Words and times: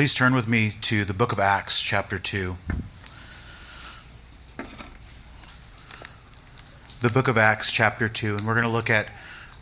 Please 0.00 0.14
turn 0.14 0.34
with 0.34 0.48
me 0.48 0.70
to 0.80 1.04
the 1.04 1.12
book 1.12 1.30
of 1.30 1.38
Acts, 1.38 1.82
chapter 1.82 2.18
2. 2.18 2.56
The 7.02 7.10
book 7.10 7.28
of 7.28 7.36
Acts, 7.36 7.70
chapter 7.70 8.08
2, 8.08 8.36
and 8.36 8.46
we're 8.46 8.54
going 8.54 8.64
to 8.64 8.70
look 8.70 8.88
at 8.88 9.08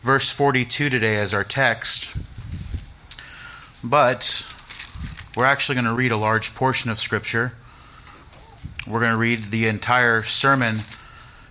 verse 0.01 0.31
42 0.31 0.91
today 0.91 1.17
as 1.17 1.35
our 1.35 1.43
text. 1.43 2.17
But 3.83 4.47
we're 5.37 5.45
actually 5.45 5.75
going 5.75 5.87
to 5.87 5.93
read 5.93 6.13
a 6.13 6.17
large 6.17 6.55
portion 6.55 6.89
of 6.93 7.01
Scripture. 7.01 7.55
We're 8.89 9.01
going 9.01 9.11
to 9.11 9.19
read 9.19 9.51
the 9.51 9.67
entire 9.67 10.23
sermon 10.23 10.83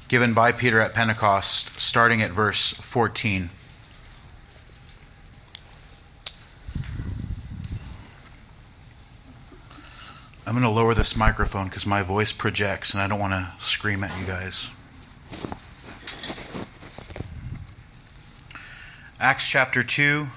given 0.08 0.34
by 0.34 0.54
Peter 0.54 0.80
at 0.80 0.94
Pentecost, 0.94 1.78
starting 1.78 2.22
at 2.22 2.32
verse 2.32 2.72
14. 2.72 3.50
I'm 10.48 10.54
going 10.54 10.64
to 10.64 10.70
lower 10.70 10.94
this 10.94 11.18
microphone 11.18 11.66
because 11.66 11.86
my 11.86 12.02
voice 12.02 12.32
projects 12.32 12.94
and 12.94 13.04
I 13.04 13.08
don't 13.10 13.20
want 13.20 13.34
to 13.34 13.52
scream 13.58 14.02
at 14.02 14.18
you 14.18 14.26
guys. 14.26 14.70
Acts 19.20 19.50
chapter 19.50 19.84
2, 19.84 20.28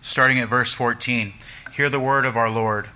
starting 0.00 0.38
at 0.38 0.48
verse 0.48 0.72
14. 0.72 1.34
Hear 1.74 1.90
the 1.90 2.00
word 2.00 2.24
of 2.24 2.38
our 2.38 2.48
Lord. 2.48 2.88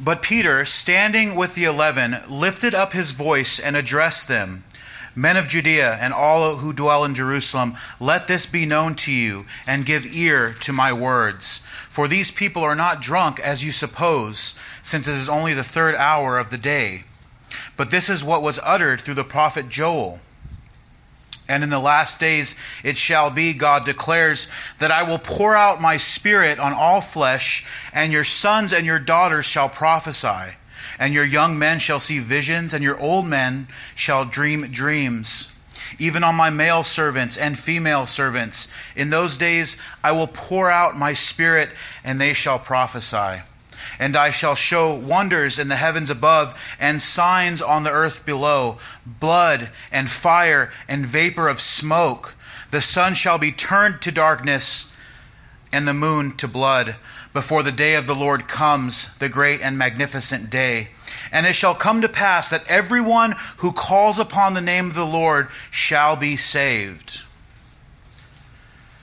But 0.00 0.22
Peter, 0.22 0.64
standing 0.64 1.36
with 1.36 1.54
the 1.54 1.64
eleven, 1.64 2.16
lifted 2.30 2.74
up 2.74 2.94
his 2.94 3.10
voice 3.10 3.58
and 3.58 3.76
addressed 3.76 4.26
them 4.26 4.64
Men 5.14 5.36
of 5.36 5.48
Judea 5.48 5.98
and 6.00 6.14
all 6.14 6.56
who 6.56 6.72
dwell 6.72 7.04
in 7.04 7.14
Jerusalem, 7.14 7.74
let 8.00 8.28
this 8.28 8.46
be 8.46 8.64
known 8.64 8.94
to 8.96 9.12
you, 9.12 9.44
and 9.66 9.84
give 9.84 10.06
ear 10.06 10.54
to 10.60 10.72
my 10.72 10.92
words. 10.92 11.58
For 11.88 12.08
these 12.08 12.30
people 12.30 12.62
are 12.62 12.74
not 12.74 13.02
drunk 13.02 13.38
as 13.38 13.64
you 13.64 13.72
suppose, 13.72 14.54
since 14.82 15.06
it 15.06 15.14
is 15.14 15.28
only 15.28 15.52
the 15.52 15.62
third 15.62 15.94
hour 15.94 16.38
of 16.38 16.50
the 16.50 16.58
day. 16.58 17.04
But 17.76 17.90
this 17.90 18.08
is 18.08 18.24
what 18.24 18.42
was 18.42 18.58
uttered 18.62 19.00
through 19.00 19.14
the 19.14 19.24
prophet 19.24 19.68
Joel. 19.68 20.20
And 21.48 21.62
in 21.62 21.68
the 21.68 21.78
last 21.78 22.18
days 22.18 22.56
it 22.82 22.96
shall 22.96 23.28
be, 23.28 23.52
God 23.52 23.84
declares, 23.84 24.48
that 24.78 24.90
I 24.90 25.02
will 25.02 25.18
pour 25.18 25.54
out 25.54 25.82
my 25.82 25.98
spirit 25.98 26.58
on 26.58 26.72
all 26.72 27.02
flesh, 27.02 27.66
and 27.92 28.10
your 28.10 28.24
sons 28.24 28.72
and 28.72 28.86
your 28.86 28.98
daughters 28.98 29.44
shall 29.44 29.68
prophesy, 29.68 30.56
and 30.98 31.14
your 31.14 31.24
young 31.24 31.58
men 31.58 31.78
shall 31.78 32.00
see 32.00 32.18
visions, 32.18 32.72
and 32.72 32.82
your 32.82 32.98
old 32.98 33.26
men 33.26 33.68
shall 33.94 34.24
dream 34.24 34.68
dreams 34.70 35.52
even 35.98 36.24
on 36.24 36.34
my 36.34 36.50
male 36.50 36.82
servants 36.82 37.36
and 37.36 37.58
female 37.58 38.06
servants. 38.06 38.72
In 38.96 39.10
those 39.10 39.36
days 39.36 39.76
I 40.02 40.12
will 40.12 40.26
pour 40.26 40.70
out 40.70 40.96
my 40.96 41.12
spirit, 41.12 41.70
and 42.04 42.20
they 42.20 42.32
shall 42.32 42.58
prophesy. 42.58 43.42
And 43.98 44.16
I 44.16 44.30
shall 44.30 44.54
show 44.54 44.94
wonders 44.94 45.58
in 45.58 45.68
the 45.68 45.76
heavens 45.76 46.10
above, 46.10 46.76
and 46.80 47.02
signs 47.02 47.60
on 47.60 47.82
the 47.82 47.90
earth 47.90 48.24
below 48.24 48.78
blood, 49.06 49.70
and 49.90 50.08
fire, 50.08 50.72
and 50.88 51.04
vapor 51.04 51.48
of 51.48 51.60
smoke. 51.60 52.34
The 52.70 52.80
sun 52.80 53.14
shall 53.14 53.38
be 53.38 53.52
turned 53.52 54.00
to 54.02 54.12
darkness, 54.12 54.92
and 55.72 55.86
the 55.86 55.94
moon 55.94 56.36
to 56.36 56.48
blood, 56.48 56.96
before 57.32 57.62
the 57.62 57.72
day 57.72 57.94
of 57.94 58.06
the 58.06 58.14
Lord 58.14 58.48
comes, 58.48 59.14
the 59.16 59.28
great 59.28 59.60
and 59.60 59.78
magnificent 59.78 60.50
day. 60.50 60.88
And 61.30 61.46
it 61.46 61.54
shall 61.54 61.74
come 61.74 62.00
to 62.02 62.08
pass 62.08 62.50
that 62.50 62.68
everyone 62.68 63.34
who 63.58 63.72
calls 63.72 64.18
upon 64.18 64.54
the 64.54 64.60
name 64.60 64.86
of 64.86 64.94
the 64.94 65.06
Lord 65.06 65.48
shall 65.70 66.16
be 66.16 66.36
saved. 66.36 67.24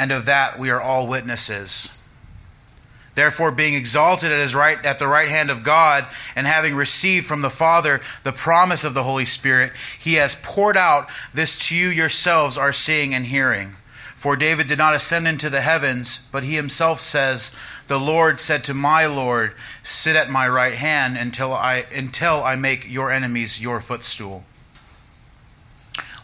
and 0.00 0.10
of 0.10 0.24
that 0.24 0.58
we 0.58 0.70
are 0.70 0.80
all 0.80 1.06
witnesses. 1.06 1.92
Therefore, 3.14 3.52
being 3.52 3.74
exalted 3.74 4.32
at 4.32 4.40
his 4.40 4.54
right 4.54 4.82
at 4.86 4.98
the 4.98 5.06
right 5.06 5.28
hand 5.28 5.50
of 5.50 5.62
God, 5.62 6.06
and 6.34 6.46
having 6.46 6.74
received 6.74 7.26
from 7.26 7.42
the 7.42 7.50
Father 7.50 8.00
the 8.22 8.32
promise 8.32 8.82
of 8.82 8.94
the 8.94 9.02
Holy 9.02 9.26
Spirit, 9.26 9.72
he 9.98 10.14
has 10.14 10.40
poured 10.42 10.78
out 10.78 11.10
this 11.34 11.68
to 11.68 11.76
you 11.76 11.88
yourselves 11.88 12.56
are 12.56 12.72
seeing 12.72 13.12
and 13.12 13.26
hearing. 13.26 13.74
For 14.16 14.36
David 14.36 14.68
did 14.68 14.78
not 14.78 14.94
ascend 14.94 15.28
into 15.28 15.50
the 15.50 15.60
heavens, 15.60 16.26
but 16.32 16.44
he 16.44 16.54
himself 16.54 16.98
says, 16.98 17.52
The 17.88 17.98
Lord 17.98 18.40
said 18.40 18.64
to 18.64 18.74
my 18.74 19.04
Lord, 19.04 19.52
Sit 19.82 20.16
at 20.16 20.30
my 20.30 20.48
right 20.48 20.74
hand 20.74 21.18
until 21.18 21.52
I 21.52 21.84
until 21.94 22.42
I 22.42 22.56
make 22.56 22.90
your 22.90 23.10
enemies 23.10 23.60
your 23.60 23.82
footstool. 23.82 24.44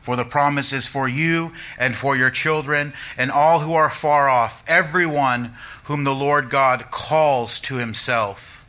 For 0.00 0.16
the 0.16 0.24
promise 0.24 0.72
is 0.72 0.86
for 0.86 1.08
you 1.08 1.52
and 1.78 1.94
for 1.94 2.16
your 2.16 2.30
children 2.30 2.94
and 3.18 3.30
all 3.30 3.60
who 3.60 3.74
are 3.74 3.90
far 3.90 4.28
off, 4.28 4.64
everyone 4.66 5.52
whom 5.84 6.04
the 6.04 6.14
Lord 6.14 6.48
God 6.48 6.90
calls 6.90 7.60
to 7.60 7.76
himself. 7.76 8.66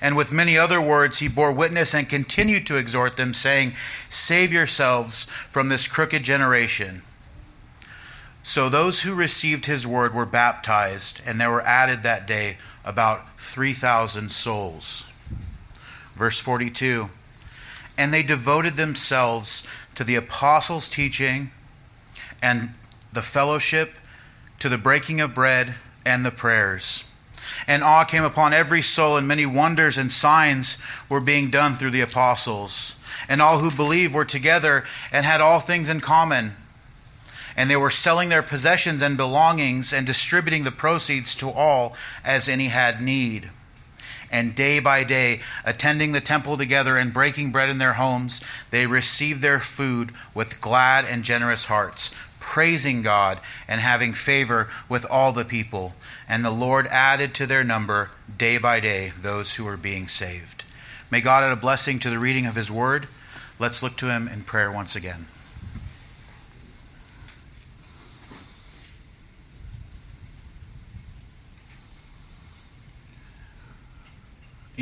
And 0.00 0.16
with 0.16 0.32
many 0.32 0.58
other 0.58 0.80
words 0.80 1.18
he 1.18 1.28
bore 1.28 1.52
witness 1.52 1.94
and 1.94 2.08
continued 2.08 2.66
to 2.66 2.76
exhort 2.76 3.16
them, 3.16 3.32
saying, 3.32 3.72
Save 4.08 4.52
yourselves 4.52 5.24
from 5.24 5.68
this 5.68 5.88
crooked 5.88 6.22
generation. 6.22 7.02
So 8.42 8.68
those 8.68 9.02
who 9.02 9.14
received 9.14 9.66
his 9.66 9.86
word 9.86 10.14
were 10.14 10.26
baptized, 10.26 11.20
and 11.26 11.40
there 11.40 11.50
were 11.50 11.62
added 11.62 12.02
that 12.02 12.26
day 12.26 12.56
about 12.84 13.38
3,000 13.38 14.30
souls. 14.30 15.06
Verse 16.14 16.40
42 16.40 17.10
And 17.98 18.12
they 18.12 18.22
devoted 18.22 18.74
themselves 18.74 19.66
to 19.94 20.04
the 20.04 20.16
apostles' 20.16 20.88
teaching 20.88 21.50
and 22.42 22.74
the 23.12 23.22
fellowship, 23.22 23.96
to 24.58 24.68
the 24.68 24.78
breaking 24.78 25.20
of 25.20 25.34
bread 25.34 25.74
and 26.04 26.24
the 26.24 26.30
prayers. 26.30 27.04
And 27.66 27.82
awe 27.82 28.04
came 28.04 28.24
upon 28.24 28.52
every 28.52 28.82
soul, 28.82 29.16
and 29.16 29.26
many 29.26 29.46
wonders 29.46 29.98
and 29.98 30.10
signs 30.10 30.78
were 31.08 31.20
being 31.20 31.50
done 31.50 31.74
through 31.74 31.90
the 31.90 32.00
apostles. 32.00 32.96
And 33.28 33.42
all 33.42 33.58
who 33.58 33.70
believed 33.70 34.14
were 34.14 34.24
together 34.24 34.84
and 35.12 35.24
had 35.24 35.40
all 35.40 35.60
things 35.60 35.88
in 35.88 36.00
common. 36.00 36.56
And 37.56 37.70
they 37.70 37.76
were 37.76 37.90
selling 37.90 38.28
their 38.28 38.42
possessions 38.42 39.02
and 39.02 39.16
belongings 39.16 39.92
and 39.92 40.06
distributing 40.06 40.64
the 40.64 40.70
proceeds 40.70 41.34
to 41.36 41.50
all 41.50 41.94
as 42.24 42.48
any 42.48 42.68
had 42.68 43.02
need. 43.02 43.50
And 44.30 44.54
day 44.54 44.78
by 44.78 45.04
day, 45.04 45.40
attending 45.64 46.12
the 46.12 46.20
temple 46.20 46.56
together 46.56 46.96
and 46.96 47.12
breaking 47.12 47.50
bread 47.50 47.68
in 47.68 47.78
their 47.78 47.94
homes, 47.94 48.40
they 48.70 48.86
received 48.86 49.42
their 49.42 49.60
food 49.60 50.12
with 50.34 50.60
glad 50.60 51.04
and 51.04 51.24
generous 51.24 51.64
hearts 51.64 52.12
praising 52.40 53.02
God 53.02 53.38
and 53.68 53.80
having 53.80 54.12
favor 54.12 54.68
with 54.88 55.06
all 55.08 55.30
the 55.30 55.44
people. 55.44 55.94
And 56.28 56.44
the 56.44 56.50
Lord 56.50 56.88
added 56.88 57.34
to 57.34 57.46
their 57.46 57.62
number 57.62 58.10
day 58.36 58.58
by 58.58 58.80
day 58.80 59.12
those 59.22 59.54
who 59.54 59.64
were 59.64 59.76
being 59.76 60.08
saved. 60.08 60.64
May 61.10 61.20
God 61.20 61.44
add 61.44 61.52
a 61.52 61.56
blessing 61.56 61.98
to 62.00 62.10
the 62.10 62.18
reading 62.18 62.46
of 62.46 62.56
his 62.56 62.70
word. 62.70 63.06
Let's 63.58 63.82
look 63.82 63.96
to 63.98 64.06
him 64.06 64.26
in 64.26 64.42
prayer 64.42 64.72
once 64.72 64.96
again. 64.96 65.26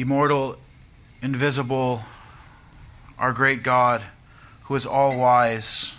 Immortal, 0.00 0.56
invisible, 1.22 2.02
our 3.18 3.32
great 3.32 3.64
God, 3.64 4.04
who 4.62 4.76
is 4.76 4.86
all 4.86 5.18
wise 5.18 5.96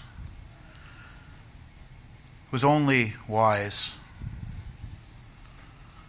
was 2.50 2.63
only 2.63 3.16
wise. 3.28 3.98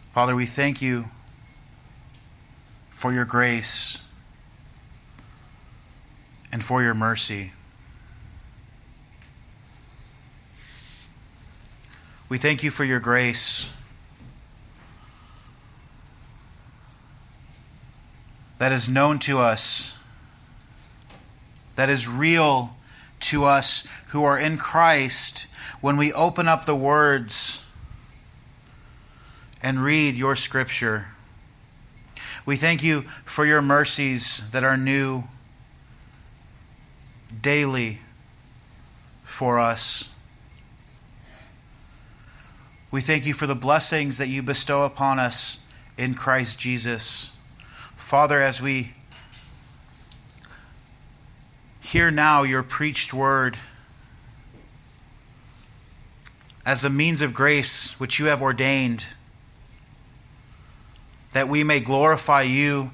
Father, 0.08 0.37
we 0.37 0.46
thank 0.46 0.81
you 0.81 1.06
for 2.90 3.12
your 3.12 3.25
grace 3.25 4.04
and 6.52 6.62
for 6.62 6.84
your 6.84 6.94
mercy. 6.94 7.50
We 12.28 12.38
thank 12.38 12.62
you 12.62 12.70
for 12.70 12.84
your 12.84 13.00
grace 13.00 13.72
that 18.60 18.72
is 18.72 18.90
known 18.90 19.18
to 19.18 19.38
us, 19.38 19.98
that 21.76 21.88
is 21.88 22.06
real 22.06 22.76
to 23.18 23.46
us 23.46 23.88
who 24.08 24.22
are 24.22 24.38
in 24.38 24.58
Christ 24.58 25.46
when 25.80 25.96
we 25.96 26.12
open 26.12 26.46
up 26.46 26.66
the 26.66 26.76
words 26.76 27.66
and 29.62 29.82
read 29.82 30.14
your 30.14 30.36
scripture. 30.36 31.08
We 32.44 32.54
thank 32.54 32.84
you 32.84 33.00
for 33.24 33.46
your 33.46 33.62
mercies 33.62 34.50
that 34.50 34.62
are 34.62 34.76
new 34.76 35.24
daily 37.40 38.00
for 39.24 39.58
us. 39.58 40.14
We 42.90 43.00
thank 43.00 43.24
you 43.24 43.32
for 43.32 43.46
the 43.46 43.54
blessings 43.54 44.18
that 44.18 44.28
you 44.28 44.42
bestow 44.42 44.84
upon 44.84 45.18
us 45.18 45.64
in 45.96 46.12
Christ 46.12 46.60
Jesus. 46.60 47.38
Father, 48.10 48.42
as 48.42 48.60
we 48.60 48.90
hear 51.80 52.10
now 52.10 52.42
your 52.42 52.64
preached 52.64 53.14
word, 53.14 53.56
as 56.66 56.82
a 56.82 56.90
means 56.90 57.22
of 57.22 57.32
grace 57.32 58.00
which 58.00 58.18
you 58.18 58.26
have 58.26 58.42
ordained, 58.42 59.06
that 61.34 61.48
we 61.48 61.62
may 61.62 61.78
glorify 61.78 62.42
you 62.42 62.90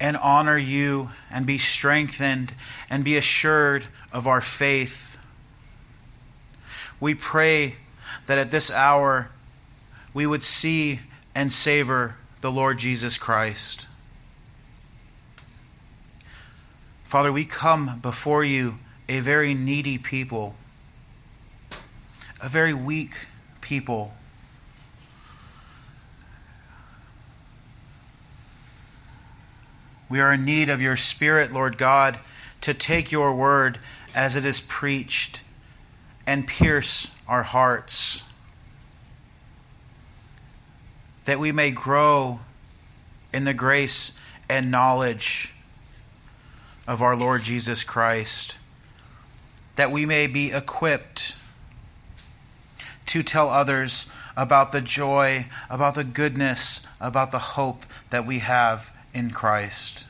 and 0.00 0.16
honor 0.16 0.56
you 0.56 1.10
and 1.30 1.44
be 1.44 1.58
strengthened 1.58 2.54
and 2.88 3.04
be 3.04 3.14
assured 3.18 3.88
of 4.10 4.26
our 4.26 4.40
faith. 4.40 5.22
We 6.98 7.14
pray 7.14 7.76
that 8.24 8.38
at 8.38 8.50
this 8.50 8.70
hour 8.70 9.30
we 10.14 10.26
would 10.26 10.42
see 10.42 11.00
and 11.34 11.52
savor 11.52 12.16
the 12.40 12.50
Lord 12.50 12.78
Jesus 12.78 13.18
Christ. 13.18 13.86
Father, 17.06 17.32
we 17.32 17.44
come 17.44 18.00
before 18.00 18.44
you 18.44 18.78
a 19.08 19.20
very 19.20 19.54
needy 19.54 19.96
people 19.96 20.56
a 22.40 22.48
very 22.48 22.74
weak 22.74 23.26
people. 23.60 24.14
We 30.08 30.20
are 30.20 30.32
in 30.32 30.44
need 30.44 30.68
of 30.68 30.80
your 30.80 30.96
Spirit, 30.96 31.52
Lord 31.52 31.78
God, 31.78 32.20
to 32.60 32.72
take 32.72 33.10
your 33.10 33.34
word 33.34 33.78
as 34.14 34.36
it 34.36 34.44
is 34.44 34.60
preached 34.60 35.42
and 36.26 36.46
pierce 36.46 37.16
our 37.26 37.42
hearts, 37.42 38.22
that 41.24 41.38
we 41.40 41.50
may 41.50 41.70
grow 41.72 42.40
in 43.32 43.44
the 43.44 43.54
grace 43.54 44.20
and 44.48 44.70
knowledge 44.70 45.55
of 46.86 47.02
our 47.02 47.16
Lord 47.16 47.42
Jesus 47.42 47.84
Christ, 47.84 48.58
that 49.76 49.90
we 49.90 50.06
may 50.06 50.26
be 50.26 50.52
equipped 50.52 51.38
to 53.06 53.22
tell 53.22 53.48
others 53.48 54.10
about 54.36 54.72
the 54.72 54.80
joy, 54.80 55.46
about 55.70 55.94
the 55.94 56.04
goodness, 56.04 56.86
about 57.00 57.30
the 57.30 57.38
hope 57.38 57.86
that 58.10 58.26
we 58.26 58.40
have 58.40 58.96
in 59.14 59.30
Christ. 59.30 60.06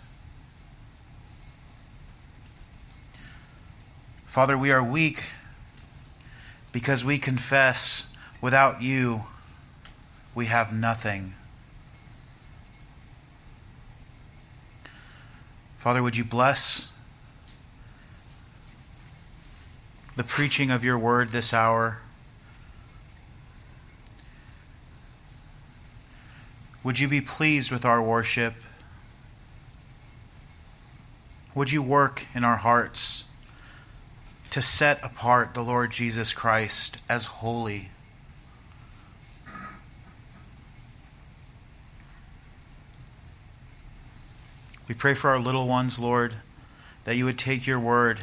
Father, 4.25 4.58
we 4.58 4.70
are 4.70 4.84
weak 4.84 5.25
because 6.73 7.05
we 7.05 7.17
confess 7.17 8.12
without 8.40 8.82
you 8.82 9.25
we 10.34 10.46
have 10.46 10.73
nothing. 10.73 11.32
Father, 15.76 16.02
would 16.02 16.17
you 16.17 16.25
bless 16.25 16.93
the 20.17 20.25
preaching 20.25 20.70
of 20.70 20.84
your 20.84 20.99
word 20.99 21.31
this 21.31 21.52
hour? 21.52 21.99
Would 26.82 27.00
you 27.00 27.08
be 27.08 27.20
pleased 27.20 27.70
with 27.70 27.84
our 27.84 28.02
worship? 28.02 28.55
Would 31.54 31.73
you 31.73 31.83
work 31.83 32.26
in 32.35 32.45
our 32.45 32.56
hearts 32.56 33.25
to 34.50 34.62
set 34.62 35.04
apart 35.04 35.54
the 35.54 35.62
Lord 35.62 35.90
Jesus 35.90 36.33
Christ 36.33 36.99
as 37.09 37.26
holy? 37.26 37.90
We 44.88 44.95
pray 44.95 45.14
for 45.14 45.31
our 45.31 45.40
little 45.40 45.66
ones, 45.66 45.99
Lord, 45.99 46.37
that 47.05 47.16
you 47.16 47.25
would 47.25 47.38
take 47.38 47.66
your 47.66 47.81
word 47.81 48.21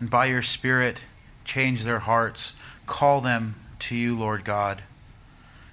and 0.00 0.10
by 0.10 0.26
your 0.26 0.42
Spirit 0.42 1.06
change 1.44 1.84
their 1.84 2.00
hearts. 2.00 2.58
Call 2.86 3.20
them 3.20 3.54
to 3.80 3.96
you, 3.96 4.18
Lord 4.18 4.44
God. 4.44 4.82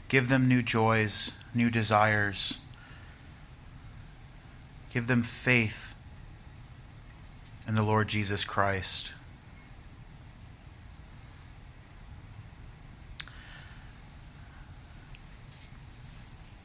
Give 0.10 0.28
them 0.28 0.48
new 0.48 0.62
joys, 0.62 1.40
new 1.54 1.70
desires. 1.70 2.58
Give 4.94 5.08
them 5.08 5.24
faith 5.24 5.96
in 7.68 7.76
the 7.76 7.84
Lord 7.84 8.10
Jesus 8.10 8.44
Christ. 8.44 9.14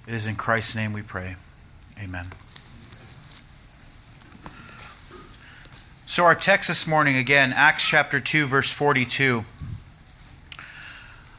It 0.09 0.15
is 0.15 0.27
in 0.27 0.37
Christ's 0.37 0.75
name 0.77 0.93
we 0.93 1.03
pray. 1.03 1.37
Amen. 2.03 2.27
So, 6.17 6.25
our 6.25 6.35
text 6.35 6.69
this 6.69 6.87
morning, 6.87 7.17
again, 7.17 7.53
Acts 7.55 7.87
chapter 7.87 8.21
2, 8.21 8.47
verse 8.47 8.73
42. 8.73 9.45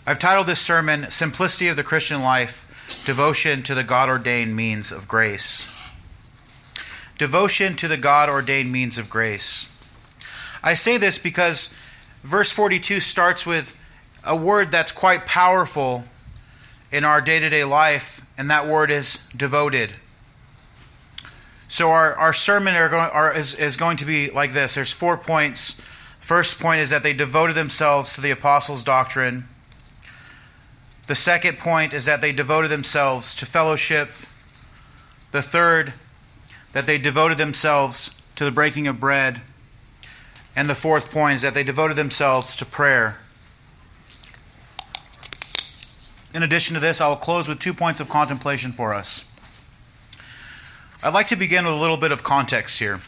I've 0.06 0.20
titled 0.20 0.46
this 0.46 0.60
sermon, 0.60 1.10
Simplicity 1.10 1.68
of 1.68 1.76
the 1.76 1.84
Christian 1.84 2.22
Life 2.22 3.02
Devotion 3.04 3.64
to 3.64 3.74
the 3.74 3.84
God 3.84 4.08
ordained 4.08 4.56
means 4.56 4.92
of 4.92 5.08
grace. 5.08 5.68
Devotion 7.18 7.76
to 7.78 7.88
the 7.88 7.98
God 7.98 8.30
ordained 8.30 8.72
means 8.72 9.00
of 9.00 9.10
grace. 9.10 9.68
I 10.62 10.76
say 10.76 10.98
this 10.98 11.18
because 11.18 11.74
verse 12.22 12.52
42 12.52 13.00
starts 13.00 13.48
with 13.48 13.76
a 14.24 14.36
word 14.36 14.70
that's 14.70 14.92
quite 14.92 15.26
powerful 15.26 16.04
in 16.92 17.04
our 17.04 17.20
day 17.20 17.40
to 17.40 17.50
day 17.50 17.64
life, 17.64 18.24
and 18.38 18.48
that 18.52 18.68
word 18.68 18.92
is 18.92 19.28
devoted. 19.36 19.96
So, 21.68 21.90
our, 21.92 22.16
our 22.16 22.34
sermon 22.34 22.76
are 22.76 22.90
going, 22.90 23.10
are, 23.10 23.36
is, 23.36 23.54
is 23.54 23.76
going 23.76 23.98
to 23.98 24.06
be 24.06 24.30
like 24.30 24.54
this 24.54 24.76
there's 24.76 24.92
four 24.92 25.18
points. 25.18 25.82
First 26.20 26.60
point 26.60 26.82
is 26.82 26.90
that 26.90 27.04
they 27.04 27.14
devoted 27.14 27.56
themselves 27.56 28.16
to 28.16 28.22
the 28.22 28.32
apostles' 28.32 28.84
doctrine. 28.84 29.46
The 31.08 31.16
second 31.16 31.58
point 31.58 31.94
is 31.94 32.06
that 32.06 32.20
they 32.20 32.34
devoted 32.34 32.70
themselves 32.70 33.34
to 33.36 33.46
fellowship. 33.46 34.10
The 35.32 35.42
third, 35.42 35.94
that 36.74 36.86
they 36.86 36.98
devoted 36.98 37.38
themselves 37.38 38.22
to 38.36 38.44
the 38.44 38.52
breaking 38.52 38.88
of 38.88 39.00
bread. 39.00 39.42
And 40.56 40.70
the 40.70 40.76
fourth 40.76 41.12
point 41.12 41.36
is 41.36 41.42
that 41.44 41.54
they 41.54 41.64
devoted 41.64 41.96
themselves 41.96 42.56
to 42.58 42.66
prayer. 42.66 43.20
In 46.34 46.44
addition 46.44 46.74
to 46.76 46.80
this, 46.80 47.00
I 47.00 47.08
will 47.08 47.16
close 47.16 47.48
with 47.48 47.60
two 47.60 47.74
points 47.74 48.00
of 48.00 48.10
contemplation 48.10 48.72
for 48.72 48.94
us. 48.94 49.27
I'd 51.04 51.13
like 51.13 51.27
to 51.27 51.36
begin 51.36 51.66
with 51.66 51.75
a 51.75 51.77
little 51.77 51.98
bit 51.98 52.12
of 52.12 52.24
context 52.24 52.80
here. 52.80 53.01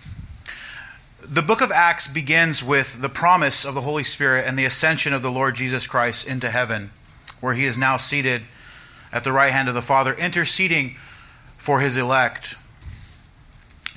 The 1.23 1.41
book 1.41 1.59
of 1.59 1.71
Acts 1.71 2.07
begins 2.07 2.63
with 2.63 3.01
the 3.01 3.09
promise 3.09 3.65
of 3.65 3.73
the 3.73 3.81
Holy 3.81 4.03
Spirit 4.03 4.45
and 4.47 4.59
the 4.59 4.65
ascension 4.65 5.11
of 5.11 5.23
the 5.23 5.31
Lord 5.31 5.55
Jesus 5.55 5.87
Christ 5.87 6.27
into 6.27 6.51
heaven, 6.51 6.91
where 7.41 7.55
he 7.55 7.65
is 7.65 7.79
now 7.79 7.97
seated 7.97 8.43
at 9.11 9.23
the 9.23 9.31
right 9.31 9.51
hand 9.51 9.67
of 9.67 9.73
the 9.73 9.81
Father, 9.81 10.13
interceding 10.13 10.97
for 11.57 11.79
his 11.79 11.97
elect. 11.97 12.57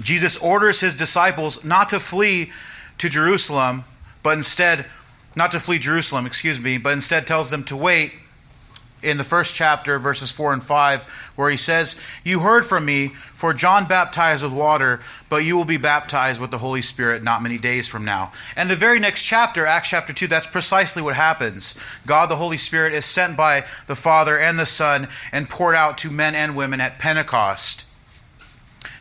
Jesus 0.00 0.38
orders 0.38 0.80
his 0.80 0.94
disciples 0.94 1.62
not 1.62 1.90
to 1.90 2.00
flee 2.00 2.50
to 2.96 3.10
Jerusalem, 3.10 3.84
but 4.22 4.38
instead, 4.38 4.86
not 5.36 5.50
to 5.50 5.60
flee 5.60 5.78
Jerusalem, 5.78 6.24
excuse 6.24 6.58
me, 6.58 6.78
but 6.78 6.94
instead 6.94 7.26
tells 7.26 7.50
them 7.50 7.62
to 7.64 7.76
wait 7.76 8.14
in 9.02 9.18
the 9.18 9.24
first 9.24 9.54
chapter, 9.54 9.98
verses 9.98 10.30
4 10.30 10.52
and 10.52 10.62
5, 10.62 11.32
where 11.36 11.50
he 11.50 11.56
says, 11.56 11.96
You 12.24 12.40
heard 12.40 12.64
from 12.64 12.84
me, 12.84 13.08
for 13.08 13.52
John 13.52 13.86
baptized 13.86 14.42
with 14.42 14.52
water, 14.52 15.00
but 15.28 15.44
you 15.44 15.56
will 15.56 15.64
be 15.64 15.76
baptized 15.76 16.40
with 16.40 16.50
the 16.50 16.58
Holy 16.58 16.82
Spirit 16.82 17.22
not 17.22 17.42
many 17.42 17.58
days 17.58 17.88
from 17.88 18.04
now. 18.04 18.32
And 18.56 18.70
the 18.70 18.76
very 18.76 18.98
next 18.98 19.24
chapter, 19.24 19.66
Acts 19.66 19.90
chapter 19.90 20.12
2, 20.12 20.26
that's 20.26 20.46
precisely 20.46 21.02
what 21.02 21.16
happens. 21.16 21.78
God, 22.06 22.26
the 22.26 22.36
Holy 22.36 22.56
Spirit, 22.56 22.94
is 22.94 23.04
sent 23.04 23.36
by 23.36 23.64
the 23.86 23.96
Father 23.96 24.38
and 24.38 24.58
the 24.58 24.66
Son 24.66 25.08
and 25.32 25.48
poured 25.48 25.74
out 25.74 25.98
to 25.98 26.10
men 26.10 26.34
and 26.34 26.56
women 26.56 26.80
at 26.80 26.98
Pentecost. 26.98 27.86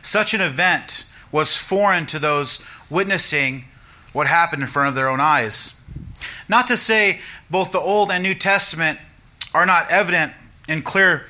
Such 0.00 0.34
an 0.34 0.40
event 0.40 1.08
was 1.30 1.56
foreign 1.56 2.06
to 2.06 2.18
those 2.18 2.64
witnessing 2.90 3.64
what 4.12 4.26
happened 4.26 4.62
in 4.62 4.68
front 4.68 4.88
of 4.88 4.94
their 4.94 5.08
own 5.08 5.20
eyes. 5.20 5.74
Not 6.48 6.66
to 6.66 6.76
say 6.76 7.20
both 7.50 7.72
the 7.72 7.80
Old 7.80 8.10
and 8.10 8.22
New 8.22 8.34
Testament 8.34 8.98
are 9.54 9.66
not 9.66 9.90
evident 9.90 10.32
and 10.68 10.84
clear 10.84 11.26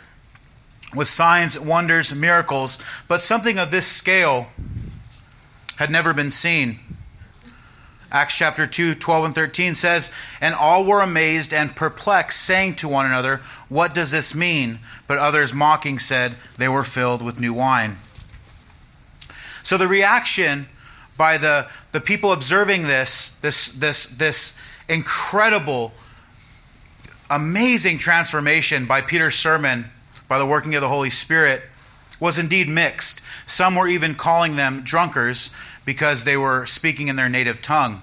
with 0.95 1.09
signs, 1.09 1.59
wonders, 1.59 2.14
miracles, 2.14 2.79
but 3.09 3.21
something 3.21 3.59
of 3.59 3.71
this 3.71 3.87
scale 3.87 4.49
had 5.76 5.91
never 5.91 6.12
been 6.12 6.31
seen. 6.31 6.79
Acts 8.11 8.37
chapter 8.37 8.67
2, 8.67 8.95
12 8.95 9.25
and 9.25 9.35
13 9.35 9.75
says, 9.75 10.12
And 10.41 10.55
all 10.55 10.85
were 10.85 11.00
amazed 11.00 11.55
and 11.55 11.75
perplexed, 11.75 12.38
saying 12.38 12.75
to 12.76 12.88
one 12.88 13.07
another, 13.07 13.38
What 13.71 13.95
does 13.95 14.11
this 14.11 14.35
mean? 14.35 14.81
But 15.07 15.17
others 15.17 15.55
mocking 15.55 15.99
said, 15.99 16.37
They 16.59 16.69
were 16.69 16.85
filled 16.85 17.23
with 17.23 17.41
new 17.41 17.55
wine. 17.55 17.97
So 19.62 19.79
the 19.79 19.88
reaction 19.88 20.69
by 21.17 21.38
the, 21.38 21.69
the 21.93 22.00
people 22.00 22.33
observing 22.33 22.83
this, 22.83 23.31
this, 23.41 23.69
this, 23.69 24.05
this 24.07 24.59
incredible 24.91 25.95
amazing 27.33 27.97
transformation 27.97 28.85
by 28.85 29.01
Peter's 29.01 29.35
sermon, 29.35 29.87
by 30.29 30.39
the 30.39 30.47
working 30.47 30.75
of 30.75 30.83
the 30.83 30.89
Holy 30.89 31.09
Spirit, 31.11 31.62
was 32.21 32.39
indeed 32.39 32.69
mixed. 32.69 33.23
Some 33.47 33.75
were 33.75 33.89
even 33.89 34.15
calling 34.15 34.57
them 34.57 34.83
drunkards 34.83 35.51
because 35.85 36.25
they 36.25 36.37
were 36.37 36.67
speaking 36.67 37.09
in 37.09 37.17
their 37.17 37.31
native 37.31 37.62
tongue. 37.62 38.03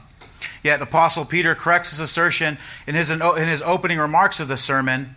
Yet 0.64 0.78
the 0.78 0.86
Apostle 0.86 1.26
Peter 1.26 1.54
corrects 1.54 1.92
his 1.92 2.00
assertion 2.00 2.58
in 2.88 2.96
his, 2.96 3.12
in 3.12 3.20
his 3.20 3.62
opening 3.62 4.00
remarks 4.00 4.40
of 4.40 4.48
the 4.48 4.58
sermon. 4.58 5.16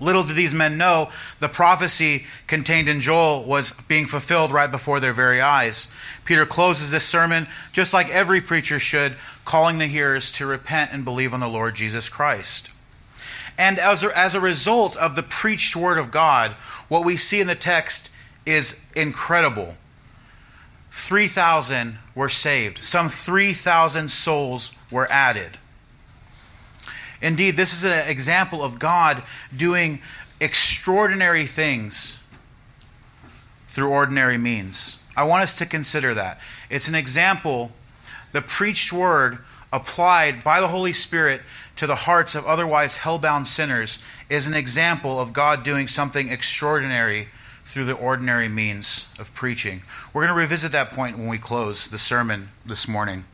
Little 0.00 0.24
did 0.24 0.34
these 0.34 0.52
men 0.52 0.76
know 0.76 1.08
the 1.38 1.48
prophecy 1.48 2.26
contained 2.48 2.88
in 2.88 3.00
Joel 3.00 3.44
was 3.44 3.80
being 3.82 4.06
fulfilled 4.06 4.50
right 4.50 4.70
before 4.70 4.98
their 4.98 5.12
very 5.12 5.40
eyes. 5.40 5.88
Peter 6.24 6.44
closes 6.44 6.90
this 6.90 7.04
sermon, 7.04 7.46
just 7.72 7.94
like 7.94 8.10
every 8.10 8.40
preacher 8.40 8.80
should, 8.80 9.14
calling 9.44 9.78
the 9.78 9.86
hearers 9.86 10.32
to 10.32 10.46
repent 10.46 10.90
and 10.92 11.04
believe 11.04 11.32
on 11.32 11.40
the 11.40 11.48
Lord 11.48 11.76
Jesus 11.76 12.08
Christ. 12.08 12.70
And 13.56 13.78
as 13.78 14.02
a, 14.02 14.16
as 14.16 14.34
a 14.34 14.40
result 14.40 14.96
of 14.96 15.16
the 15.16 15.22
preached 15.22 15.76
word 15.76 15.98
of 15.98 16.10
God, 16.10 16.52
what 16.88 17.04
we 17.04 17.16
see 17.16 17.40
in 17.40 17.46
the 17.46 17.54
text 17.54 18.10
is 18.44 18.84
incredible. 18.94 19.76
3,000 20.90 21.98
were 22.14 22.28
saved, 22.28 22.84
some 22.84 23.08
3,000 23.08 24.08
souls 24.10 24.72
were 24.90 25.10
added. 25.10 25.58
Indeed, 27.20 27.56
this 27.56 27.72
is 27.72 27.84
an 27.84 28.08
example 28.08 28.62
of 28.62 28.78
God 28.78 29.22
doing 29.54 30.00
extraordinary 30.40 31.46
things 31.46 32.20
through 33.68 33.88
ordinary 33.88 34.38
means. 34.38 35.02
I 35.16 35.24
want 35.24 35.42
us 35.42 35.54
to 35.56 35.66
consider 35.66 36.14
that. 36.14 36.40
It's 36.70 36.88
an 36.88 36.94
example, 36.94 37.72
the 38.32 38.42
preached 38.42 38.92
word 38.92 39.38
applied 39.72 40.44
by 40.44 40.60
the 40.60 40.68
Holy 40.68 40.92
Spirit 40.92 41.40
to 41.76 41.86
the 41.86 41.96
hearts 41.96 42.34
of 42.34 42.46
otherwise 42.46 42.98
hell-bound 42.98 43.46
sinners 43.46 43.98
is 44.28 44.46
an 44.46 44.54
example 44.54 45.20
of 45.20 45.32
God 45.32 45.62
doing 45.62 45.88
something 45.88 46.28
extraordinary 46.28 47.28
through 47.64 47.84
the 47.86 47.94
ordinary 47.94 48.48
means 48.48 49.08
of 49.18 49.34
preaching. 49.34 49.82
We're 50.12 50.22
going 50.22 50.34
to 50.34 50.40
revisit 50.40 50.72
that 50.72 50.90
point 50.90 51.18
when 51.18 51.28
we 51.28 51.38
close 51.38 51.88
the 51.88 51.98
sermon 51.98 52.50
this 52.64 52.86
morning. 52.86 53.24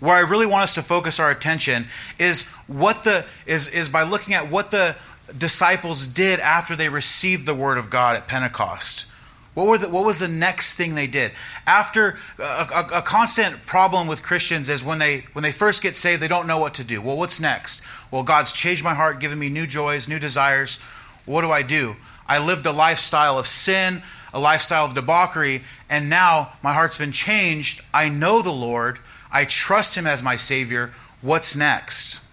Where 0.00 0.16
I 0.16 0.20
really 0.20 0.46
want 0.46 0.64
us 0.64 0.74
to 0.74 0.82
focus 0.82 1.20
our 1.20 1.30
attention 1.30 1.86
is 2.18 2.46
what 2.66 3.04
the 3.04 3.24
is 3.46 3.68
is 3.68 3.88
by 3.88 4.02
looking 4.02 4.34
at 4.34 4.50
what 4.50 4.72
the 4.72 4.96
disciples 5.38 6.08
did 6.08 6.40
after 6.40 6.74
they 6.74 6.88
received 6.88 7.46
the 7.46 7.54
word 7.54 7.78
of 7.78 7.88
God 7.88 8.16
at 8.16 8.26
Pentecost. 8.26 9.11
What, 9.54 9.66
were 9.66 9.78
the, 9.78 9.88
what 9.90 10.06
was 10.06 10.18
the 10.18 10.28
next 10.28 10.76
thing 10.76 10.94
they 10.94 11.06
did? 11.06 11.32
After 11.66 12.18
a, 12.38 12.42
a, 12.42 12.88
a, 12.94 13.02
constant 13.02 13.66
problem 13.66 14.08
with 14.08 14.22
Christians 14.22 14.70
is 14.70 14.82
when 14.82 14.98
they 14.98 15.26
when 15.34 15.42
they 15.42 15.52
first 15.52 15.82
get 15.82 15.94
saved, 15.94 16.22
they 16.22 16.28
don't 16.28 16.46
know 16.46 16.58
what 16.58 16.72
to 16.74 16.84
do. 16.84 17.02
Well, 17.02 17.18
what's 17.18 17.38
next? 17.38 17.82
Well, 18.10 18.22
God's 18.22 18.52
changed 18.52 18.82
my 18.82 18.94
heart, 18.94 19.20
given 19.20 19.38
me 19.38 19.50
new 19.50 19.66
joys, 19.66 20.08
new 20.08 20.18
desires. 20.18 20.78
What 21.26 21.42
do 21.42 21.50
I 21.50 21.62
do? 21.62 21.96
I 22.26 22.38
lived 22.38 22.64
a 22.64 22.72
lifestyle 22.72 23.38
of 23.38 23.46
sin, 23.46 24.02
a 24.32 24.40
lifestyle 24.40 24.86
of 24.86 24.94
debauchery, 24.94 25.64
and 25.90 26.08
now 26.08 26.54
my 26.62 26.72
heart's 26.72 26.96
been 26.96 27.12
changed. 27.12 27.84
I 27.92 28.08
know 28.08 28.40
the 28.40 28.52
Lord. 28.52 29.00
I 29.30 29.44
trust 29.44 29.96
Him 29.96 30.06
as 30.06 30.22
my 30.22 30.36
Savior. 30.36 30.92
What's 31.20 31.54
next? 31.54 32.24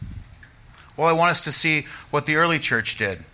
Well, 0.96 1.08
I 1.08 1.14
want 1.14 1.32
us 1.32 1.44
to 1.44 1.52
see 1.52 1.86
what 2.12 2.26
the 2.26 2.38
early 2.38 2.60
church 2.60 2.98
did. 2.98 3.26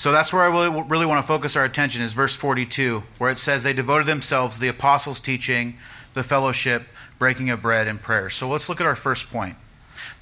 So 0.00 0.12
that's 0.12 0.32
where 0.32 0.40
I 0.40 0.46
really, 0.46 0.82
really 0.88 1.04
want 1.04 1.22
to 1.22 1.28
focus 1.28 1.56
our 1.56 1.64
attention 1.66 2.00
is 2.00 2.14
verse 2.14 2.34
42, 2.34 3.02
where 3.18 3.30
it 3.30 3.36
says 3.36 3.64
they 3.64 3.74
devoted 3.74 4.06
themselves 4.06 4.54
to 4.54 4.60
the 4.62 4.68
apostles' 4.68 5.20
teaching, 5.20 5.76
the 6.14 6.22
fellowship, 6.22 6.84
breaking 7.18 7.50
of 7.50 7.60
bread, 7.60 7.86
and 7.86 8.00
prayer. 8.00 8.30
So 8.30 8.48
let's 8.48 8.70
look 8.70 8.80
at 8.80 8.86
our 8.86 8.94
first 8.94 9.30
point. 9.30 9.56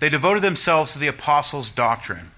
They 0.01 0.09
devoted 0.09 0.43
themselves 0.43 0.95
to 0.95 0.99
the 0.99 1.07
apostles' 1.07 1.71
doctrine. 1.71 2.33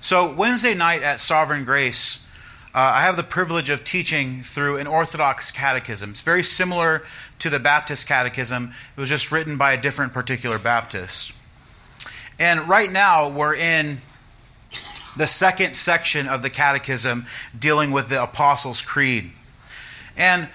So 0.00 0.34
Wednesday 0.34 0.74
night 0.74 1.04
at 1.04 1.20
Sovereign 1.20 1.64
Grace, 1.64 2.26
uh, 2.74 2.78
I 2.96 3.02
have 3.02 3.16
the 3.16 3.22
privilege 3.22 3.70
of 3.70 3.84
teaching 3.84 4.42
through 4.42 4.78
an 4.78 4.88
Orthodox 4.88 5.52
catechism. 5.52 6.10
It's 6.10 6.22
very 6.22 6.42
similar 6.42 7.04
to 7.38 7.50
the 7.50 7.60
Baptist 7.60 8.08
catechism. 8.08 8.72
It 8.96 9.00
was 9.00 9.10
just 9.10 9.30
written 9.30 9.58
by 9.58 9.74
a 9.74 9.80
different 9.80 10.12
particular 10.12 10.58
Baptist. 10.58 11.34
And 12.36 12.68
right 12.68 12.90
now 12.90 13.28
we're 13.28 13.54
in 13.54 13.98
the 15.18 15.26
second 15.26 15.74
section 15.74 16.28
of 16.28 16.42
the 16.42 16.48
Catechism 16.48 17.26
dealing 17.58 17.90
with 17.90 18.08
the 18.08 18.22
Apostles' 18.22 18.80
Creed. 18.80 19.32
And 20.16 20.48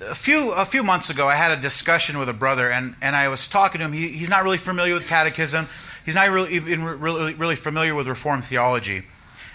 a 0.00 0.14
few 0.14 0.52
a 0.52 0.64
few 0.64 0.82
months 0.82 1.08
ago, 1.08 1.28
I 1.28 1.36
had 1.36 1.56
a 1.56 1.60
discussion 1.60 2.18
with 2.18 2.28
a 2.28 2.32
brother, 2.32 2.68
and, 2.68 2.96
and 3.00 3.14
I 3.14 3.28
was 3.28 3.46
talking 3.46 3.78
to 3.78 3.86
him. 3.86 3.92
He, 3.92 4.08
he's 4.08 4.28
not 4.28 4.42
really 4.42 4.58
familiar 4.58 4.94
with 4.94 5.08
Catechism. 5.08 5.68
He's 6.04 6.16
not 6.16 6.28
really 6.30 6.52
even 6.52 6.82
really, 6.84 7.34
really 7.34 7.54
familiar 7.54 7.94
with 7.94 8.08
Reformed 8.08 8.44
theology. 8.44 9.04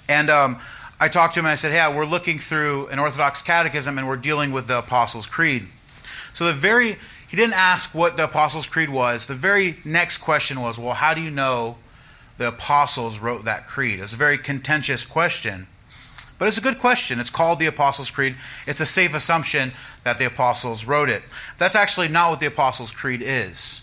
And 0.08 0.30
um, 0.30 0.60
I 1.00 1.10
talked 1.10 1.34
to 1.34 1.42
him 1.42 1.46
and 1.46 1.52
I 1.52 1.56
said, 1.56 1.74
"Hey, 1.74 1.94
we're 1.94 2.06
looking 2.06 2.40
through 2.40 2.88
an 2.88 3.00
Orthodox 3.00 3.42
Catechism, 3.42 3.98
and 3.98 4.08
we're 4.08 4.16
dealing 4.16 4.54
with 4.54 4.68
the 4.68 4.80
Apostles' 4.80 5.28
Creed." 5.28 5.68
So 6.34 6.46
the 6.46 6.54
very 6.54 6.98
he 7.28 7.36
didn't 7.36 7.56
ask 7.56 7.94
what 7.94 8.16
the 8.16 8.24
Apostles' 8.24 8.68
Creed 8.68 8.90
was. 8.90 9.28
The 9.28 9.34
very 9.34 9.80
next 9.84 10.20
question 10.20 10.62
was, 10.62 10.80
"Well, 10.80 10.94
how 10.94 11.14
do 11.14 11.20
you 11.20 11.32
know 11.32 11.76
the 12.38 12.48
apostles 12.48 13.20
wrote 13.20 13.46
that 13.46 13.68
creed? 13.68 14.00
It's 14.00 14.14
a 14.14 14.18
very 14.18 14.38
contentious 14.38 15.04
question, 15.04 15.68
but 16.38 16.48
it's 16.48 16.58
a 16.58 16.62
good 16.62 16.78
question. 16.78 17.20
It's 17.20 17.30
called 17.30 17.60
the 17.60 17.66
Apostles' 17.66 18.12
Creed. 18.12 18.36
It's 18.66 18.80
a 18.80 18.86
safe 18.86 19.16
assumption 19.16 19.72
that 20.04 20.18
the 20.18 20.26
apostles 20.26 20.86
wrote 20.86 21.10
it. 21.10 21.24
That's 21.58 21.76
actually 21.76 22.10
not 22.10 22.30
what 22.30 22.40
the 22.40 22.46
Apostles' 22.46 22.92
Creed 22.92 23.22
is. 23.24 23.82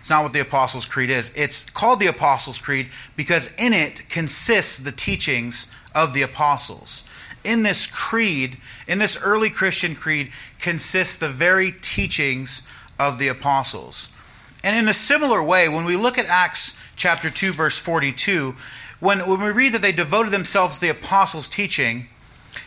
It's 0.00 0.10
not 0.10 0.24
what 0.24 0.32
the 0.32 0.40
Apostles' 0.40 0.86
Creed 0.86 1.10
is. 1.10 1.30
It's 1.36 1.68
called 1.70 2.00
the 2.00 2.06
Apostles' 2.06 2.58
Creed 2.58 2.88
because 3.16 3.54
in 3.56 3.72
it 3.72 4.08
consists 4.08 4.78
the 4.78 4.92
teachings 4.92 5.70
of 5.94 6.14
the 6.14 6.22
apostles. 6.22 7.04
In 7.44 7.62
this 7.62 7.86
creed, 7.86 8.58
in 8.86 8.98
this 8.98 9.20
early 9.22 9.50
Christian 9.50 9.94
creed, 9.94 10.30
consists 10.60 11.18
the 11.18 11.28
very 11.28 11.72
teachings 11.72 12.66
of 12.98 13.18
the 13.18 13.28
apostles. 13.28 14.08
And 14.62 14.76
in 14.76 14.88
a 14.88 14.94
similar 14.94 15.42
way, 15.42 15.68
when 15.68 15.84
we 15.84 15.96
look 15.96 16.18
at 16.18 16.26
Acts 16.26 16.78
chapter 16.96 17.30
2 17.30 17.52
verse 17.52 17.78
42, 17.78 18.54
when, 19.00 19.18
when 19.28 19.40
we 19.40 19.50
read 19.50 19.74
that 19.74 19.82
they 19.82 19.92
devoted 19.92 20.30
themselves 20.30 20.76
to 20.76 20.80
the 20.82 20.88
apostles' 20.88 21.48
teaching, 21.48 22.06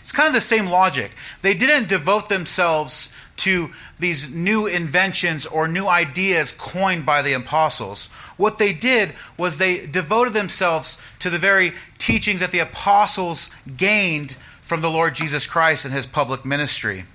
it's 0.02 0.12
kind 0.12 0.28
of 0.28 0.34
the 0.34 0.42
same 0.42 0.66
logic. 0.66 1.12
They 1.42 1.54
didn't 1.54 1.88
devote 1.88 2.30
themselves 2.30 3.14
to 3.38 3.70
these 4.00 4.34
new 4.34 4.66
inventions 4.66 5.46
or 5.46 5.68
new 5.68 5.88
ideas 5.88 6.52
coined 6.52 7.06
by 7.06 7.22
the 7.22 7.34
apostles. 7.34 8.08
What 8.38 8.58
they 8.58 8.74
did 8.74 9.14
was 9.38 9.58
they 9.58 9.86
devoted 9.86 10.34
themselves 10.34 10.98
to 11.20 11.30
the 11.30 11.38
very 11.38 11.74
teachings 11.98 12.40
that 12.40 12.52
the 12.52 12.60
apostles 12.60 13.50
gained 13.78 14.34
from 14.62 14.82
the 14.82 14.90
Lord 14.90 15.16
Jesus 15.16 15.48
Christ 15.48 15.86
in 15.86 15.92
his 15.92 16.06
public 16.06 16.44
ministry. 16.46 17.06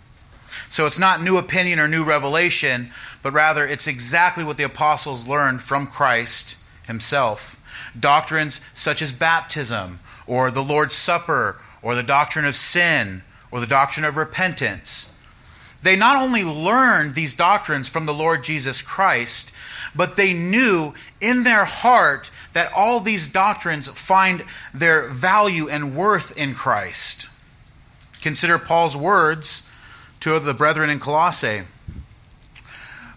So 0.68 0.86
it's 0.86 0.98
not 0.98 1.22
new 1.22 1.36
opinion 1.36 1.78
or 1.78 1.88
new 1.88 2.04
revelation, 2.04 2.90
but 3.22 3.32
rather 3.32 3.66
it's 3.66 3.86
exactly 3.86 4.44
what 4.44 4.56
the 4.56 4.62
apostles 4.62 5.26
learned 5.26 5.62
from 5.62 5.86
Christ 5.86 6.56
himself. 6.90 7.56
Doctrines 7.98 8.60
such 8.74 9.00
as 9.00 9.12
baptism, 9.12 10.00
or 10.26 10.50
the 10.50 10.62
Lord's 10.62 10.94
Supper, 10.94 11.56
or 11.80 11.94
the 11.94 12.02
doctrine 12.02 12.44
of 12.44 12.54
sin, 12.54 13.22
or 13.50 13.60
the 13.60 13.66
doctrine 13.66 14.04
of 14.04 14.16
repentance. 14.16 15.14
They 15.82 15.96
not 15.96 16.16
only 16.16 16.44
learned 16.44 17.14
these 17.14 17.34
doctrines 17.34 17.88
from 17.88 18.04
the 18.04 18.12
Lord 18.12 18.44
Jesus 18.44 18.82
Christ, 18.82 19.52
but 19.94 20.16
they 20.16 20.34
knew 20.34 20.92
in 21.20 21.42
their 21.42 21.64
heart 21.64 22.30
that 22.52 22.72
all 22.74 23.00
these 23.00 23.28
doctrines 23.28 23.88
find 23.88 24.44
their 24.74 25.08
value 25.08 25.68
and 25.68 25.96
worth 25.96 26.36
in 26.36 26.54
Christ. 26.54 27.28
Consider 28.20 28.58
Paul's 28.58 28.96
words 28.96 29.70
to 30.20 30.38
the 30.38 30.52
brethren 30.52 30.90
in 30.90 30.98
Colossae. 30.98 31.62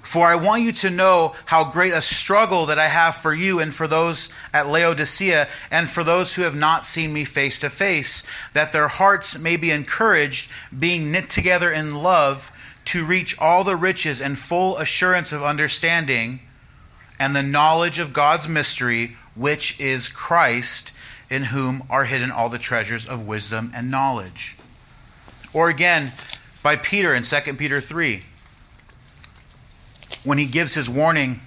For 0.03 0.27
I 0.27 0.35
want 0.35 0.63
you 0.63 0.73
to 0.73 0.89
know 0.89 1.33
how 1.45 1.63
great 1.63 1.93
a 1.93 2.01
struggle 2.01 2.65
that 2.65 2.77
I 2.77 2.89
have 2.89 3.15
for 3.15 3.33
you 3.33 3.61
and 3.61 3.73
for 3.73 3.87
those 3.87 4.31
at 4.53 4.67
Laodicea 4.67 5.47
and 5.71 5.89
for 5.89 6.03
those 6.03 6.35
who 6.35 6.41
have 6.41 6.55
not 6.55 6.85
seen 6.85 7.13
me 7.13 7.23
face 7.23 7.61
to 7.61 7.69
face, 7.69 8.27
that 8.51 8.73
their 8.73 8.89
hearts 8.89 9.39
may 9.39 9.55
be 9.55 9.71
encouraged, 9.71 10.51
being 10.77 11.09
knit 11.09 11.29
together 11.29 11.71
in 11.71 12.03
love, 12.03 12.51
to 12.85 13.05
reach 13.05 13.39
all 13.39 13.63
the 13.63 13.77
riches 13.77 14.19
and 14.19 14.37
full 14.37 14.77
assurance 14.77 15.31
of 15.31 15.41
understanding 15.41 16.41
and 17.17 17.33
the 17.33 17.41
knowledge 17.41 17.97
of 17.97 18.11
God's 18.11 18.47
mystery, 18.47 19.15
which 19.35 19.79
is 19.79 20.09
Christ, 20.09 20.93
in 21.29 21.43
whom 21.43 21.81
are 21.89 22.03
hidden 22.03 22.29
all 22.29 22.49
the 22.49 22.57
treasures 22.57 23.07
of 23.07 23.25
wisdom 23.25 23.71
and 23.73 23.89
knowledge. 23.89 24.57
Or 25.53 25.69
again, 25.69 26.11
by 26.61 26.75
Peter 26.75 27.13
in 27.13 27.23
2 27.23 27.53
Peter 27.53 27.79
3, 27.79 28.23
when 30.23 30.37
he 30.37 30.45
gives 30.45 30.75
his 30.75 30.89
warning 30.89 31.39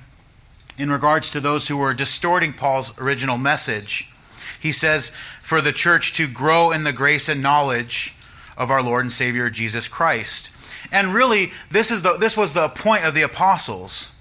in 0.78 0.90
regards 0.90 1.30
to 1.30 1.40
those 1.40 1.68
who 1.68 1.76
were 1.76 1.94
distorting 1.94 2.52
Paul's 2.52 2.98
original 2.98 3.38
message. 3.38 4.12
He 4.60 4.72
says, 4.72 5.10
For 5.42 5.60
the 5.60 5.72
church 5.72 6.12
to 6.14 6.28
grow 6.28 6.70
in 6.70 6.84
the 6.84 6.92
grace 6.92 7.28
and 7.28 7.42
knowledge 7.42 8.16
of 8.56 8.70
our 8.70 8.82
Lord 8.82 9.04
and 9.04 9.12
Savior 9.12 9.50
Jesus 9.50 9.88
Christ. 9.88 10.52
And 10.92 11.14
really, 11.14 11.52
this, 11.70 11.90
is 11.90 12.02
the, 12.02 12.16
this 12.16 12.36
was 12.36 12.52
the 12.52 12.68
point 12.68 13.04
of 13.04 13.14
the 13.14 13.22
apostles. 13.22 14.12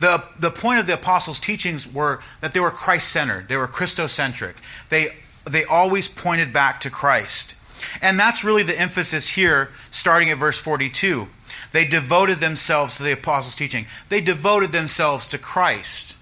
The, 0.00 0.24
the 0.38 0.50
point 0.50 0.80
of 0.80 0.86
the 0.86 0.94
apostles' 0.94 1.38
teachings 1.38 1.90
were 1.90 2.20
that 2.40 2.54
they 2.54 2.60
were 2.60 2.70
Christ 2.70 3.08
centered, 3.10 3.48
they 3.48 3.56
were 3.56 3.68
Christocentric. 3.68 4.54
They, 4.88 5.16
they 5.44 5.64
always 5.64 6.08
pointed 6.08 6.52
back 6.52 6.80
to 6.80 6.90
Christ. 6.90 7.56
And 8.00 8.18
that's 8.18 8.44
really 8.44 8.62
the 8.62 8.78
emphasis 8.78 9.30
here, 9.30 9.70
starting 9.90 10.30
at 10.30 10.38
verse 10.38 10.58
42. 10.58 11.28
They 11.72 11.86
devoted 11.86 12.40
themselves 12.40 12.96
to 12.96 13.02
the 13.02 13.12
apostles' 13.12 13.56
teaching, 13.56 13.86
they 14.08 14.20
devoted 14.20 14.72
themselves 14.72 15.28
to 15.28 15.38
Christ. 15.38 16.16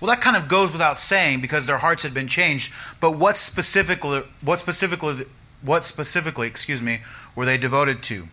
Well, 0.00 0.14
that 0.14 0.20
kind 0.20 0.36
of 0.36 0.48
goes 0.48 0.72
without 0.72 0.98
saying 0.98 1.40
because 1.40 1.66
their 1.66 1.78
hearts 1.78 2.02
had 2.02 2.12
been 2.12 2.28
changed. 2.28 2.72
But 3.00 3.12
what 3.12 3.36
specifically, 3.36 4.22
what 4.42 4.60
specifically, 4.60 5.24
what 5.62 5.84
specifically, 5.84 6.48
excuse 6.48 6.82
me, 6.82 7.00
were 7.34 7.46
they 7.46 7.56
devoted 7.56 8.02
to? 8.04 8.28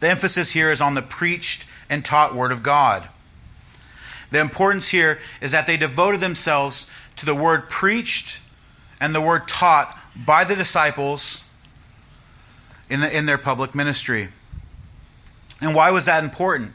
The 0.00 0.08
emphasis 0.08 0.52
here 0.52 0.70
is 0.70 0.82
on 0.82 0.94
the 0.94 1.02
preached 1.02 1.66
and 1.88 2.04
taught 2.04 2.34
Word 2.34 2.52
of 2.52 2.62
God. 2.62 3.08
The 4.30 4.40
importance 4.40 4.90
here 4.90 5.18
is 5.40 5.52
that 5.52 5.66
they 5.66 5.76
devoted 5.76 6.20
themselves 6.20 6.90
to 7.16 7.24
the 7.24 7.34
Word 7.34 7.70
preached 7.70 8.42
and 9.00 9.14
the 9.14 9.20
Word 9.20 9.48
taught 9.48 9.98
by 10.14 10.44
the 10.44 10.56
disciples 10.56 11.43
in, 12.94 13.00
the, 13.00 13.16
in 13.16 13.26
their 13.26 13.38
public 13.38 13.74
ministry. 13.74 14.28
And 15.60 15.74
why 15.74 15.90
was 15.90 16.06
that 16.06 16.22
important? 16.22 16.72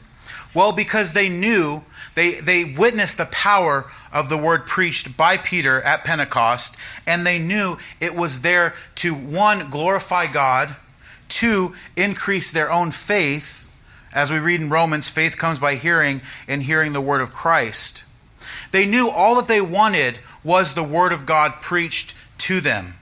Well, 0.52 0.72
because 0.72 1.14
they 1.14 1.30
knew, 1.30 1.82
they, 2.14 2.34
they 2.34 2.62
witnessed 2.62 3.16
the 3.16 3.24
power 3.24 3.90
of 4.12 4.28
the 4.28 4.36
word 4.36 4.66
preached 4.66 5.16
by 5.16 5.38
Peter 5.38 5.80
at 5.80 6.04
Pentecost, 6.04 6.76
and 7.06 7.24
they 7.24 7.38
knew 7.38 7.78
it 8.00 8.14
was 8.14 8.42
there 8.42 8.74
to, 8.96 9.14
one, 9.14 9.70
glorify 9.70 10.30
God, 10.30 10.76
two, 11.28 11.74
increase 11.96 12.52
their 12.52 12.70
own 12.70 12.90
faith. 12.90 13.74
As 14.12 14.30
we 14.30 14.38
read 14.38 14.60
in 14.60 14.68
Romans, 14.68 15.08
faith 15.08 15.38
comes 15.38 15.58
by 15.58 15.76
hearing, 15.76 16.20
and 16.46 16.64
hearing 16.64 16.92
the 16.92 17.00
word 17.00 17.22
of 17.22 17.32
Christ. 17.32 18.04
They 18.72 18.84
knew 18.84 19.08
all 19.08 19.36
that 19.36 19.48
they 19.48 19.62
wanted 19.62 20.18
was 20.44 20.74
the 20.74 20.84
word 20.84 21.12
of 21.12 21.24
God 21.24 21.62
preached 21.62 22.14
to 22.38 22.60
them. 22.60 22.96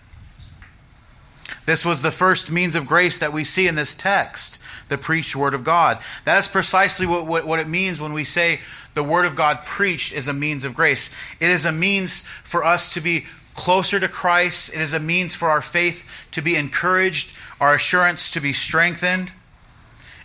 This 1.68 1.84
was 1.84 2.00
the 2.00 2.10
first 2.10 2.50
means 2.50 2.74
of 2.74 2.86
grace 2.86 3.18
that 3.18 3.30
we 3.30 3.44
see 3.44 3.68
in 3.68 3.74
this 3.74 3.94
text, 3.94 4.58
the 4.88 4.96
preached 4.96 5.36
word 5.36 5.52
of 5.52 5.64
God. 5.64 5.98
That 6.24 6.38
is 6.38 6.48
precisely 6.48 7.06
what, 7.06 7.26
what, 7.26 7.46
what, 7.46 7.60
it 7.60 7.68
means 7.68 8.00
when 8.00 8.14
we 8.14 8.24
say 8.24 8.60
the 8.94 9.02
word 9.02 9.26
of 9.26 9.36
God 9.36 9.66
preached 9.66 10.14
is 10.14 10.26
a 10.26 10.32
means 10.32 10.64
of 10.64 10.74
grace. 10.74 11.14
It 11.40 11.50
is 11.50 11.66
a 11.66 11.70
means 11.70 12.22
for 12.42 12.64
us 12.64 12.94
to 12.94 13.02
be 13.02 13.26
closer 13.54 14.00
to 14.00 14.08
Christ, 14.08 14.72
it 14.74 14.80
is 14.80 14.94
a 14.94 14.98
means 14.98 15.34
for 15.34 15.50
our 15.50 15.60
faith 15.60 16.10
to 16.30 16.40
be 16.40 16.56
encouraged, 16.56 17.36
our 17.60 17.74
assurance 17.74 18.30
to 18.30 18.40
be 18.40 18.54
strengthened. 18.54 19.32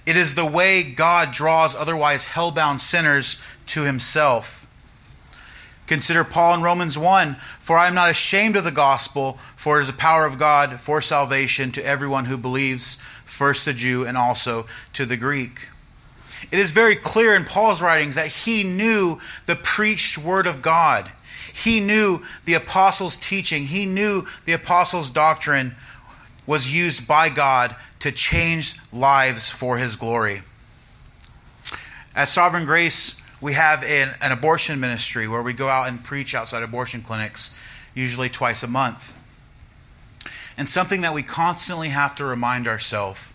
It 0.06 0.16
is 0.16 0.36
the 0.36 0.46
way 0.46 0.82
God 0.82 1.34
draws 1.34 1.76
otherwise 1.76 2.28
hell-bound 2.28 2.80
sinners 2.80 3.38
to 3.66 3.82
himself. 3.82 4.73
Consider 5.88 6.24
Paul 6.24 6.56
in 6.56 6.62
Romans 6.62 6.98
1 6.98 7.36
For 7.60 7.78
I 7.78 7.88
am 7.88 7.96
not 7.96 8.10
ashamed 8.10 8.56
of 8.56 8.64
the 8.64 8.72
gospel, 8.72 9.34
for 9.56 9.78
it 9.78 9.82
is 9.82 9.88
the 9.88 9.94
power 9.94 10.26
of 10.26 10.38
God 10.38 10.80
for 10.80 11.02
salvation 11.02 11.72
to 11.74 11.86
everyone 11.86 12.26
who 12.26 12.38
believes, 12.38 12.96
first 13.26 13.66
the 13.66 13.74
Jew 13.74 14.06
and 14.06 14.18
also 14.18 14.66
to 14.94 15.06
the 15.06 15.18
Greek. 15.18 15.70
It 16.52 16.60
is 16.60 16.72
very 16.72 16.96
clear 16.96 17.36
in 17.36 17.46
Paul's 17.46 17.82
writings 17.82 18.16
that 18.16 18.28
he 18.28 18.64
knew 18.64 19.20
the 19.46 19.56
preached 19.56 20.18
word 20.18 20.48
of 20.48 20.62
God. 20.62 21.12
He 21.54 21.80
knew 21.80 22.22
the 22.46 22.54
apostles' 22.56 23.18
teaching. 23.18 23.68
He 23.68 23.86
knew 23.86 24.26
the 24.46 24.54
apostles' 24.54 25.12
doctrine 25.12 25.76
was 26.46 26.74
used 26.74 27.08
by 27.08 27.30
God 27.30 27.76
to 28.00 28.12
change 28.12 28.76
lives 28.92 29.50
for 29.50 29.78
his 29.78 29.96
glory. 29.96 30.42
As 32.16 32.32
Sovereign 32.32 32.66
Grace, 32.66 33.22
we 33.44 33.54
have 33.54 33.84
an, 33.84 34.16
an 34.22 34.32
abortion 34.32 34.80
ministry 34.80 35.28
where 35.28 35.44
we 35.44 35.52
go 35.52 35.68
out 35.68 35.90
and 35.90 36.02
preach 36.02 36.34
outside 36.34 36.64
abortion 36.64 37.02
clinics, 37.02 37.54
usually 37.94 38.30
twice 38.30 38.64
a 38.64 38.68
month. 38.68 39.20
And 40.58 40.70
something 40.70 41.02
that 41.02 41.14
we 41.14 41.24
constantly 41.24 41.90
have 41.90 42.16
to 42.16 42.26
remind 42.26 42.70
ourselves 42.70 43.34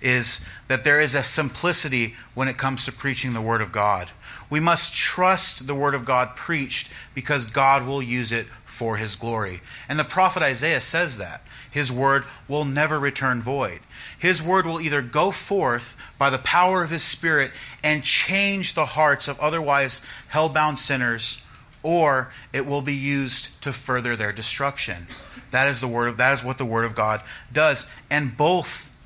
is 0.00 0.46
that 0.68 0.84
there 0.84 1.00
is 1.00 1.16
a 1.16 1.24
simplicity 1.24 2.14
when 2.34 2.46
it 2.46 2.56
comes 2.56 2.84
to 2.84 2.92
preaching 2.92 3.32
the 3.32 3.40
Word 3.40 3.60
of 3.60 3.72
God. 3.72 4.12
We 4.48 4.60
must 4.60 4.94
trust 4.94 5.66
the 5.66 5.74
Word 5.74 5.96
of 5.96 6.04
God 6.04 6.36
preached 6.36 6.92
because 7.12 7.44
God 7.44 7.84
will 7.84 8.00
use 8.00 8.30
it 8.30 8.46
for 8.64 8.96
His 8.96 9.16
glory. 9.16 9.60
And 9.88 9.98
the 9.98 10.04
prophet 10.04 10.40
Isaiah 10.40 10.80
says 10.80 11.18
that. 11.18 11.42
His 11.68 11.92
word 11.92 12.24
will 12.46 12.64
never 12.64 12.98
return 12.98 13.42
void. 13.42 13.80
His 14.18 14.42
word 14.42 14.66
will 14.66 14.80
either 14.80 15.00
go 15.00 15.30
forth 15.30 15.96
by 16.18 16.28
the 16.28 16.38
power 16.38 16.82
of 16.82 16.90
His 16.90 17.04
Spirit 17.04 17.52
and 17.82 18.02
change 18.02 18.74
the 18.74 18.86
hearts 18.86 19.28
of 19.28 19.38
otherwise 19.38 20.04
hell-bound 20.28 20.78
sinners, 20.78 21.42
or 21.82 22.32
it 22.52 22.66
will 22.66 22.82
be 22.82 22.94
used 22.94 23.62
to 23.62 23.72
further 23.72 24.16
their 24.16 24.32
destruction. 24.32 25.06
That 25.52 25.68
is 25.68 25.80
the 25.80 25.88
word 25.88 26.08
of 26.08 26.16
that 26.16 26.34
is 26.34 26.44
what 26.44 26.58
the 26.58 26.64
word 26.64 26.84
of 26.84 26.94
God 26.94 27.22
does, 27.52 27.88
and 28.10 28.36
both 28.36 28.96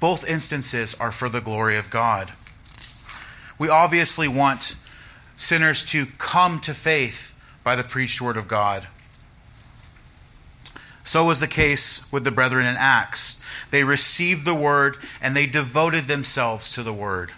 both 0.00 0.28
instances 0.28 0.94
are 0.94 1.10
for 1.10 1.28
the 1.28 1.40
glory 1.40 1.76
of 1.76 1.90
God. 1.90 2.32
We 3.58 3.68
obviously 3.68 4.28
want 4.28 4.76
sinners 5.34 5.84
to 5.86 6.06
come 6.18 6.60
to 6.60 6.74
faith 6.74 7.34
by 7.64 7.74
the 7.74 7.82
preached 7.82 8.20
word 8.20 8.36
of 8.36 8.46
God. 8.46 8.86
So 11.08 11.24
was 11.24 11.40
the 11.40 11.46
case 11.46 12.06
with 12.12 12.24
the 12.24 12.30
brethren 12.30 12.66
in 12.66 12.76
Acts. 12.78 13.42
They 13.70 13.82
received 13.82 14.44
the 14.44 14.54
word 14.54 14.98
and 15.22 15.34
they 15.34 15.46
devoted 15.46 16.06
themselves 16.06 16.70
to 16.74 16.82
the 16.82 16.92
word. 16.92 17.32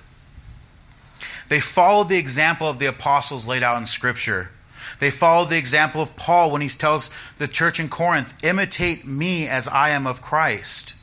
They 1.49 1.61
followed 1.61 2.09
the 2.09 2.19
example 2.19 2.69
of 2.69 2.81
the 2.81 2.87
apostles 2.87 3.47
laid 3.47 3.63
out 3.63 3.79
in 3.79 3.87
Scripture. 3.87 4.51
They 4.99 5.13
followed 5.13 5.51
the 5.51 5.57
example 5.57 6.03
of 6.03 6.17
Paul 6.17 6.51
when 6.51 6.63
he 6.63 6.69
tells 6.69 7.13
the 7.39 7.47
church 7.47 7.79
in 7.79 7.89
Corinth, 7.89 8.35
Imitate 8.43 9.07
me 9.07 9.47
as 9.47 9.69
I 9.69 9.91
am 9.91 10.05
of 10.05 10.21
Christ. 10.21 10.95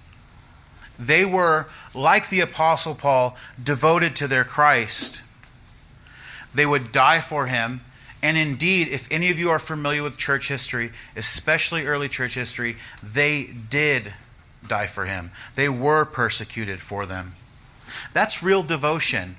They 0.99 1.23
were, 1.23 1.67
like 1.95 2.27
the 2.27 2.41
apostle 2.41 2.95
Paul, 2.95 3.38
devoted 3.63 4.13
to 4.17 4.27
their 4.27 4.43
Christ. 4.43 5.21
They 6.53 6.65
would 6.65 6.91
die 6.91 7.21
for 7.21 7.45
him 7.45 7.80
And 8.21 8.38
indeed, 8.38 8.88
if 8.88 9.12
any 9.12 9.30
of 9.30 9.38
you 9.38 9.49
are 9.49 9.60
familiar 9.60 10.03
with 10.03 10.17
church 10.17 10.47
history, 10.47 10.91
especially 11.15 11.86
early 11.86 12.10
church 12.10 12.36
history, 12.36 12.77
they 13.03 13.53
did 13.69 14.13
die 14.67 14.88
for 14.88 15.06
him. 15.06 15.32
They 15.56 15.69
were 15.69 16.06
persecuted 16.06 16.80
for 16.80 17.06
them. 17.06 17.36
That's 18.13 18.43
real 18.43 18.63
devotion. 18.63 19.38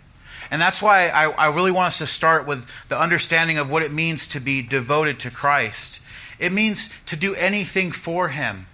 And 0.51 0.63
that's 0.63 0.83
why 0.83 1.09
I, 1.09 1.31
I, 1.31 1.55
really 1.55 1.71
want 1.71 1.89
us 1.89 1.99
to 1.99 2.07
start 2.07 2.47
with 2.47 2.67
the 2.89 2.99
understanding 2.99 3.59
of 3.59 3.71
what 3.71 3.83
it 3.83 3.93
means 3.93 4.27
to 4.29 4.41
be 4.41 4.63
devoted 4.63 5.21
to 5.21 5.31
Christ. 5.31 6.03
It 6.39 6.53
means 6.53 6.89
to 7.07 7.17
do 7.17 7.35
anything 7.35 7.91
for 7.93 8.29
Him, 8.29 8.67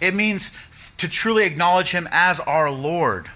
it 0.00 0.14
means 0.14 0.56
to 0.96 1.08
truly 1.08 1.44
acknowledge 1.44 1.92
Him 1.92 2.08
as 2.10 2.40
our 2.40 2.70
Lord. 2.70 3.30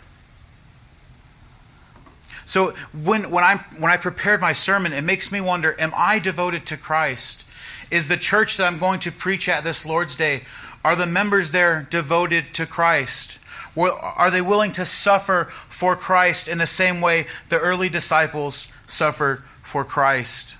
So 2.53 2.75
when, 2.93 3.31
when, 3.31 3.45
i 3.45 3.65
when 3.79 3.91
I 3.91 3.97
prepared 3.97 4.43
my 4.43 4.53
sermon, 4.53 4.93
it 4.93 5.05
makes 5.05 5.33
me 5.33 5.41
wonder 5.41 5.75
am 5.79 5.91
I 5.97 6.19
devoted 6.19 6.67
to 6.67 6.77
Christ? 6.77 7.47
Is 7.91 8.09
the 8.09 8.19
church 8.19 8.59
that 8.59 8.67
I'm 8.67 8.79
going 8.79 9.01
to 9.01 9.11
preach 9.11 9.49
at 9.49 9.65
this 9.65 9.87
Lord's 9.87 10.17
Day, 10.17 10.43
are 10.85 10.95
the 10.95 11.07
members 11.07 11.53
there 11.53 11.87
devoted 11.89 12.53
to 12.53 12.67
Christ? 12.67 13.39
Are 13.75 14.31
they 14.31 14.43
willing 14.43 14.71
to 14.73 14.85
suffer 14.85 15.47
for 15.51 15.97
Christ 15.97 16.47
in 16.47 16.59
the 16.59 16.67
same 16.67 17.01
way 17.01 17.25
the 17.49 17.59
early 17.59 17.89
disciples 17.89 18.71
suffered 18.87 19.45
for 19.63 19.83
Christ? 19.83 20.59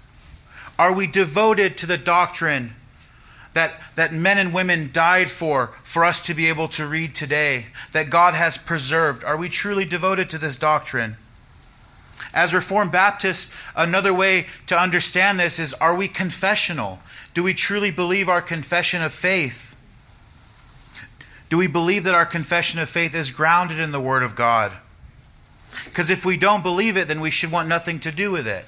Are 0.79 0.95
we 0.95 1.07
devoted 1.07 1.77
to 1.77 1.87
the 1.87 1.99
doctrine 1.99 2.73
that, 3.53 3.79
that 3.97 4.15
men 4.15 4.39
and 4.39 4.55
women 4.55 4.89
died 4.95 5.31
for, 5.31 5.75
for 5.85 6.07
us 6.07 6.25
to 6.25 6.33
be 6.33 6.49
able 6.49 6.69
to 6.69 6.87
read 6.87 7.15
today, 7.15 7.67
that 7.93 8.09
God 8.09 8.33
has 8.33 8.57
preserved? 8.57 9.23
Are 9.25 9.37
we 9.37 9.51
truly 9.51 9.85
devoted 9.85 10.31
to 10.31 10.39
this 10.39 10.57
doctrine? 10.57 11.19
As 12.35 12.55
Reformed 12.55 12.93
Baptists, 12.93 13.55
another 13.77 14.15
way 14.15 14.47
to 14.67 14.79
understand 14.79 15.39
this 15.39 15.59
is 15.59 15.75
are 15.75 15.95
we 15.95 16.09
confessional? 16.09 17.01
Do 17.35 17.43
we 17.43 17.55
truly 17.55 17.91
believe 17.91 18.29
our 18.29 18.43
confession 18.43 19.03
of 19.03 19.13
faith? 19.13 19.79
Do 21.51 21.59
we 21.59 21.67
believe 21.67 22.05
that 22.05 22.15
our 22.15 22.25
confession 22.25 22.81
of 22.81 22.89
faith 22.89 23.15
is 23.15 23.31
grounded 23.31 23.79
in 23.79 23.93
the 23.93 24.01
Word 24.01 24.23
of 24.23 24.35
God? 24.35 24.77
Because 25.85 26.11
if 26.11 26.25
we 26.25 26.37
don't 26.39 26.63
believe 26.63 26.97
it, 26.97 27.09
then 27.09 27.21
we 27.21 27.31
should 27.31 27.53
want 27.53 27.69
nothing 27.69 28.01
to 28.01 28.11
do 28.11 28.31
with 28.31 28.47
it. 28.47 28.65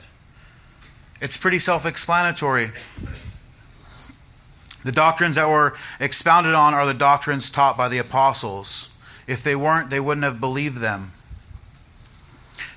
It's 1.20 1.36
pretty 1.36 1.58
self 1.58 1.86
explanatory. 1.86 2.70
The 4.84 4.92
doctrines 4.92 5.36
that 5.36 5.48
were 5.48 5.74
expounded 5.98 6.52
on 6.54 6.74
are 6.74 6.84
the 6.84 6.92
doctrines 6.92 7.50
taught 7.50 7.76
by 7.76 7.88
the 7.88 7.96
apostles. 7.96 8.90
If 9.26 9.42
they 9.42 9.56
weren't, 9.56 9.88
they 9.88 10.00
wouldn't 10.00 10.24
have 10.24 10.40
believed 10.40 10.78
them. 10.78 11.12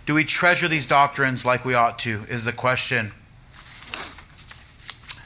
Do 0.08 0.14
we 0.14 0.24
treasure 0.24 0.70
these 0.70 0.88
doctrines 0.88 1.46
like 1.46 1.66
we 1.66 1.74
ought 1.74 2.00
to? 2.00 2.24
Is 2.30 2.46
the 2.46 2.54
question. 2.54 3.12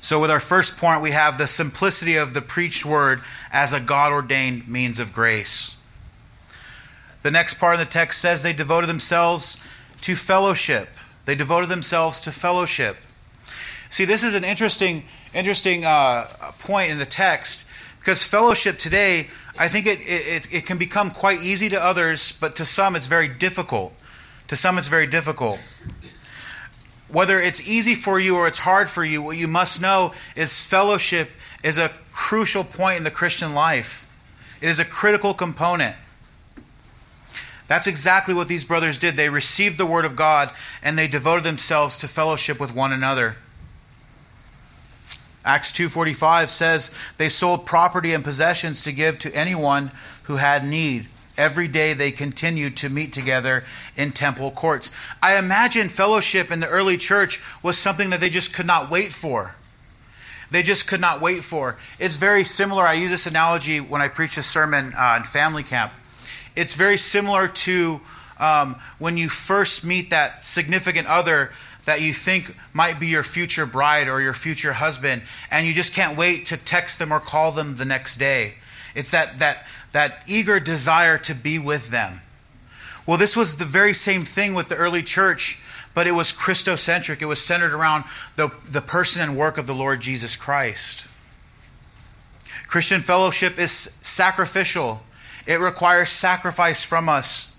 So, 0.01 0.19
with 0.19 0.31
our 0.31 0.39
first 0.39 0.75
point, 0.75 1.03
we 1.03 1.11
have 1.11 1.37
the 1.37 1.45
simplicity 1.45 2.15
of 2.15 2.33
the 2.33 2.41
preached 2.41 2.83
word 2.83 3.21
as 3.51 3.73
a 3.73 3.79
God 3.79 4.11
ordained 4.11 4.67
means 4.67 4.99
of 4.99 5.13
grace. 5.13 5.77
The 7.21 7.29
next 7.29 7.59
part 7.59 7.75
of 7.75 7.79
the 7.79 7.85
text 7.85 8.19
says 8.19 8.41
they 8.41 8.53
devoted 8.53 8.87
themselves 8.87 9.63
to 10.01 10.15
fellowship. 10.15 10.89
They 11.25 11.35
devoted 11.35 11.69
themselves 11.69 12.19
to 12.21 12.31
fellowship. 12.31 12.97
See, 13.87 14.05
this 14.05 14.23
is 14.23 14.33
an 14.33 14.43
interesting, 14.43 15.03
interesting 15.31 15.85
uh, 15.85 16.25
point 16.57 16.89
in 16.89 16.97
the 16.97 17.05
text 17.05 17.69
because 17.99 18.23
fellowship 18.23 18.79
today, 18.79 19.29
I 19.59 19.67
think 19.67 19.85
it, 19.85 19.99
it, 20.01 20.51
it 20.51 20.65
can 20.65 20.79
become 20.79 21.11
quite 21.11 21.43
easy 21.43 21.69
to 21.69 21.79
others, 21.79 22.31
but 22.31 22.55
to 22.55 22.65
some 22.65 22.95
it's 22.95 23.05
very 23.05 23.27
difficult. 23.27 23.93
To 24.51 24.57
some, 24.57 24.77
it's 24.77 24.89
very 24.89 25.07
difficult. 25.07 25.61
Whether 27.07 27.39
it's 27.39 27.65
easy 27.65 27.95
for 27.95 28.19
you 28.19 28.35
or 28.35 28.47
it's 28.47 28.59
hard 28.59 28.89
for 28.89 29.01
you, 29.01 29.21
what 29.21 29.37
you 29.37 29.47
must 29.47 29.81
know 29.81 30.13
is 30.35 30.65
fellowship 30.65 31.29
is 31.63 31.77
a 31.77 31.93
crucial 32.11 32.65
point 32.65 32.97
in 32.97 33.05
the 33.05 33.11
Christian 33.11 33.53
life. 33.53 34.13
It 34.59 34.67
is 34.67 34.77
a 34.77 34.83
critical 34.83 35.33
component. 35.33 35.95
That's 37.69 37.87
exactly 37.87 38.33
what 38.33 38.49
these 38.49 38.65
brothers 38.65 38.99
did. 38.99 39.15
They 39.15 39.29
received 39.29 39.77
the 39.77 39.85
word 39.85 40.03
of 40.03 40.17
God 40.17 40.51
and 40.83 40.97
they 40.97 41.07
devoted 41.07 41.45
themselves 41.45 41.95
to 41.99 42.09
fellowship 42.09 42.59
with 42.59 42.75
one 42.75 42.91
another. 42.91 43.37
Acts 45.45 45.71
2:45 45.71 46.49
says 46.49 46.93
they 47.15 47.29
sold 47.29 47.65
property 47.65 48.13
and 48.13 48.21
possessions 48.21 48.81
to 48.81 48.91
give 48.91 49.17
to 49.19 49.33
anyone 49.33 49.91
who 50.23 50.35
had 50.35 50.65
need. 50.65 51.07
Every 51.41 51.67
day 51.67 51.95
they 51.95 52.11
continued 52.11 52.77
to 52.77 52.89
meet 52.89 53.11
together 53.11 53.63
in 53.97 54.11
temple 54.11 54.51
courts. 54.51 54.91
I 55.23 55.39
imagine 55.39 55.89
fellowship 55.89 56.51
in 56.51 56.59
the 56.59 56.67
early 56.67 56.97
church 56.97 57.41
was 57.63 57.79
something 57.79 58.11
that 58.11 58.19
they 58.19 58.29
just 58.29 58.53
could 58.53 58.67
not 58.67 58.91
wait 58.91 59.11
for. 59.11 59.55
They 60.51 60.61
just 60.61 60.85
could 60.85 61.01
not 61.01 61.19
wait 61.19 61.43
for. 61.43 61.79
It's 61.97 62.17
very 62.17 62.43
similar. 62.43 62.83
I 62.83 62.93
use 62.93 63.09
this 63.09 63.25
analogy 63.25 63.79
when 63.79 64.03
I 64.03 64.07
preach 64.07 64.37
a 64.37 64.43
sermon 64.43 64.93
uh, 64.93 65.15
in 65.17 65.23
family 65.23 65.63
camp. 65.63 65.91
It's 66.55 66.75
very 66.75 66.97
similar 66.97 67.47
to 67.47 68.01
um, 68.37 68.75
when 68.99 69.17
you 69.17 69.27
first 69.27 69.83
meet 69.83 70.11
that 70.11 70.45
significant 70.45 71.07
other 71.07 71.53
that 71.85 72.01
you 72.01 72.13
think 72.13 72.55
might 72.71 72.99
be 72.99 73.07
your 73.07 73.23
future 73.23 73.65
bride 73.65 74.07
or 74.07 74.21
your 74.21 74.35
future 74.35 74.73
husband, 74.73 75.23
and 75.49 75.65
you 75.65 75.73
just 75.73 75.95
can't 75.95 76.15
wait 76.15 76.45
to 76.45 76.57
text 76.57 76.99
them 76.99 77.11
or 77.11 77.19
call 77.19 77.51
them 77.51 77.77
the 77.77 77.85
next 77.85 78.17
day. 78.17 78.57
It's 78.93 79.09
that, 79.11 79.39
that 79.39 79.65
that 79.91 80.23
eager 80.27 80.59
desire 80.59 81.17
to 81.19 81.33
be 81.33 81.59
with 81.59 81.89
them. 81.89 82.21
Well, 83.05 83.17
this 83.17 83.35
was 83.35 83.57
the 83.57 83.65
very 83.65 83.93
same 83.93 84.25
thing 84.25 84.53
with 84.53 84.69
the 84.69 84.75
early 84.75 85.03
church, 85.03 85.61
but 85.93 86.07
it 86.07 86.11
was 86.11 86.31
Christocentric. 86.31 87.21
It 87.21 87.25
was 87.25 87.43
centered 87.43 87.73
around 87.73 88.05
the, 88.35 88.51
the 88.69 88.81
person 88.81 89.21
and 89.21 89.35
work 89.35 89.57
of 89.57 89.67
the 89.67 89.75
Lord 89.75 90.01
Jesus 90.01 90.35
Christ. 90.35 91.07
Christian 92.67 93.01
fellowship 93.01 93.59
is 93.59 93.71
sacrificial, 93.71 95.01
it 95.45 95.59
requires 95.59 96.09
sacrifice 96.09 96.83
from 96.83 97.09
us. 97.09 97.53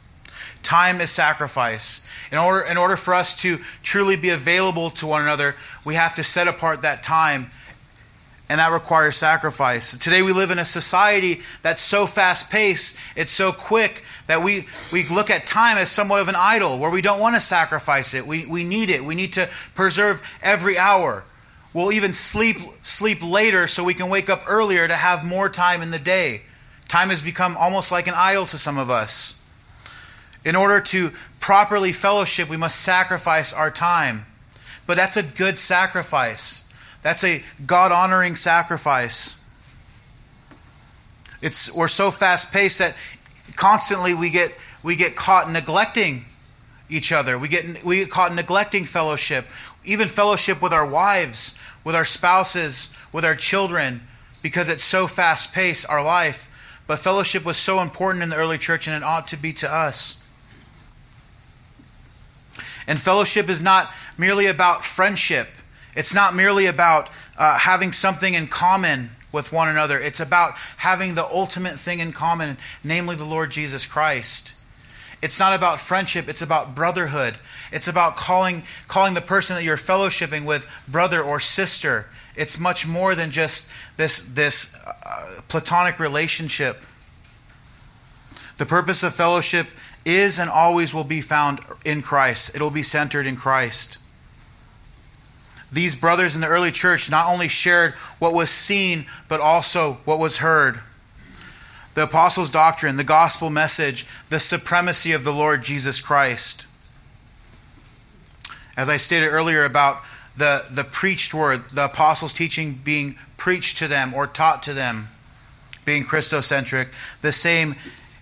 Time 0.62 1.00
is 1.00 1.10
sacrifice. 1.10 2.06
In 2.30 2.38
order, 2.38 2.64
in 2.64 2.76
order 2.76 2.96
for 2.96 3.12
us 3.12 3.36
to 3.42 3.58
truly 3.82 4.16
be 4.16 4.30
available 4.30 4.90
to 4.90 5.06
one 5.06 5.20
another, 5.20 5.56
we 5.84 5.96
have 5.96 6.14
to 6.14 6.24
set 6.24 6.48
apart 6.48 6.82
that 6.82 7.02
time 7.02 7.50
and 8.48 8.58
that 8.60 8.70
requires 8.70 9.16
sacrifice. 9.16 9.96
Today 9.96 10.22
we 10.22 10.32
live 10.32 10.50
in 10.50 10.58
a 10.58 10.64
society 10.64 11.40
that's 11.62 11.80
so 11.80 12.06
fast 12.06 12.50
paced, 12.50 12.98
it's 13.16 13.32
so 13.32 13.52
quick 13.52 14.04
that 14.26 14.42
we, 14.42 14.66
we 14.92 15.08
look 15.08 15.30
at 15.30 15.46
time 15.46 15.78
as 15.78 15.90
somewhat 15.90 16.20
of 16.20 16.28
an 16.28 16.36
idol 16.36 16.78
where 16.78 16.90
we 16.90 17.02
don't 17.02 17.20
want 17.20 17.34
to 17.34 17.40
sacrifice 17.40 18.14
it. 18.14 18.26
We, 18.26 18.44
we 18.46 18.64
need 18.64 18.90
it. 18.90 19.04
We 19.04 19.14
need 19.14 19.32
to 19.34 19.48
preserve 19.74 20.22
every 20.42 20.76
hour. 20.76 21.24
We'll 21.74 21.92
even 21.92 22.12
sleep 22.12 22.58
sleep 22.82 23.22
later 23.22 23.66
so 23.66 23.82
we 23.82 23.94
can 23.94 24.10
wake 24.10 24.28
up 24.28 24.44
earlier 24.46 24.86
to 24.86 24.94
have 24.94 25.24
more 25.24 25.48
time 25.48 25.80
in 25.80 25.90
the 25.90 25.98
day. 25.98 26.42
Time 26.88 27.08
has 27.08 27.22
become 27.22 27.56
almost 27.56 27.90
like 27.90 28.06
an 28.06 28.14
idol 28.14 28.44
to 28.46 28.58
some 28.58 28.76
of 28.76 28.90
us. 28.90 29.42
In 30.44 30.54
order 30.54 30.80
to 30.80 31.10
properly 31.40 31.92
fellowship, 31.92 32.50
we 32.50 32.58
must 32.58 32.80
sacrifice 32.80 33.54
our 33.54 33.70
time. 33.70 34.26
But 34.86 34.96
that's 34.96 35.16
a 35.16 35.22
good 35.22 35.58
sacrifice. 35.58 36.61
That's 37.02 37.24
a 37.24 37.42
God 37.66 37.92
honoring 37.92 38.36
sacrifice. 38.36 39.40
It's, 41.40 41.72
we're 41.74 41.88
so 41.88 42.10
fast 42.10 42.52
paced 42.52 42.78
that 42.78 42.94
constantly 43.56 44.14
we 44.14 44.30
get, 44.30 44.52
we 44.82 44.94
get 44.94 45.16
caught 45.16 45.50
neglecting 45.50 46.24
each 46.88 47.12
other. 47.12 47.36
We 47.36 47.48
get, 47.48 47.84
we 47.84 47.96
get 47.96 48.10
caught 48.10 48.32
neglecting 48.34 48.84
fellowship, 48.84 49.46
even 49.84 50.06
fellowship 50.06 50.62
with 50.62 50.72
our 50.72 50.86
wives, 50.86 51.58
with 51.82 51.96
our 51.96 52.04
spouses, 52.04 52.94
with 53.12 53.24
our 53.24 53.34
children, 53.34 54.02
because 54.40 54.68
it's 54.68 54.84
so 54.84 55.06
fast 55.08 55.52
paced, 55.52 55.88
our 55.90 56.02
life. 56.02 56.48
But 56.86 56.98
fellowship 56.98 57.44
was 57.44 57.56
so 57.56 57.80
important 57.80 58.22
in 58.22 58.28
the 58.28 58.36
early 58.36 58.58
church, 58.58 58.86
and 58.86 58.96
it 58.96 59.02
ought 59.02 59.26
to 59.28 59.36
be 59.36 59.52
to 59.54 59.72
us. 59.72 60.22
And 62.86 63.00
fellowship 63.00 63.48
is 63.48 63.62
not 63.62 63.92
merely 64.18 64.46
about 64.46 64.84
friendship. 64.84 65.48
It's 65.94 66.14
not 66.14 66.34
merely 66.34 66.66
about 66.66 67.10
uh, 67.36 67.58
having 67.58 67.92
something 67.92 68.34
in 68.34 68.46
common 68.46 69.10
with 69.30 69.52
one 69.52 69.68
another, 69.68 69.98
it's 69.98 70.20
about 70.20 70.52
having 70.78 71.14
the 71.14 71.24
ultimate 71.24 71.78
thing 71.78 72.00
in 72.00 72.12
common, 72.12 72.58
namely 72.84 73.16
the 73.16 73.24
Lord 73.24 73.50
Jesus 73.50 73.86
Christ. 73.86 74.54
It's 75.22 75.40
not 75.40 75.54
about 75.54 75.80
friendship, 75.80 76.28
it's 76.28 76.42
about 76.42 76.74
brotherhood. 76.74 77.38
It's 77.70 77.88
about 77.88 78.16
calling, 78.16 78.64
calling 78.88 79.14
the 79.14 79.22
person 79.22 79.56
that 79.56 79.64
you're 79.64 79.76
fellowshipping 79.76 80.44
with 80.44 80.66
brother 80.86 81.22
or 81.22 81.40
sister. 81.40 82.08
It's 82.36 82.58
much 82.58 82.86
more 82.86 83.14
than 83.14 83.30
just 83.30 83.70
this, 83.96 84.20
this 84.20 84.74
uh, 84.84 85.40
platonic 85.48 85.98
relationship. 85.98 86.82
The 88.58 88.66
purpose 88.66 89.02
of 89.02 89.14
fellowship 89.14 89.68
is 90.04 90.38
and 90.38 90.50
always 90.50 90.92
will 90.92 91.04
be 91.04 91.20
found 91.20 91.60
in 91.84 92.02
Christ, 92.02 92.54
it'll 92.54 92.70
be 92.70 92.82
centered 92.82 93.26
in 93.26 93.36
Christ 93.36 93.98
these 95.72 95.94
brothers 95.94 96.34
in 96.34 96.42
the 96.42 96.48
early 96.48 96.70
church 96.70 97.10
not 97.10 97.26
only 97.26 97.48
shared 97.48 97.94
what 98.18 98.34
was 98.34 98.50
seen, 98.50 99.06
but 99.26 99.40
also 99.40 99.94
what 100.04 100.18
was 100.18 100.38
heard. 100.38 100.80
The 101.94 102.04
apostles' 102.04 102.50
doctrine, 102.50 102.98
the 102.98 103.04
gospel 103.04 103.48
message, 103.50 104.06
the 104.28 104.38
supremacy 104.38 105.12
of 105.12 105.24
the 105.24 105.32
Lord 105.32 105.62
Jesus 105.62 106.00
Christ. 106.00 106.66
As 108.76 108.88
I 108.88 108.96
stated 108.98 109.28
earlier 109.28 109.64
about 109.64 110.02
the, 110.36 110.66
the 110.70 110.84
preached 110.84 111.34
word, 111.34 111.64
the 111.70 111.86
apostles' 111.86 112.32
teaching 112.32 112.80
being 112.84 113.18
preached 113.36 113.78
to 113.78 113.88
them 113.88 114.14
or 114.14 114.26
taught 114.26 114.62
to 114.64 114.74
them, 114.74 115.08
being 115.84 116.04
Christocentric. 116.04 116.92
The 117.22 117.32
same 117.32 117.76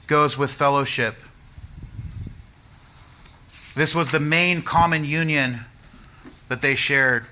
goes 0.07 0.39
with 0.39 0.53
fellowship. 0.53 1.17
This 3.75 3.95
was 3.95 4.11
the 4.11 4.21
main 4.21 4.63
common 4.63 5.05
union 5.05 5.61
that 6.49 6.63
they 6.63 6.75
shared. 6.75 7.27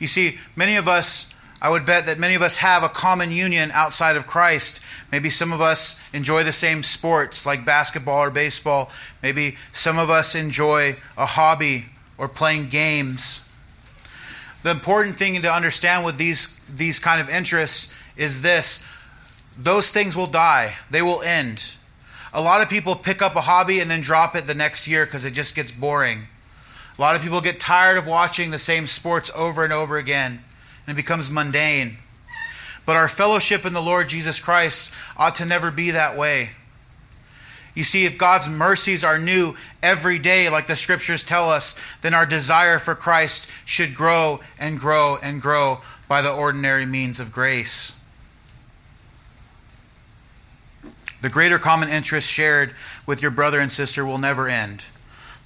You 0.00 0.08
see, 0.08 0.38
many 0.56 0.76
of 0.76 0.88
us, 0.88 1.32
I 1.62 1.68
would 1.68 1.86
bet 1.86 2.06
that 2.06 2.18
many 2.18 2.34
of 2.34 2.42
us 2.42 2.56
have 2.56 2.82
a 2.82 2.88
common 2.88 3.30
union 3.30 3.70
outside 3.70 4.16
of 4.16 4.26
Christ. 4.26 4.80
Maybe 5.12 5.30
some 5.30 5.52
of 5.52 5.60
us 5.60 6.00
enjoy 6.12 6.42
the 6.42 6.52
same 6.52 6.82
sports 6.82 7.46
like 7.46 7.64
basketball 7.64 8.24
or 8.24 8.30
baseball. 8.30 8.90
Maybe 9.22 9.56
some 9.70 9.98
of 9.98 10.10
us 10.10 10.34
enjoy 10.34 10.96
a 11.16 11.26
hobby 11.26 11.86
or 12.18 12.28
playing 12.28 12.70
games. 12.70 13.46
The 14.62 14.70
important 14.70 15.16
thing 15.16 15.40
to 15.40 15.52
understand 15.52 16.04
with 16.04 16.16
these, 16.16 16.58
these 16.68 16.98
kind 16.98 17.20
of 17.20 17.28
interests 17.28 17.94
is 18.16 18.42
this 18.42 18.82
those 19.56 19.90
things 19.90 20.16
will 20.16 20.26
die, 20.26 20.76
they 20.90 21.02
will 21.02 21.22
end. 21.22 21.74
A 22.32 22.40
lot 22.40 22.62
of 22.62 22.68
people 22.68 22.96
pick 22.96 23.20
up 23.20 23.36
a 23.36 23.42
hobby 23.42 23.80
and 23.80 23.90
then 23.90 24.00
drop 24.00 24.34
it 24.34 24.46
the 24.46 24.54
next 24.54 24.88
year 24.88 25.04
because 25.04 25.24
it 25.24 25.32
just 25.34 25.54
gets 25.54 25.70
boring. 25.70 26.28
A 27.00 27.02
lot 27.02 27.16
of 27.16 27.22
people 27.22 27.40
get 27.40 27.58
tired 27.58 27.96
of 27.96 28.06
watching 28.06 28.50
the 28.50 28.58
same 28.58 28.86
sports 28.86 29.30
over 29.34 29.64
and 29.64 29.72
over 29.72 29.96
again, 29.96 30.44
and 30.86 30.92
it 30.92 31.00
becomes 31.00 31.30
mundane. 31.30 31.96
But 32.84 32.96
our 32.96 33.08
fellowship 33.08 33.64
in 33.64 33.72
the 33.72 33.80
Lord 33.80 34.10
Jesus 34.10 34.38
Christ 34.38 34.92
ought 35.16 35.34
to 35.36 35.46
never 35.46 35.70
be 35.70 35.92
that 35.92 36.14
way. 36.14 36.50
You 37.74 37.84
see, 37.84 38.04
if 38.04 38.18
God's 38.18 38.50
mercies 38.50 39.02
are 39.02 39.18
new 39.18 39.54
every 39.82 40.18
day, 40.18 40.50
like 40.50 40.66
the 40.66 40.76
scriptures 40.76 41.24
tell 41.24 41.50
us, 41.50 41.74
then 42.02 42.12
our 42.12 42.26
desire 42.26 42.78
for 42.78 42.94
Christ 42.94 43.50
should 43.64 43.94
grow 43.94 44.40
and 44.58 44.78
grow 44.78 45.16
and 45.22 45.40
grow 45.40 45.80
by 46.06 46.20
the 46.20 46.30
ordinary 46.30 46.84
means 46.84 47.18
of 47.18 47.32
grace. 47.32 47.98
The 51.22 51.30
greater 51.30 51.58
common 51.58 51.88
interest 51.88 52.30
shared 52.30 52.74
with 53.06 53.22
your 53.22 53.30
brother 53.30 53.58
and 53.58 53.72
sister 53.72 54.04
will 54.04 54.18
never 54.18 54.48
end. 54.48 54.84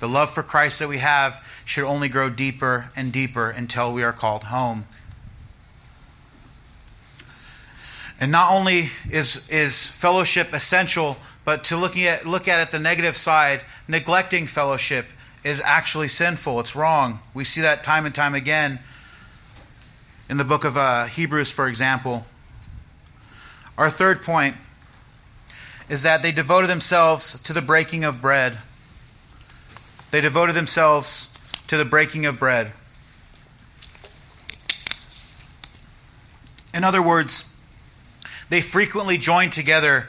The 0.04 0.10
love 0.10 0.28
for 0.28 0.42
Christ 0.42 0.80
that 0.80 0.88
we 0.90 0.98
have 0.98 1.42
should 1.64 1.84
only 1.84 2.10
grow 2.10 2.28
deeper 2.28 2.90
and 2.94 3.10
deeper 3.10 3.48
until 3.48 3.90
we 3.90 4.02
are 4.02 4.12
called 4.12 4.44
home. 4.44 4.84
And 8.20 8.30
not 8.30 8.52
only 8.52 8.90
is, 9.10 9.48
is 9.48 9.86
fellowship 9.86 10.52
essential, 10.52 11.16
but 11.46 11.64
to 11.64 11.78
looking 11.78 12.04
at, 12.04 12.26
look 12.26 12.48
at 12.48 12.60
it 12.60 12.70
the 12.70 12.78
negative 12.78 13.16
side, 13.16 13.64
neglecting 13.88 14.46
fellowship 14.46 15.06
is 15.42 15.62
actually 15.64 16.08
sinful. 16.08 16.60
It's 16.60 16.76
wrong. 16.76 17.20
We 17.32 17.44
see 17.44 17.62
that 17.62 17.82
time 17.82 18.04
and 18.04 18.14
time 18.14 18.34
again 18.34 18.80
in 20.28 20.36
the 20.36 20.44
book 20.44 20.66
of 20.66 20.76
uh, 20.76 21.06
Hebrews, 21.06 21.50
for 21.50 21.66
example. 21.66 22.26
Our 23.78 23.88
third 23.88 24.20
point 24.20 24.56
is 25.88 26.02
that 26.02 26.22
they 26.22 26.30
devoted 26.30 26.68
themselves 26.68 27.42
to 27.42 27.54
the 27.54 27.62
breaking 27.62 28.04
of 28.04 28.20
bread. 28.20 28.58
They 30.14 30.20
devoted 30.20 30.54
themselves 30.54 31.26
to 31.66 31.76
the 31.76 31.84
breaking 31.84 32.24
of 32.24 32.38
bread. 32.38 32.70
In 36.72 36.84
other 36.84 37.02
words, 37.02 37.52
they 38.48 38.60
frequently 38.60 39.18
joined 39.18 39.50
together 39.50 40.06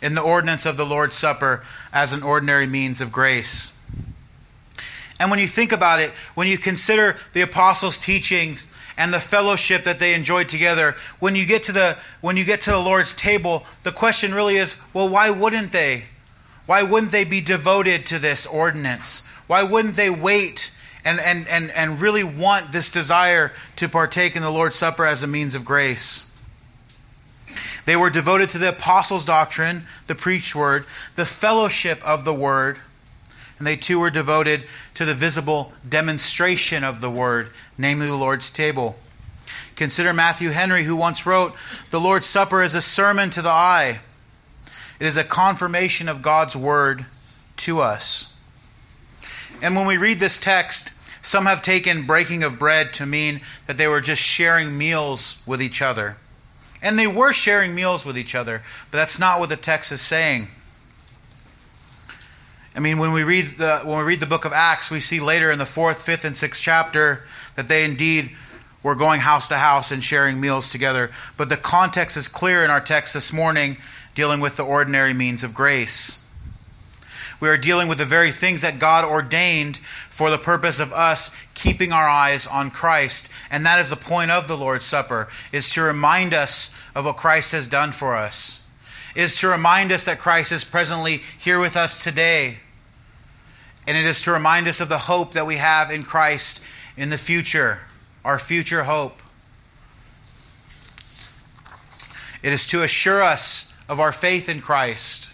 in 0.00 0.14
the 0.14 0.20
ordinance 0.20 0.66
of 0.66 0.76
the 0.76 0.86
Lord's 0.86 1.16
Supper 1.16 1.64
as 1.92 2.12
an 2.12 2.22
ordinary 2.22 2.68
means 2.68 3.00
of 3.00 3.10
grace. 3.10 3.76
And 5.18 5.32
when 5.32 5.40
you 5.40 5.48
think 5.48 5.72
about 5.72 5.98
it, 5.98 6.12
when 6.36 6.46
you 6.46 6.56
consider 6.56 7.16
the 7.32 7.40
apostles' 7.40 7.98
teachings 7.98 8.70
and 8.96 9.12
the 9.12 9.18
fellowship 9.18 9.82
that 9.82 9.98
they 9.98 10.14
enjoyed 10.14 10.48
together 10.48 10.94
when 11.18 11.34
you 11.34 11.44
get 11.44 11.64
to 11.64 11.72
the 11.72 11.98
when 12.20 12.36
you 12.36 12.44
get 12.44 12.60
to 12.60 12.70
the 12.70 12.78
lord's 12.78 13.12
table 13.12 13.66
the 13.82 13.90
question 13.90 14.32
really 14.32 14.54
is 14.54 14.80
well 14.92 15.08
why 15.08 15.30
wouldn't 15.30 15.72
they 15.72 16.04
why 16.66 16.82
wouldn't 16.82 17.12
they 17.12 17.24
be 17.24 17.40
devoted 17.40 18.06
to 18.06 18.18
this 18.18 18.46
ordinance 18.46 19.24
why 19.46 19.62
wouldn't 19.62 19.96
they 19.96 20.10
wait 20.10 20.76
and 21.04 21.20
and 21.20 21.46
and, 21.48 21.70
and 21.70 22.00
really 22.00 22.24
want 22.24 22.72
this 22.72 22.90
desire 22.90 23.52
to 23.76 23.88
partake 23.88 24.36
in 24.36 24.42
the 24.42 24.50
lord's 24.50 24.74
supper 24.74 25.06
as 25.06 25.22
a 25.22 25.26
means 25.26 25.54
of 25.54 25.64
grace 25.64 26.30
they 27.84 27.96
were 27.96 28.10
devoted 28.10 28.50
to 28.50 28.58
the 28.58 28.70
apostles' 28.70 29.24
doctrine, 29.24 29.84
the 30.06 30.14
preached 30.14 30.54
word, 30.54 30.86
the 31.16 31.26
fellowship 31.26 32.02
of 32.04 32.24
the 32.24 32.34
word, 32.34 32.80
and 33.58 33.66
they 33.66 33.76
too 33.76 34.00
were 34.00 34.10
devoted 34.10 34.64
to 34.94 35.04
the 35.04 35.14
visible 35.14 35.72
demonstration 35.88 36.82
of 36.82 37.00
the 37.00 37.10
word, 37.10 37.50
namely 37.76 38.06
the 38.06 38.16
Lord's 38.16 38.50
table. 38.50 38.96
Consider 39.76 40.12
Matthew 40.12 40.50
Henry, 40.50 40.84
who 40.84 40.96
once 40.96 41.26
wrote, 41.26 41.54
The 41.90 42.00
Lord's 42.00 42.26
Supper 42.26 42.62
is 42.62 42.74
a 42.74 42.80
sermon 42.80 43.30
to 43.30 43.42
the 43.42 43.50
eye. 43.50 44.00
It 45.00 45.06
is 45.06 45.16
a 45.16 45.24
confirmation 45.24 46.08
of 46.08 46.22
God's 46.22 46.56
word 46.56 47.06
to 47.58 47.80
us. 47.80 48.34
And 49.62 49.74
when 49.76 49.86
we 49.86 49.96
read 49.96 50.20
this 50.20 50.38
text, 50.38 50.92
some 51.24 51.46
have 51.46 51.62
taken 51.62 52.06
breaking 52.06 52.42
of 52.42 52.58
bread 52.58 52.92
to 52.94 53.06
mean 53.06 53.40
that 53.66 53.78
they 53.78 53.88
were 53.88 54.00
just 54.00 54.22
sharing 54.22 54.76
meals 54.76 55.42
with 55.46 55.62
each 55.62 55.80
other. 55.80 56.18
And 56.82 56.98
they 56.98 57.06
were 57.06 57.32
sharing 57.32 57.74
meals 57.74 58.04
with 58.04 58.18
each 58.18 58.34
other, 58.34 58.62
but 58.90 58.98
that's 58.98 59.18
not 59.18 59.40
what 59.40 59.48
the 59.48 59.56
text 59.56 59.90
is 59.90 60.02
saying. 60.02 60.48
I 62.76 62.80
mean, 62.80 62.98
when 62.98 63.12
we 63.12 63.22
read 63.22 63.56
the 63.56 63.78
when 63.84 63.98
we 63.98 64.04
read 64.04 64.20
the 64.20 64.26
book 64.26 64.44
of 64.44 64.52
Acts, 64.52 64.90
we 64.90 65.00
see 65.00 65.20
later 65.20 65.50
in 65.50 65.58
the 65.58 65.66
fourth, 65.66 66.02
fifth, 66.02 66.24
and 66.24 66.36
sixth 66.36 66.62
chapter 66.62 67.24
that 67.54 67.68
they 67.68 67.84
indeed 67.84 68.32
were 68.82 68.94
going 68.94 69.20
house 69.20 69.48
to 69.48 69.56
house 69.56 69.90
and 69.90 70.04
sharing 70.04 70.40
meals 70.40 70.70
together. 70.70 71.10
But 71.36 71.48
the 71.48 71.56
context 71.56 72.16
is 72.16 72.28
clear 72.28 72.64
in 72.64 72.70
our 72.70 72.80
text 72.80 73.14
this 73.14 73.32
morning, 73.32 73.78
dealing 74.14 74.40
with 74.40 74.56
the 74.56 74.64
ordinary 74.64 75.12
means 75.12 75.44
of 75.44 75.54
grace. 75.54 76.24
We 77.40 77.48
are 77.48 77.58
dealing 77.58 77.88
with 77.88 77.98
the 77.98 78.04
very 78.04 78.30
things 78.30 78.62
that 78.62 78.78
God 78.78 79.04
ordained 79.04 79.76
for 79.76 80.30
the 80.30 80.38
purpose 80.38 80.80
of 80.80 80.92
us 80.92 81.36
keeping 81.54 81.92
our 81.92 82.08
eyes 82.08 82.46
on 82.46 82.70
Christ. 82.70 83.30
And 83.50 83.66
that 83.66 83.78
is 83.78 83.90
the 83.90 83.96
point 83.96 84.30
of 84.30 84.48
the 84.48 84.56
Lord's 84.56 84.84
Supper, 84.84 85.28
is 85.52 85.72
to 85.74 85.82
remind 85.82 86.32
us 86.32 86.72
of 86.94 87.04
what 87.04 87.16
Christ 87.16 87.52
has 87.52 87.68
done 87.68 87.92
for 87.92 88.16
us. 88.16 88.62
Is 89.14 89.38
to 89.40 89.48
remind 89.48 89.92
us 89.92 90.04
that 90.06 90.18
Christ 90.18 90.52
is 90.52 90.64
presently 90.64 91.22
here 91.38 91.58
with 91.58 91.76
us 91.76 92.02
today 92.02 92.58
and 93.86 93.96
it 93.96 94.06
is 94.06 94.22
to 94.22 94.32
remind 94.32 94.66
us 94.66 94.80
of 94.80 94.88
the 94.88 94.98
hope 94.98 95.32
that 95.32 95.46
we 95.46 95.56
have 95.56 95.90
in 95.90 96.04
Christ 96.04 96.62
in 96.96 97.10
the 97.10 97.18
future, 97.18 97.82
our 98.24 98.38
future 98.38 98.84
hope. 98.84 99.20
It 102.42 102.52
is 102.52 102.66
to 102.68 102.82
assure 102.82 103.22
us 103.22 103.72
of 103.88 104.00
our 104.00 104.12
faith 104.12 104.48
in 104.48 104.60
Christ. 104.60 105.32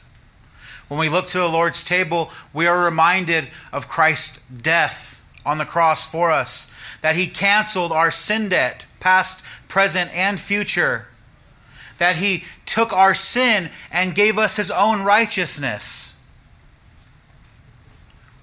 When 0.88 0.98
we 0.98 1.08
look 1.08 1.28
to 1.28 1.38
the 1.38 1.48
Lord's 1.48 1.84
table, 1.84 2.30
we 2.52 2.66
are 2.66 2.84
reminded 2.84 3.50
of 3.72 3.88
Christ's 3.88 4.40
death 4.50 5.24
on 5.46 5.58
the 5.58 5.64
cross 5.64 6.10
for 6.10 6.30
us, 6.30 6.72
that 7.00 7.16
He 7.16 7.26
canceled 7.26 7.92
our 7.92 8.10
sin 8.10 8.48
debt, 8.48 8.86
past, 8.98 9.44
present, 9.68 10.14
and 10.14 10.38
future, 10.40 11.06
that 11.98 12.16
He 12.16 12.44
took 12.66 12.92
our 12.92 13.14
sin 13.14 13.70
and 13.92 14.14
gave 14.14 14.38
us 14.38 14.56
His 14.56 14.70
own 14.70 15.02
righteousness 15.02 16.16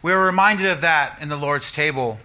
we 0.07 0.13
are 0.13 0.25
reminded 0.25 0.67
of 0.67 0.79
that 0.81 1.21
in 1.21 1.29
the 1.29 1.35
Lord's 1.35 1.71
table. 1.71 2.19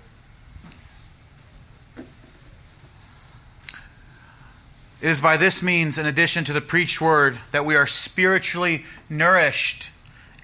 It 5.02 5.08
is 5.08 5.20
by 5.20 5.36
this 5.36 5.64
means, 5.64 5.98
in 5.98 6.06
addition 6.06 6.44
to 6.44 6.52
the 6.52 6.60
preached 6.60 7.00
word, 7.00 7.40
that 7.50 7.64
we 7.64 7.74
are 7.74 7.88
spiritually 7.88 8.84
nourished 9.10 9.90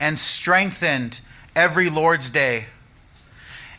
and 0.00 0.18
strengthened 0.18 1.20
every 1.54 1.88
Lord's 1.88 2.28
day. 2.28 2.66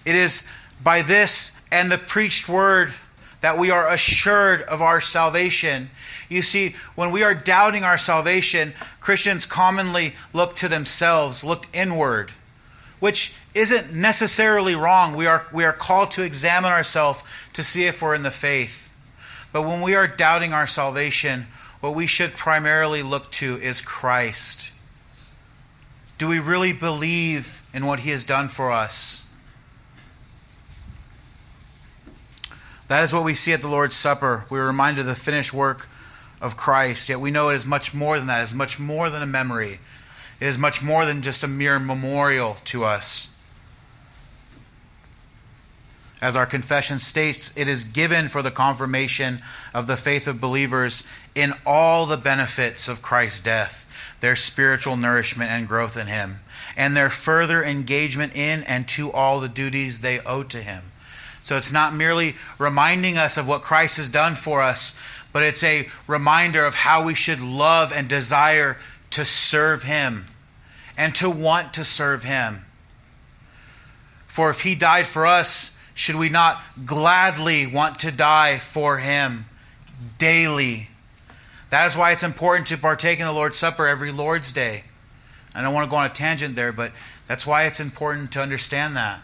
It 0.05 0.15
is 0.15 0.49
by 0.81 1.01
this 1.01 1.59
and 1.69 1.91
the 1.91 1.97
preached 1.97 2.47
word 2.47 2.93
that 3.41 3.57
we 3.57 3.69
are 3.69 3.89
assured 3.89 4.61
of 4.63 4.81
our 4.81 5.01
salvation. 5.01 5.89
You 6.29 6.41
see, 6.41 6.75
when 6.95 7.11
we 7.11 7.23
are 7.23 7.35
doubting 7.35 7.83
our 7.83 7.97
salvation, 7.97 8.73
Christians 9.01 9.45
commonly 9.45 10.15
look 10.31 10.55
to 10.55 10.69
themselves, 10.69 11.43
look 11.43 11.67
inward, 11.73 12.31
which 13.01 13.37
isn't 13.53 13.93
necessarily 13.93 14.75
wrong. 14.75 15.13
We 15.13 15.27
are, 15.27 15.45
we 15.51 15.65
are 15.65 15.73
called 15.73 16.11
to 16.11 16.23
examine 16.23 16.71
ourselves 16.71 17.21
to 17.51 17.63
see 17.63 17.83
if 17.85 18.01
we're 18.01 18.15
in 18.15 18.23
the 18.23 18.31
faith. 18.31 18.88
But 19.51 19.63
when 19.63 19.81
we 19.81 19.95
are 19.95 20.07
doubting 20.07 20.53
our 20.53 20.67
salvation, 20.67 21.47
what 21.79 21.95
we 21.95 22.05
should 22.05 22.33
primarily 22.33 23.01
look 23.01 23.31
to 23.33 23.55
is 23.57 23.81
Christ. 23.81 24.73
Do 26.17 26.27
we 26.27 26.39
really 26.39 26.73
believe 26.73 27.63
in 27.73 27.85
what 27.85 28.01
He 28.01 28.09
has 28.11 28.23
done 28.23 28.49
for 28.49 28.71
us? 28.71 29.23
That 32.89 33.03
is 33.03 33.13
what 33.13 33.23
we 33.23 33.33
see 33.33 33.53
at 33.53 33.61
the 33.61 33.67
Lord's 33.67 33.95
Supper. 33.95 34.45
We 34.49 34.59
are 34.59 34.65
reminded 34.65 35.01
of 35.01 35.05
the 35.07 35.15
finished 35.15 35.53
work 35.53 35.87
of 36.41 36.57
Christ, 36.57 37.07
yet 37.07 37.19
we 37.19 37.31
know 37.31 37.49
it 37.49 37.55
is 37.55 37.65
much 37.65 37.93
more 37.93 38.17
than 38.17 38.27
that. 38.27 38.41
It 38.41 38.43
is 38.43 38.53
much 38.53 38.79
more 38.79 39.09
than 39.09 39.21
a 39.21 39.27
memory. 39.27 39.79
It 40.39 40.47
is 40.47 40.57
much 40.57 40.81
more 40.83 41.05
than 41.05 41.21
just 41.21 41.43
a 41.43 41.47
mere 41.47 41.79
memorial 41.79 42.57
to 42.65 42.83
us. 42.83 43.28
As 46.21 46.35
our 46.35 46.45
confession 46.45 46.99
states, 46.99 47.55
it 47.57 47.69
is 47.69 47.85
given 47.85 48.27
for 48.27 48.41
the 48.41 48.51
confirmation 48.51 49.41
of 49.73 49.87
the 49.87 49.95
faith 49.95 50.27
of 50.27 50.41
believers 50.41 51.07
in 51.33 51.53
all 51.65 52.05
the 52.05 52.17
benefits 52.17 52.89
of 52.89 53.01
Christ's 53.01 53.41
death, 53.41 54.17
their 54.19 54.35
spiritual 54.35 54.97
nourishment 54.97 55.49
and 55.49 55.67
growth 55.67 55.95
in 55.95 56.07
Him, 56.07 56.41
and 56.75 56.95
their 56.95 57.09
further 57.09 57.63
engagement 57.63 58.35
in 58.35 58.63
and 58.63 58.85
to 58.89 59.11
all 59.11 59.39
the 59.39 59.47
duties 59.47 60.01
they 60.01 60.19
owe 60.21 60.43
to 60.43 60.57
Him. 60.57 60.91
So 61.41 61.55
it's 61.55 61.71
not 61.71 61.95
merely 61.95 62.35
reminding 62.57 63.17
us 63.17 63.37
of 63.37 63.47
what 63.47 63.61
Christ 63.61 63.95
has 63.95 64.09
done 64.09 64.35
for 64.35 64.61
us, 64.61 64.99
but 65.31 65.43
it's 65.43 65.63
a 65.63 65.87
reminder 66.05 66.65
of 66.65 66.75
how 66.75 67.01
we 67.01 67.15
should 67.15 67.39
love 67.39 67.93
and 67.93 68.09
desire 68.09 68.77
to 69.11 69.23
serve 69.23 69.83
Him 69.83 70.25
and 70.97 71.15
to 71.15 71.29
want 71.29 71.73
to 71.75 71.85
serve 71.85 72.25
Him. 72.25 72.65
For 74.27 74.49
if 74.49 74.61
He 74.63 74.75
died 74.75 75.05
for 75.05 75.25
us, 75.25 75.77
should 75.99 76.15
we 76.15 76.29
not 76.29 76.63
gladly 76.85 77.67
want 77.67 77.99
to 77.99 78.09
die 78.09 78.57
for 78.57 78.99
him 78.99 79.43
daily? 80.17 80.87
That 81.71 81.87
is 81.87 81.97
why 81.97 82.13
it's 82.13 82.23
important 82.23 82.67
to 82.67 82.77
partake 82.77 83.19
in 83.19 83.25
the 83.25 83.33
Lord's 83.33 83.57
Supper 83.57 83.85
every 83.85 84.09
Lord's 84.09 84.53
Day. 84.53 84.85
I 85.53 85.61
don't 85.61 85.73
want 85.73 85.85
to 85.85 85.89
go 85.89 85.97
on 85.97 86.05
a 86.05 86.13
tangent 86.13 86.55
there, 86.55 86.71
but 86.71 86.93
that's 87.27 87.45
why 87.45 87.63
it's 87.65 87.81
important 87.81 88.31
to 88.31 88.41
understand 88.41 88.95
that. 88.95 89.19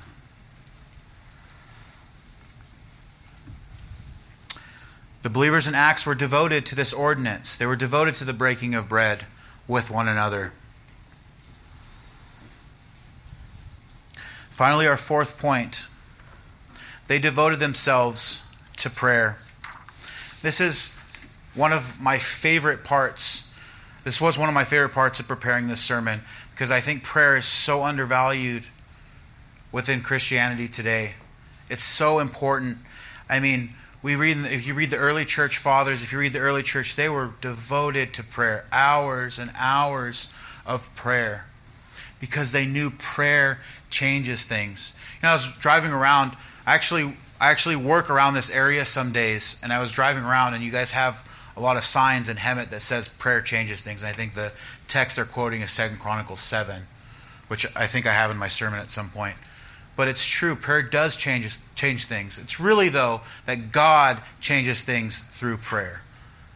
The 5.22 5.30
believers 5.30 5.70
in 5.70 5.76
Acts 5.76 6.06
were 6.06 6.14
devoted 6.14 6.66
to 6.66 6.76
this 6.76 6.92
ordinance. 6.92 7.56
They 7.56 7.66
were 7.66 7.78
devoted 7.78 8.16
to 8.16 8.26
the 8.26 8.34
breaking 8.34 8.76
of 8.76 8.90
bread 8.90 9.26
with 9.66 9.90
one 9.90 10.10
another. 10.10 10.52
Finally, 14.50 14.88
our 14.88 14.98
fourth 14.98 15.40
point 15.40 15.88
they 17.08 17.20
devoted 17.20 17.60
themselves 17.60 18.44
to 18.78 18.90
prayer. 18.90 19.38
This 20.42 20.60
is 20.60 20.96
one 21.54 21.72
of 21.72 22.02
my 22.02 22.18
favorite 22.18 22.84
parts. 22.84 23.50
This 24.04 24.22
was 24.22 24.38
one 24.38 24.50
of 24.50 24.56
my 24.56 24.64
favorite 24.64 24.94
parts 24.94 25.20
of 25.20 25.28
preparing 25.28 25.68
this 25.68 25.82
sermon 25.82 26.22
because 26.52 26.72
I 26.72 26.80
think 26.80 27.04
prayer 27.04 27.36
is 27.36 27.46
so 27.46 27.84
undervalued 27.84 28.64
within 29.72 30.02
Christianity 30.02 30.68
today. 30.68 31.16
It's 31.70 31.84
so 31.84 32.20
important. 32.20 32.78
I 33.30 33.40
mean, 33.40 33.74
we 34.02 34.16
read 34.16 34.38
if 34.38 34.68
you 34.68 34.74
read 34.74 34.92
the 34.92 34.98
early 34.98 35.26
church 35.26 35.58
fathers, 35.58 36.04
if 36.04 36.12
you 36.12 36.20
read 36.20 36.34
the 36.34 36.40
early 36.40 36.62
church, 36.62 36.96
they 36.96 37.10
were 37.10 37.32
devoted 37.42 38.14
to 38.14 38.24
prayer, 38.24 38.66
hours 38.72 39.40
and 39.40 39.52
hours 39.58 40.30
of 40.66 40.94
prayer 40.96 41.48
because 42.20 42.52
they 42.52 42.66
knew 42.66 42.92
prayer 42.92 43.60
changes 43.90 44.46
things. 44.46 44.94
You 45.16 45.24
know, 45.24 45.30
I 45.30 45.34
was 45.34 45.56
driving 45.58 45.92
around 45.92 46.38
I 46.66 46.74
actually 46.74 47.18
I 47.40 47.52
actually 47.52 47.76
work 47.76 48.10
around 48.10 48.34
this 48.34 48.50
area 48.50 48.86
some 48.86 49.12
days, 49.12 49.58
and 49.62 49.74
I 49.74 49.82
was 49.82 49.92
driving 49.92 50.24
around, 50.24 50.54
and 50.54 50.64
you 50.64 50.72
guys 50.72 50.92
have 50.92 51.30
a 51.58 51.62
lot 51.62 51.78
of 51.78 51.84
signs 51.84 52.30
in 52.30 52.38
Hemet 52.38 52.70
that 52.70 52.82
says 52.82 53.08
prayer 53.08 53.42
changes 53.42 53.82
things. 53.82 54.02
And 54.02 54.10
I 54.10 54.14
think 54.14 54.34
the 54.34 54.52
text 54.88 55.16
they're 55.16 55.26
quoting 55.26 55.62
is 55.62 55.72
Second 55.72 56.00
Chronicles 56.00 56.40
seven, 56.40 56.88
which 57.48 57.66
I 57.76 57.88
think 57.88 58.06
I 58.06 58.14
have 58.14 58.32
in 58.32 58.38
my 58.38 58.48
sermon 58.48 58.80
at 58.80 58.92
some 58.92 59.10
point. 59.10 59.36
But 59.96 60.08
it's 60.08 60.26
true, 60.26 60.56
prayer 60.56 60.84
does 60.84 61.16
change 61.16 61.58
change 61.76 62.06
things. 62.06 62.38
It's 62.38 62.60
really 62.60 62.90
though 62.90 63.22
that 63.46 63.72
God 63.72 64.22
changes 64.42 64.84
things 64.84 65.22
through 65.22 65.58
prayer. 65.58 66.02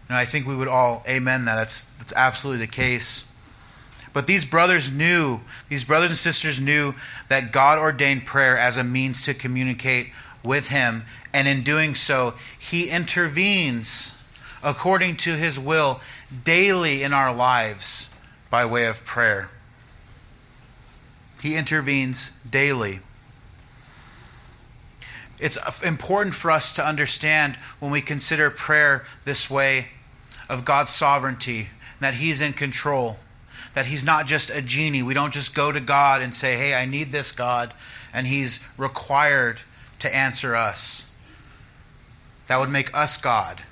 And 0.08 0.18
I 0.18 0.26
think 0.26 0.48
we 0.48 0.56
would 0.56 0.68
all 0.68 1.04
amen 1.08 1.46
that. 1.46 1.56
That's 1.56 1.86
that's 1.92 2.14
absolutely 2.14 2.66
the 2.66 2.72
case. 2.72 3.29
But 4.14 4.28
these 4.28 4.46
brothers 4.46 4.92
knew, 4.92 5.42
these 5.68 5.86
brothers 5.86 6.10
and 6.10 6.18
sisters 6.18 6.60
knew 6.60 6.96
that 7.28 7.52
God 7.52 7.78
ordained 7.78 8.26
prayer 8.26 8.58
as 8.58 8.78
a 8.78 8.84
means 8.84 9.24
to 9.26 9.34
communicate 9.34 10.08
with 10.44 10.70
Him. 10.70 11.06
And 11.34 11.48
in 11.48 11.62
doing 11.62 11.96
so, 11.96 12.34
He 12.58 12.90
intervenes 12.90 14.20
according 14.64 15.18
to 15.18 15.36
His 15.36 15.60
will 15.60 16.02
daily 16.44 17.04
in 17.04 17.14
our 17.14 17.34
lives 17.34 18.10
by 18.50 18.66
way 18.66 18.86
of 18.86 19.06
prayer. 19.06 19.50
He 21.42 21.56
intervenes 21.56 22.38
daily. 22.50 23.00
It's 25.38 25.58
important 25.82 26.36
for 26.36 26.52
us 26.52 26.76
to 26.76 26.86
understand 26.86 27.56
when 27.80 27.92
we 27.92 28.02
consider 28.02 28.50
prayer 28.50 29.06
this 29.24 29.50
way 29.50 29.90
of 30.50 30.66
God's 30.66 30.92
sovereignty, 30.92 31.70
that 32.02 32.16
He's 32.16 32.42
in 32.42 32.54
control 32.54 33.20
that 33.80 33.86
He's 33.86 34.04
not 34.04 34.28
just 34.28 34.50
a 34.50 34.62
genie. 34.62 35.02
We 35.02 35.14
don't 35.14 35.34
just 35.34 35.56
go 35.56 35.72
to 35.72 35.80
God 35.80 36.22
and 36.22 36.36
say, 36.36 36.58
hey, 36.58 36.74
I 36.74 36.86
need 36.86 37.14
this, 37.14 37.32
God, 37.32 37.74
and 38.14 38.28
He's 38.28 38.60
required 38.76 39.62
to 40.00 40.14
answer 40.14 40.54
us. 40.54 41.10
That 42.48 42.60
would 42.60 42.70
make 42.70 42.94
us 42.94 43.16
God. 43.16 43.64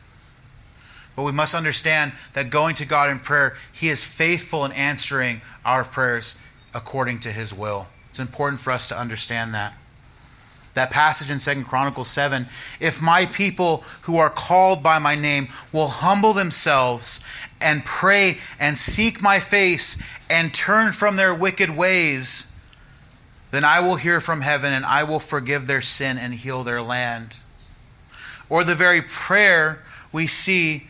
But 1.13 1.23
we 1.23 1.33
must 1.33 1.53
understand 1.53 2.13
that 2.31 2.49
going 2.49 2.73
to 2.75 2.85
God 2.85 3.09
in 3.09 3.19
prayer, 3.19 3.57
He 3.73 3.89
is 3.89 4.05
faithful 4.05 4.63
in 4.63 4.71
answering 4.71 5.41
our 5.65 5.83
prayers 5.83 6.37
according 6.73 7.19
to 7.19 7.33
His 7.33 7.53
will. 7.53 7.87
It's 8.07 8.19
important 8.19 8.61
for 8.61 8.71
us 8.71 8.87
to 8.87 8.97
understand 8.97 9.53
that 9.55 9.73
that 10.77 10.91
passage 10.91 11.31
in 11.31 11.39
Second 11.39 11.65
Chronicles 11.65 12.07
7 12.07 12.45
if 12.79 13.01
my 13.01 13.25
people 13.25 13.83
who 14.03 14.17
are 14.17 14.29
called 14.29 14.83
by 14.83 14.99
my 14.99 15.15
name 15.15 15.47
will 15.73 15.87
humble 15.87 16.33
themselves 16.33 17.23
and 17.59 17.83
pray 17.83 18.37
and 18.59 18.77
seek 18.77 19.19
my 19.19 19.39
face 19.39 20.01
and 20.29 20.53
turn 20.53 20.91
from 20.91 21.15
their 21.15 21.33
wicked 21.33 21.71
ways 21.71 22.53
then 23.49 23.63
I 23.63 23.79
will 23.79 23.95
hear 23.95 24.21
from 24.21 24.41
heaven 24.41 24.71
and 24.71 24.85
I 24.85 25.03
will 25.03 25.19
forgive 25.19 25.65
their 25.65 25.81
sin 25.81 26.17
and 26.17 26.33
heal 26.33 26.63
their 26.63 26.81
land. 26.81 27.37
Or 28.49 28.63
the 28.63 28.75
very 28.75 29.01
prayer 29.01 29.83
we 30.11 30.27
see 30.27 30.87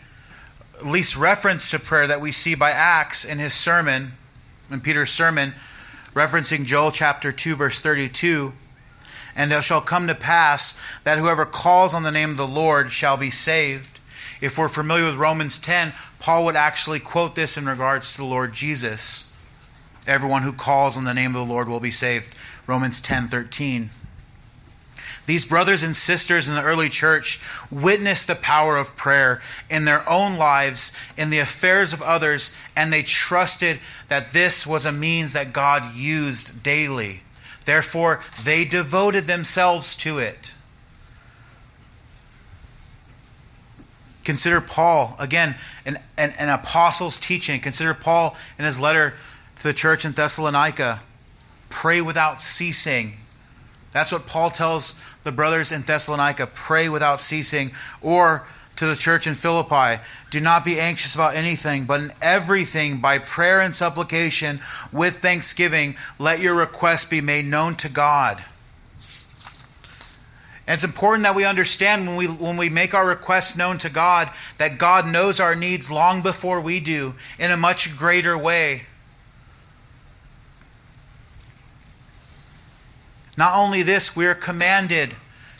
least 0.83 1.15
reference 1.15 1.71
to 1.71 1.79
prayer 1.79 2.07
that 2.07 2.19
we 2.19 2.31
see 2.31 2.55
by 2.55 2.71
Acts 2.71 3.23
in 3.23 3.39
his 3.39 3.53
sermon 3.53 4.13
in 4.69 4.81
Peter's 4.81 5.11
sermon 5.11 5.53
referencing 6.13 6.65
Joel 6.65 6.91
chapter 6.91 7.31
2 7.31 7.55
verse 7.55 7.79
32 7.79 8.53
and 9.37 9.51
it 9.51 9.63
shall 9.63 9.79
come 9.79 10.07
to 10.07 10.15
pass 10.15 10.81
that 11.03 11.19
whoever 11.19 11.45
calls 11.45 11.93
on 11.93 12.01
the 12.01 12.11
name 12.11 12.31
of 12.31 12.37
the 12.37 12.47
Lord 12.47 12.91
shall 12.91 13.15
be 13.15 13.29
saved. 13.29 13.99
If 14.41 14.57
we're 14.57 14.67
familiar 14.67 15.05
with 15.05 15.15
Romans 15.15 15.59
10, 15.59 15.93
Paul 16.19 16.43
would 16.45 16.55
actually 16.55 16.99
quote 16.99 17.35
this 17.35 17.55
in 17.55 17.67
regards 17.67 18.11
to 18.11 18.17
the 18.17 18.25
Lord 18.25 18.53
Jesus. 18.53 19.31
Everyone 20.07 20.41
who 20.41 20.53
calls 20.53 20.97
on 20.97 21.03
the 21.03 21.13
name 21.13 21.35
of 21.35 21.47
the 21.47 21.53
Lord 21.53 21.69
will 21.69 21.79
be 21.79 21.91
saved. 21.91 22.33
Romans 22.65 22.99
10 22.99 23.27
13. 23.27 23.91
These 25.27 25.45
brothers 25.45 25.83
and 25.83 25.95
sisters 25.95 26.47
in 26.47 26.55
the 26.55 26.63
early 26.63 26.87
church 26.87 27.41
witnessed 27.69 28.27
the 28.27 28.35
power 28.35 28.77
of 28.77 28.95
prayer 28.95 29.41
in 29.69 29.83
their 29.83 30.07
own 30.09 30.37
lives, 30.37 30.97
in 31.17 31.29
the 31.29 31.39
affairs 31.39 31.91
of 31.91 32.01
others, 32.01 32.55
and 32.77 32.91
they 32.91 33.03
trusted 33.03 33.81
that 34.07 34.31
this 34.31 34.65
was 34.65 34.85
a 34.85 34.91
means 34.91 35.33
that 35.33 35.51
God 35.51 35.93
used 35.93 36.63
daily. 36.63 37.23
Therefore, 37.67 38.21
they 38.45 38.63
devoted 38.63 39.25
themselves 39.25 39.97
to 39.97 40.19
it. 40.19 40.53
Consider 44.23 44.61
Paul, 44.61 45.17
again, 45.19 45.57
an, 45.85 45.97
an, 46.17 46.31
an, 46.39 46.47
apostle's 46.47 47.19
teaching. 47.19 47.59
Consider 47.59 47.93
Paul 47.93 48.37
in 48.57 48.63
his 48.63 48.79
letter 48.79 49.15
to 49.57 49.63
the 49.63 49.73
church 49.73 50.05
in 50.05 50.13
Thessalonica 50.13 51.01
pray 51.67 51.99
without 51.99 52.41
ceasing. 52.41 53.17
That's 53.91 54.13
what 54.13 54.27
Paul 54.27 54.49
tells 54.49 54.97
the 55.25 55.33
brothers 55.33 55.73
in 55.73 55.81
Thessalonica 55.81 56.47
pray 56.47 56.87
without 56.87 57.19
ceasing. 57.19 57.71
Or 58.01 58.47
to 58.77 58.87
the 58.87 58.95
church 58.95 59.27
in 59.27 59.33
Philippi 59.33 60.01
Do 60.31 60.39
not 60.39 60.65
be 60.65 60.79
anxious 60.79 61.15
about 61.15 61.35
anything, 61.35 61.85
but 61.85 62.01
in 62.01 62.11
everything, 62.21 62.99
by 62.99 63.19
prayer 63.19 63.61
and 63.61 63.75
supplication, 63.75 64.59
with 64.91 65.17
thanksgiving, 65.17 65.95
let 66.19 66.39
your 66.39 66.55
requests 66.55 67.05
be 67.05 67.21
made 67.21 67.45
known 67.45 67.75
to 67.75 67.89
God. 67.89 68.43
And 70.67 70.73
it's 70.73 70.83
important 70.83 71.23
that 71.23 71.35
we 71.35 71.45
understand 71.45 72.07
when 72.07 72.17
we, 72.17 72.27
when 72.27 72.57
we 72.57 72.69
make 72.69 72.93
our 72.93 73.07
requests 73.07 73.55
known 73.55 73.77
to 73.79 73.89
God 73.89 74.29
that 74.57 74.77
God 74.77 75.07
knows 75.07 75.39
our 75.39 75.55
needs 75.55 75.89
long 75.89 76.21
before 76.21 76.59
we 76.59 76.81
do 76.81 77.15
in 77.39 77.51
a 77.51 77.57
much 77.57 77.97
greater 77.97 78.37
way. 78.37 78.83
Not 83.37 83.55
only 83.55 83.81
this, 83.81 84.15
we 84.15 84.25
are 84.25 84.35
commanded 84.35 85.15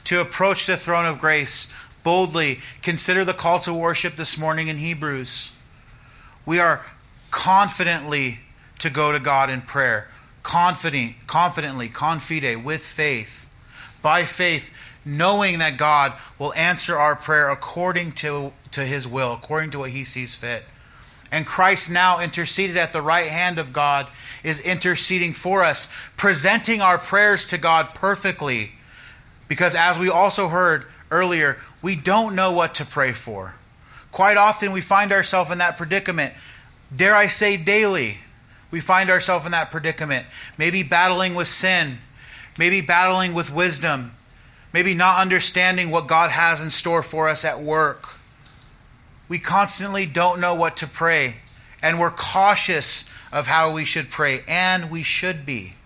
to 0.05 0.19
approach 0.19 0.65
the 0.65 0.75
throne 0.75 1.05
of 1.05 1.19
grace 1.19 1.71
boldly. 2.07 2.57
Consider 2.81 3.25
the 3.25 3.33
call 3.33 3.59
to 3.59 3.73
worship 3.73 4.15
this 4.15 4.37
morning 4.37 4.69
in 4.69 4.77
Hebrews. 4.77 5.53
We 6.45 6.57
are 6.57 6.85
confidently 7.31 8.39
to 8.79 8.89
go 8.89 9.11
to 9.11 9.19
God 9.19 9.49
in 9.49 9.59
prayer. 9.59 10.07
Confident, 10.41 11.15
confidently, 11.27 11.89
confide, 11.89 12.63
with 12.63 12.79
faith. 12.79 13.53
By 14.01 14.23
faith, 14.23 14.73
knowing 15.03 15.59
that 15.59 15.75
God 15.75 16.13
will 16.39 16.53
answer 16.53 16.97
our 16.97 17.13
prayer 17.13 17.49
according 17.49 18.13
to, 18.13 18.53
to 18.71 18.85
his 18.85 19.05
will, 19.05 19.33
according 19.33 19.71
to 19.71 19.79
what 19.79 19.89
he 19.89 20.05
sees 20.05 20.33
fit. 20.33 20.63
And 21.29 21.45
Christ, 21.45 21.91
now 21.91 22.21
interceded 22.21 22.77
at 22.77 22.93
the 22.93 23.01
right 23.01 23.27
hand 23.27 23.59
of 23.59 23.73
God, 23.73 24.07
is 24.45 24.61
interceding 24.61 25.33
for 25.33 25.65
us, 25.65 25.91
presenting 26.15 26.79
our 26.79 26.97
prayers 26.99 27.45
to 27.47 27.57
God 27.57 27.93
perfectly 27.93 28.71
Because 29.49 29.75
as 29.75 29.97
we 29.97 30.09
also 30.09 30.47
heard 30.47 30.85
earlier, 31.11 31.57
we 31.81 31.95
don't 31.95 32.35
know 32.35 32.51
what 32.51 32.73
to 32.75 32.85
pray 32.85 33.13
for. 33.13 33.55
Quite 34.11 34.37
often 34.37 34.71
we 34.71 34.81
find 34.81 35.11
ourselves 35.11 35.51
in 35.51 35.57
that 35.59 35.77
predicament. 35.77 36.33
Dare 36.95 37.15
I 37.15 37.27
say, 37.27 37.57
daily, 37.57 38.19
we 38.71 38.79
find 38.79 39.09
ourselves 39.09 39.45
in 39.45 39.51
that 39.51 39.71
predicament. 39.71 40.25
Maybe 40.57 40.83
battling 40.83 41.35
with 41.35 41.47
sin, 41.47 41.99
maybe 42.57 42.81
battling 42.81 43.33
with 43.33 43.53
wisdom, 43.53 44.13
maybe 44.73 44.93
not 44.93 45.19
understanding 45.19 45.89
what 45.89 46.07
God 46.07 46.31
has 46.31 46.61
in 46.61 46.69
store 46.69 47.03
for 47.03 47.29
us 47.29 47.45
at 47.45 47.61
work. 47.61 48.17
We 49.29 49.39
constantly 49.39 50.05
don't 50.05 50.39
know 50.39 50.55
what 50.55 50.77
to 50.77 50.87
pray, 50.87 51.37
and 51.81 51.99
we're 51.99 52.11
cautious 52.11 53.05
of 53.31 53.47
how 53.47 53.71
we 53.71 53.83
should 53.85 54.09
pray, 54.09 54.43
and 54.47 54.89
we 54.89 55.03
should 55.03 55.45
be. 55.45 55.76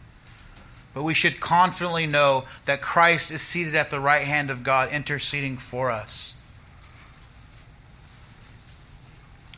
But 0.94 1.04
we 1.04 1.14
should 1.14 1.40
confidently 1.40 2.06
know 2.06 2.46
that 2.66 2.82
Christ 2.82 3.32
is 3.32 3.42
seated 3.42 3.76
at 3.76 3.90
the 3.90 4.00
right 4.00 4.24
hand 4.24 4.50
of 4.50 4.64
God, 4.64 4.92
interceding 4.92 5.58
for 5.58 5.90
us. 5.90 6.36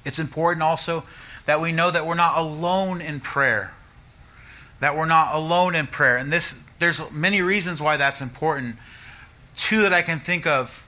It's 0.06 0.20
important 0.20 0.62
also 0.62 1.04
that 1.46 1.60
we 1.60 1.72
know 1.72 1.90
that 1.90 2.06
we're 2.06 2.16
not 2.16 2.38
alone 2.38 3.02
in 3.02 3.20
prayer. 3.20 3.74
That 4.80 4.96
we're 4.96 5.06
not 5.06 5.34
alone 5.34 5.76
in 5.76 5.88
prayer. 5.88 6.18
And 6.18 6.32
this 6.32 6.64
there's 6.80 7.10
many 7.12 7.42
reasons 7.42 7.82
why 7.82 7.98
that's 7.98 8.22
important. 8.22 8.76
Two 9.56 9.82
that 9.84 9.94
I 9.94 10.02
can 10.02 10.20
think 10.20 10.46
of 10.46 10.88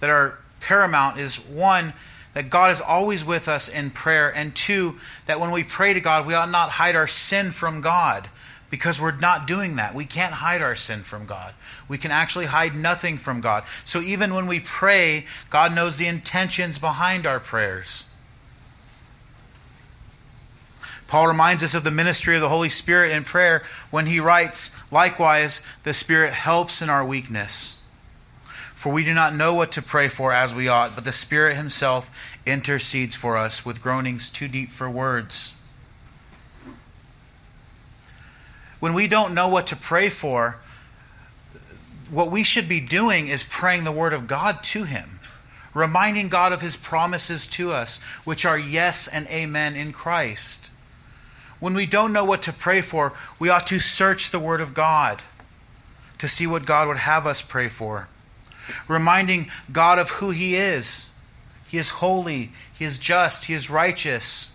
that 0.00 0.08
are 0.08 0.38
paramount 0.60 1.18
is 1.18 1.36
one, 1.36 1.92
that 2.34 2.48
God 2.48 2.70
is 2.70 2.80
always 2.80 3.24
with 3.24 3.48
us 3.48 3.68
in 3.68 3.90
prayer, 3.90 4.32
and 4.34 4.54
two, 4.54 4.98
that 5.26 5.40
when 5.40 5.50
we 5.50 5.64
pray 5.64 5.92
to 5.92 6.00
God, 6.00 6.26
we 6.26 6.34
ought 6.34 6.50
not 6.50 6.70
hide 6.70 6.94
our 6.94 7.08
sin 7.08 7.50
from 7.50 7.80
God 7.80 8.28
because 8.72 8.98
we're 8.98 9.14
not 9.14 9.46
doing 9.46 9.76
that. 9.76 9.94
We 9.94 10.06
can't 10.06 10.32
hide 10.32 10.62
our 10.62 10.74
sin 10.74 11.00
from 11.00 11.26
God. 11.26 11.52
We 11.88 11.98
can 11.98 12.10
actually 12.10 12.46
hide 12.46 12.74
nothing 12.74 13.18
from 13.18 13.42
God. 13.42 13.64
So 13.84 14.00
even 14.00 14.32
when 14.32 14.46
we 14.46 14.60
pray, 14.60 15.26
God 15.50 15.74
knows 15.74 15.98
the 15.98 16.06
intentions 16.06 16.78
behind 16.78 17.26
our 17.26 17.38
prayers. 17.38 18.04
Paul 21.06 21.28
reminds 21.28 21.62
us 21.62 21.74
of 21.74 21.84
the 21.84 21.90
ministry 21.90 22.34
of 22.34 22.40
the 22.40 22.48
Holy 22.48 22.70
Spirit 22.70 23.12
in 23.12 23.24
prayer 23.24 23.62
when 23.90 24.06
he 24.06 24.18
writes, 24.18 24.80
Likewise, 24.90 25.66
the 25.82 25.92
Spirit 25.92 26.32
helps 26.32 26.80
in 26.80 26.88
our 26.88 27.04
weakness. 27.04 27.78
For 28.42 28.90
we 28.90 29.04
do 29.04 29.12
not 29.12 29.36
know 29.36 29.52
what 29.52 29.70
to 29.72 29.82
pray 29.82 30.08
for 30.08 30.32
as 30.32 30.54
we 30.54 30.66
ought, 30.66 30.94
but 30.94 31.04
the 31.04 31.12
Spirit 31.12 31.56
Himself 31.56 32.10
intercedes 32.46 33.14
for 33.14 33.36
us 33.36 33.66
with 33.66 33.82
groanings 33.82 34.30
too 34.30 34.48
deep 34.48 34.70
for 34.70 34.88
words. 34.88 35.52
When 38.82 38.94
we 38.94 39.06
don't 39.06 39.32
know 39.32 39.48
what 39.48 39.68
to 39.68 39.76
pray 39.76 40.08
for, 40.08 40.58
what 42.10 42.32
we 42.32 42.42
should 42.42 42.68
be 42.68 42.80
doing 42.80 43.28
is 43.28 43.44
praying 43.44 43.84
the 43.84 43.92
Word 43.92 44.12
of 44.12 44.26
God 44.26 44.64
to 44.64 44.82
Him, 44.82 45.20
reminding 45.72 46.28
God 46.28 46.52
of 46.52 46.62
His 46.62 46.76
promises 46.76 47.46
to 47.46 47.70
us, 47.70 48.02
which 48.24 48.44
are 48.44 48.58
yes 48.58 49.06
and 49.06 49.28
amen 49.28 49.76
in 49.76 49.92
Christ. 49.92 50.68
When 51.60 51.74
we 51.74 51.86
don't 51.86 52.12
know 52.12 52.24
what 52.24 52.42
to 52.42 52.52
pray 52.52 52.80
for, 52.80 53.12
we 53.38 53.48
ought 53.48 53.68
to 53.68 53.78
search 53.78 54.32
the 54.32 54.40
Word 54.40 54.60
of 54.60 54.74
God 54.74 55.22
to 56.18 56.26
see 56.26 56.48
what 56.48 56.66
God 56.66 56.88
would 56.88 56.96
have 56.96 57.24
us 57.24 57.40
pray 57.40 57.68
for. 57.68 58.08
Reminding 58.88 59.48
God 59.70 60.00
of 60.00 60.10
who 60.10 60.30
He 60.30 60.56
is. 60.56 61.12
He 61.68 61.78
is 61.78 61.90
holy, 61.90 62.50
He 62.74 62.84
is 62.84 62.98
just, 62.98 63.44
He 63.44 63.54
is 63.54 63.70
righteous. 63.70 64.51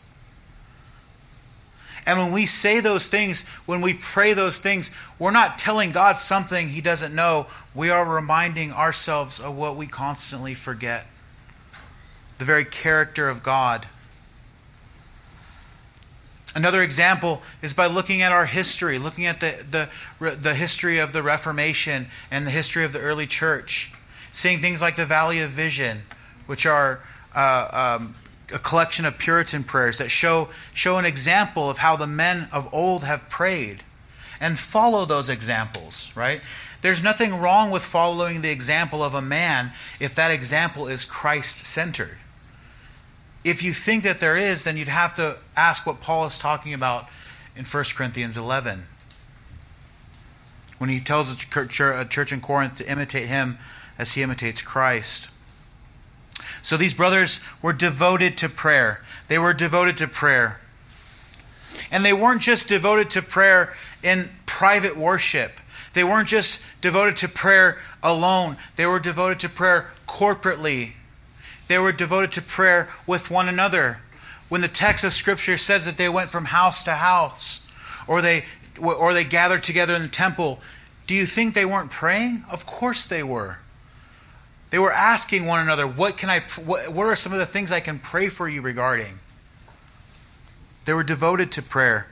And 2.08 2.18
when 2.18 2.32
we 2.32 2.46
say 2.46 2.80
those 2.80 3.10
things, 3.10 3.46
when 3.66 3.82
we 3.82 3.94
pray 3.94 4.34
those 4.34 4.60
things, 4.60 4.92
we're 5.20 5.32
not 5.32 5.60
telling 5.60 5.92
God 5.92 6.22
something 6.22 6.70
He 6.70 6.80
doesn't 6.80 7.14
know. 7.14 7.48
We 7.76 7.90
are 7.90 8.06
reminding 8.06 8.72
ourselves 8.72 9.42
of 9.42 9.56
what 9.58 9.76
we 9.76 9.88
constantly 9.88 10.54
forget 10.54 11.06
the 12.38 12.46
very 12.46 12.64
character 12.64 13.28
of 13.28 13.44
God. 13.44 13.88
Another 16.56 16.82
example 16.82 17.42
is 17.62 17.74
by 17.74 17.88
looking 17.88 18.22
at 18.22 18.32
our 18.32 18.46
history, 18.46 18.98
looking 19.00 19.26
at 19.26 19.40
the, 19.40 19.90
the, 20.20 20.36
the 20.36 20.54
history 20.54 21.00
of 21.00 21.14
the 21.14 21.22
Reformation 21.22 22.08
and 22.32 22.48
the 22.48 22.52
history 22.52 22.86
of 22.86 22.94
the 22.94 23.00
early 23.00 23.28
church. 23.28 23.92
Seeing 24.32 24.60
things 24.60 24.82
like 24.82 24.96
the 24.96 25.06
Valley 25.06 25.40
of 25.40 25.50
Vision, 25.50 26.04
which 26.46 26.66
are 26.66 27.02
uh, 27.36 27.98
um, 28.00 28.16
a 28.54 28.60
collection 28.60 29.06
of 29.06 29.18
Puritan 29.18 29.64
prayers 29.64 29.98
that 29.98 30.10
show, 30.10 30.50
show 30.74 30.98
an 30.98 31.06
example 31.06 31.70
of 31.70 31.80
how 31.80 31.96
the 31.96 32.08
men 32.08 32.48
of 32.52 32.74
old 32.74 33.04
have 33.04 33.30
prayed. 33.30 33.84
And 34.40 34.60
follow 34.60 35.06
those 35.06 35.30
examples, 35.30 36.12
right? 36.14 36.42
There's 36.82 37.02
nothing 37.02 37.34
wrong 37.34 37.72
with 37.72 37.84
following 37.84 38.42
the 38.42 38.52
example 38.52 39.04
of 39.04 39.16
a 39.16 39.22
man 39.22 39.72
if 40.00 40.14
that 40.14 40.30
example 40.30 40.88
is 40.88 41.06
Christ 41.06 41.66
centered. 41.66 42.20
If 43.44 43.64
you 43.64 43.74
think 43.74 44.04
that 44.04 44.20
there 44.20 44.38
is, 44.38 44.64
then 44.64 44.78
you'd 44.78 44.90
have 44.90 45.16
to 45.16 45.38
ask 45.56 45.88
what 45.88 46.02
Paul 46.02 46.26
is 46.26 46.38
talking 46.38 46.74
about 46.74 47.08
in 47.56 47.66
1 47.66 47.84
Corinthians 47.96 48.38
11. 48.38 48.84
When 50.78 50.92
he 50.92 51.00
tells 51.00 51.34
a 51.34 52.06
church 52.06 52.32
in 52.32 52.42
Corinth 52.42 52.76
to 52.76 52.92
imitate 52.92 53.28
him 53.28 53.58
as 53.98 54.14
he 54.14 54.22
imitates 54.22 54.62
Christ. 54.62 55.32
So 56.68 56.78
these 56.78 56.94
brothers 56.94 57.40
were 57.62 57.74
devoted 57.74 58.38
to 58.40 58.50
prayer. 58.50 59.02
They 59.28 59.38
were 59.38 59.54
devoted 59.54 59.98
to 59.98 60.08
prayer. 60.08 60.60
And 61.92 62.04
they 62.04 62.14
weren't 62.14 62.42
just 62.42 62.68
devoted 62.68 63.10
to 63.12 63.22
prayer 63.22 63.74
in 64.04 64.30
private 64.46 64.98
worship. 64.98 65.60
They 65.94 66.04
weren't 66.04 66.28
just 66.28 66.62
devoted 66.82 67.18
to 67.18 67.30
prayer 67.30 67.78
alone. 68.04 68.58
They 68.76 68.86
were 68.86 69.00
devoted 69.00 69.40
to 69.40 69.50
prayer 69.50 69.92
corporately 70.08 70.94
they 71.68 71.78
were 71.78 71.92
devoted 71.92 72.32
to 72.34 72.42
prayer 72.42 72.90
with 73.06 73.30
one 73.30 73.50
another. 73.50 74.00
When 74.50 74.62
the 74.62 74.68
text 74.68 75.04
of 75.04 75.14
Scripture 75.14 75.58
says 75.58 75.86
that 75.86 75.98
they 75.98 76.10
went 76.10 76.30
from 76.30 76.46
house 76.46 76.84
to 76.86 76.94
house, 76.94 77.68
or 78.08 78.22
they, 78.22 78.46
or 78.82 79.14
they 79.14 79.26
gathered 79.26 79.64
together 79.64 79.94
in 79.94 80.02
the 80.02 80.08
temple, 80.08 80.60
do 81.06 81.16
you 81.16 81.26
think 81.26 81.54
they 81.54 81.66
weren't 81.66 81.92
praying? 81.92 82.46
Of 82.50 82.66
course 82.66 83.06
they 83.06 83.24
were. 83.24 83.60
They 84.70 84.80
were 84.80 84.92
asking 84.92 85.46
one 85.46 85.62
another, 85.62 85.88
what, 85.88 86.18
can 86.18 86.30
I, 86.30 86.42
what, 86.64 86.92
what 86.92 87.06
are 87.06 87.16
some 87.16 87.32
of 87.32 87.40
the 87.40 87.46
things 87.46 87.72
I 87.72 87.80
can 87.80 88.00
pray 88.00 88.30
for 88.30 88.50
you 88.50 88.62
regarding? 88.62 89.20
They 90.86 90.94
were 90.94 91.04
devoted 91.04 91.52
to 91.54 91.62
prayer. 91.62 92.08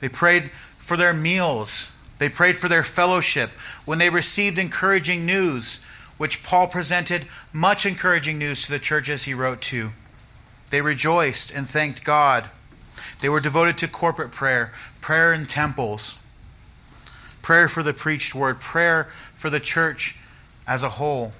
They 0.00 0.08
prayed 0.08 0.50
for 0.78 0.96
their 0.96 1.14
meals. 1.14 1.92
They 2.18 2.28
prayed 2.28 2.56
for 2.56 2.68
their 2.68 2.82
fellowship. 2.82 3.50
When 3.84 3.98
they 3.98 4.10
received 4.10 4.58
encouraging 4.58 5.24
news, 5.24 5.80
which 6.18 6.44
Paul 6.44 6.68
presented 6.68 7.26
much 7.52 7.86
encouraging 7.86 8.38
news 8.38 8.64
to 8.64 8.72
the 8.72 8.78
churches 8.78 9.24
he 9.24 9.34
wrote 9.34 9.60
to. 9.62 9.90
They 10.70 10.80
rejoiced 10.80 11.52
and 11.52 11.68
thanked 11.68 12.04
God. 12.04 12.50
They 13.20 13.28
were 13.28 13.40
devoted 13.40 13.76
to 13.78 13.88
corporate 13.88 14.30
prayer, 14.30 14.72
prayer 15.00 15.32
in 15.32 15.46
temples, 15.46 16.18
prayer 17.42 17.68
for 17.68 17.82
the 17.82 17.92
preached 17.92 18.34
word, 18.34 18.60
prayer 18.60 19.08
for 19.34 19.50
the 19.50 19.60
church 19.60 20.18
as 20.66 20.82
a 20.82 20.90
whole. 20.90 21.32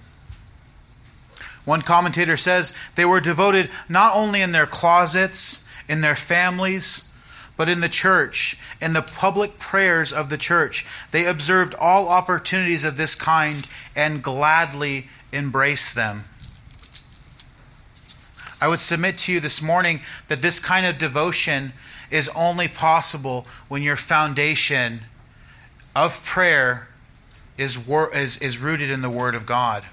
One 1.64 1.82
commentator 1.82 2.36
says 2.36 2.74
they 2.96 3.04
were 3.04 3.20
devoted 3.20 3.70
not 3.88 4.16
only 4.16 4.42
in 4.42 4.52
their 4.52 4.66
closets, 4.66 5.66
in 5.88 6.00
their 6.00 6.16
families, 6.16 7.08
but 7.56 7.68
in 7.68 7.80
the 7.80 7.88
church, 7.88 8.58
in 8.80 8.94
the 8.94 9.02
public 9.02 9.58
prayers 9.58 10.12
of 10.12 10.30
the 10.30 10.38
church, 10.38 10.86
they 11.10 11.26
observed 11.26 11.74
all 11.78 12.08
opportunities 12.08 12.84
of 12.84 12.96
this 12.96 13.14
kind 13.14 13.68
and 13.94 14.22
gladly 14.22 15.08
embraced 15.32 15.94
them. 15.94 16.24
I 18.60 18.68
would 18.68 18.78
submit 18.78 19.18
to 19.18 19.32
you 19.32 19.40
this 19.40 19.60
morning 19.60 20.00
that 20.28 20.40
this 20.40 20.60
kind 20.60 20.86
of 20.86 20.98
devotion 20.98 21.72
is 22.10 22.28
only 22.30 22.68
possible 22.68 23.46
when 23.68 23.82
your 23.82 23.96
foundation 23.96 25.02
of 25.94 26.24
prayer 26.24 26.88
is, 27.59 27.88
is, 27.88 28.38
is 28.38 28.59
rooted 28.59 28.90
in 28.90 29.03
the 29.03 29.11
Word 29.11 29.34
of 29.34 29.46
God. 29.46 29.84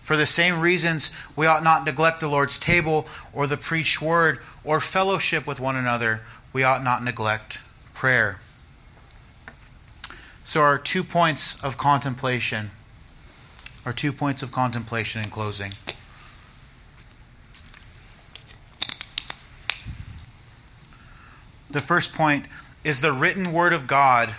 For 0.00 0.16
the 0.16 0.26
same 0.26 0.60
reasons, 0.60 1.10
we 1.36 1.46
ought 1.46 1.62
not 1.62 1.84
neglect 1.84 2.20
the 2.20 2.28
Lord's 2.28 2.58
table 2.58 3.06
or 3.32 3.46
the 3.46 3.58
preached 3.58 4.00
word 4.00 4.38
or 4.64 4.80
fellowship 4.80 5.46
with 5.46 5.60
one 5.60 5.76
another 5.76 6.22
we 6.52 6.64
ought 6.64 6.82
not 6.82 7.04
neglect 7.04 7.62
prayer. 7.94 8.40
So, 10.44 10.62
our 10.62 10.78
two 10.78 11.04
points 11.04 11.62
of 11.62 11.76
contemplation. 11.76 12.70
Our 13.84 13.92
two 13.92 14.12
points 14.12 14.42
of 14.42 14.50
contemplation 14.50 15.22
in 15.22 15.30
closing. 15.30 15.72
The 21.70 21.80
first 21.80 22.14
point 22.14 22.46
is 22.82 23.02
the 23.02 23.12
written 23.12 23.52
word 23.52 23.74
of 23.74 23.86
God 23.86 24.36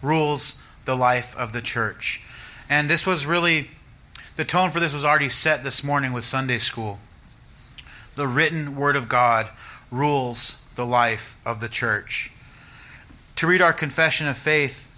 rules 0.00 0.62
the 0.84 0.96
life 0.96 1.36
of 1.36 1.52
the 1.52 1.62
church. 1.62 2.24
And 2.68 2.88
this 2.88 3.06
was 3.06 3.26
really, 3.26 3.70
the 4.36 4.44
tone 4.44 4.70
for 4.70 4.80
this 4.80 4.94
was 4.94 5.04
already 5.04 5.28
set 5.28 5.64
this 5.64 5.84
morning 5.84 6.12
with 6.12 6.24
Sunday 6.24 6.58
school. 6.58 6.98
The 8.16 8.26
written 8.26 8.76
word 8.76 8.96
of 8.96 9.08
God 9.08 9.50
rules 9.90 10.60
the 10.74 10.86
life 10.86 11.40
of 11.46 11.60
the 11.60 11.68
church. 11.68 12.32
To 13.36 13.46
read 13.46 13.60
our 13.60 13.72
confession 13.72 14.28
of 14.28 14.36
faith, 14.36 14.90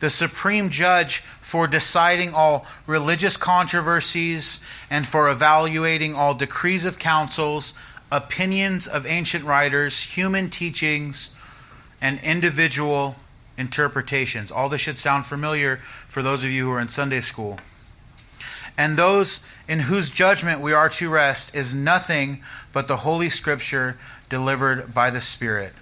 the 0.00 0.10
supreme 0.10 0.70
judge 0.70 1.18
for 1.18 1.66
deciding 1.66 2.32
all 2.32 2.66
religious 2.86 3.36
controversies 3.36 4.60
and 4.88 5.06
for 5.06 5.30
evaluating 5.30 6.14
all 6.14 6.34
decrees 6.34 6.84
of 6.84 6.98
councils, 6.98 7.74
opinions 8.10 8.86
of 8.86 9.06
ancient 9.06 9.44
writers, 9.44 10.14
human 10.14 10.48
teachings, 10.48 11.34
and 12.00 12.18
individual 12.22 13.16
interpretations. 13.60 14.50
All 14.50 14.68
this 14.68 14.80
should 14.80 14.98
sound 14.98 15.26
familiar 15.26 15.76
for 16.08 16.22
those 16.22 16.42
of 16.42 16.50
you 16.50 16.64
who 16.64 16.72
are 16.72 16.80
in 16.80 16.88
Sunday 16.88 17.20
school. 17.20 17.58
And 18.78 18.96
those 18.96 19.46
in 19.68 19.80
whose 19.80 20.10
judgment 20.10 20.62
we 20.62 20.72
are 20.72 20.88
to 20.88 21.10
rest 21.10 21.54
is 21.54 21.74
nothing 21.74 22.42
but 22.72 22.88
the 22.88 22.96
Holy 22.96 23.28
Scripture 23.28 23.98
delivered 24.30 24.94
by 24.94 25.10
the 25.10 25.20
Spirit. 25.20 25.74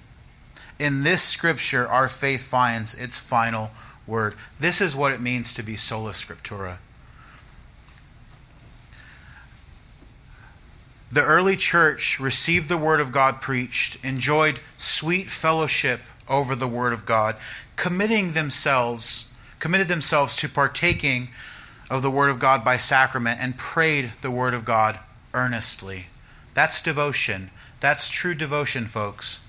In 0.78 1.04
this 1.04 1.22
Scripture, 1.22 1.86
our 1.86 2.08
faith 2.08 2.42
finds 2.42 2.94
its 2.94 3.18
final 3.18 3.70
word. 4.06 4.34
This 4.58 4.80
is 4.80 4.96
what 4.96 5.12
it 5.12 5.20
means 5.20 5.54
to 5.54 5.62
be 5.62 5.76
sola 5.76 6.12
scriptura. 6.12 6.78
The 11.10 11.24
early 11.24 11.56
church 11.56 12.20
received 12.20 12.68
the 12.68 12.76
word 12.76 13.00
of 13.00 13.12
God 13.12 13.40
preached, 13.40 14.04
enjoyed 14.04 14.60
sweet 14.76 15.30
fellowship 15.30 16.00
over 16.28 16.54
the 16.54 16.68
word 16.68 16.92
of 16.92 17.06
God, 17.06 17.36
committing 17.76 18.32
themselves, 18.32 19.32
committed 19.58 19.88
themselves 19.88 20.36
to 20.36 20.48
partaking 20.48 21.28
of 21.90 22.02
the 22.02 22.10
word 22.10 22.30
of 22.30 22.38
God 22.38 22.64
by 22.64 22.76
sacrament 22.76 23.38
and 23.40 23.56
prayed 23.56 24.12
the 24.20 24.30
word 24.30 24.54
of 24.54 24.64
God 24.64 24.98
earnestly. 25.32 26.06
That's 26.54 26.82
devotion. 26.82 27.50
That's 27.80 28.10
true 28.10 28.34
devotion, 28.34 28.86
folks. 28.86 29.40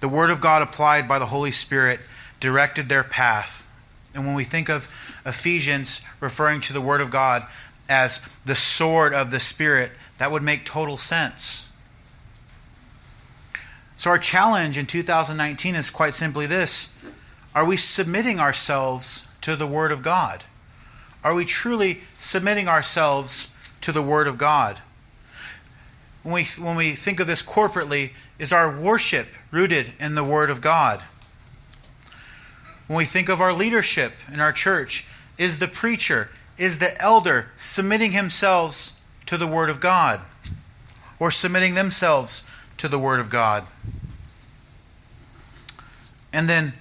The 0.00 0.08
word 0.08 0.30
of 0.30 0.40
God 0.40 0.62
applied 0.62 1.06
by 1.06 1.18
the 1.18 1.26
Holy 1.26 1.50
Spirit 1.50 2.00
directed 2.40 2.88
their 2.88 3.04
path. 3.04 3.70
And 4.14 4.26
when 4.26 4.34
we 4.34 4.44
think 4.44 4.68
of 4.68 4.88
Ephesians 5.24 6.02
referring 6.20 6.60
to 6.62 6.72
the 6.72 6.80
word 6.80 7.00
of 7.00 7.10
God 7.10 7.46
as 7.88 8.20
the 8.44 8.54
sword 8.54 9.12
of 9.12 9.30
the 9.30 9.40
Spirit, 9.40 9.92
that 10.18 10.30
would 10.30 10.42
make 10.42 10.64
total 10.64 10.96
sense. 10.96 11.70
So, 14.04 14.10
our 14.10 14.18
challenge 14.18 14.76
in 14.76 14.84
2019 14.84 15.74
is 15.74 15.90
quite 15.90 16.12
simply 16.12 16.44
this 16.44 16.94
Are 17.54 17.64
we 17.64 17.78
submitting 17.78 18.38
ourselves 18.38 19.28
to 19.40 19.56
the 19.56 19.66
Word 19.66 19.92
of 19.92 20.02
God? 20.02 20.44
Are 21.24 21.32
we 21.34 21.46
truly 21.46 22.02
submitting 22.18 22.68
ourselves 22.68 23.50
to 23.80 23.92
the 23.92 24.02
Word 24.02 24.26
of 24.26 24.36
God? 24.36 24.80
When 26.22 26.34
we, 26.34 26.44
when 26.62 26.76
we 26.76 26.92
think 26.92 27.18
of 27.18 27.26
this 27.26 27.42
corporately, 27.42 28.10
is 28.38 28.52
our 28.52 28.78
worship 28.78 29.28
rooted 29.50 29.94
in 29.98 30.16
the 30.16 30.22
Word 30.22 30.50
of 30.50 30.60
God? 30.60 31.02
When 32.88 32.98
we 32.98 33.06
think 33.06 33.30
of 33.30 33.40
our 33.40 33.54
leadership 33.54 34.12
in 34.30 34.38
our 34.38 34.52
church, 34.52 35.08
is 35.38 35.60
the 35.60 35.66
preacher, 35.66 36.28
is 36.58 36.78
the 36.78 37.00
elder 37.00 37.48
submitting 37.56 38.12
himself 38.12 39.00
to 39.24 39.38
the 39.38 39.46
Word 39.46 39.70
of 39.70 39.80
God 39.80 40.20
or 41.18 41.30
submitting 41.30 41.74
themselves 41.74 42.46
to 42.84 42.88
the 42.88 42.98
Word 42.98 43.18
of 43.18 43.30
God? 43.30 43.64
And 46.34 46.50
then, 46.50 46.74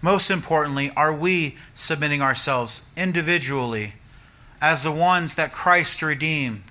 most 0.00 0.32
importantly, 0.32 0.90
are 0.96 1.14
we 1.14 1.56
submitting 1.74 2.20
ourselves 2.20 2.90
individually 2.96 3.92
as 4.60 4.82
the 4.82 4.90
ones 4.90 5.36
that 5.36 5.52
Christ 5.52 6.02
redeemed? 6.02 6.64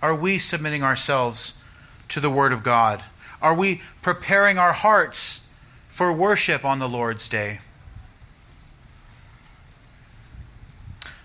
Are 0.00 0.14
we 0.14 0.38
submitting 0.38 0.84
ourselves 0.84 1.58
to 2.10 2.20
the 2.20 2.30
Word 2.30 2.52
of 2.52 2.62
God? 2.62 3.02
Are 3.42 3.56
we 3.56 3.82
preparing 4.02 4.56
our 4.56 4.72
hearts 4.72 5.44
for 5.88 6.12
worship 6.12 6.64
on 6.64 6.78
the 6.78 6.88
Lord's 6.88 7.28
day? 7.28 7.58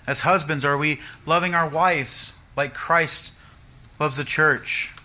As 0.07 0.21
husbands, 0.21 0.65
are 0.65 0.79
we 0.79 0.99
loving 1.27 1.53
our 1.53 1.69
wives 1.69 2.35
like 2.57 2.73
Christ 2.73 3.33
loves 3.99 4.17
the 4.17 4.23
church? 4.23 4.95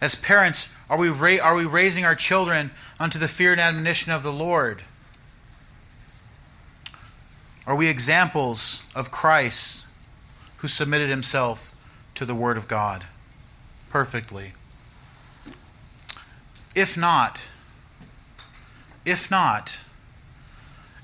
As 0.00 0.14
parents, 0.14 0.72
are 0.90 0.98
we, 0.98 1.08
ra- 1.08 1.42
are 1.42 1.54
we 1.54 1.64
raising 1.64 2.04
our 2.04 2.14
children 2.14 2.70
unto 3.00 3.18
the 3.18 3.28
fear 3.28 3.52
and 3.52 3.60
admonition 3.60 4.12
of 4.12 4.22
the 4.22 4.32
Lord? 4.32 4.82
Are 7.66 7.74
we 7.74 7.88
examples 7.88 8.84
of 8.94 9.10
Christ 9.10 9.86
who 10.58 10.68
submitted 10.68 11.08
himself 11.08 11.74
to 12.14 12.24
the 12.24 12.34
Word 12.34 12.56
of 12.56 12.68
God 12.68 13.04
perfectly? 13.88 14.52
If 16.74 16.96
not, 16.96 17.48
if 19.04 19.30
not, 19.30 19.80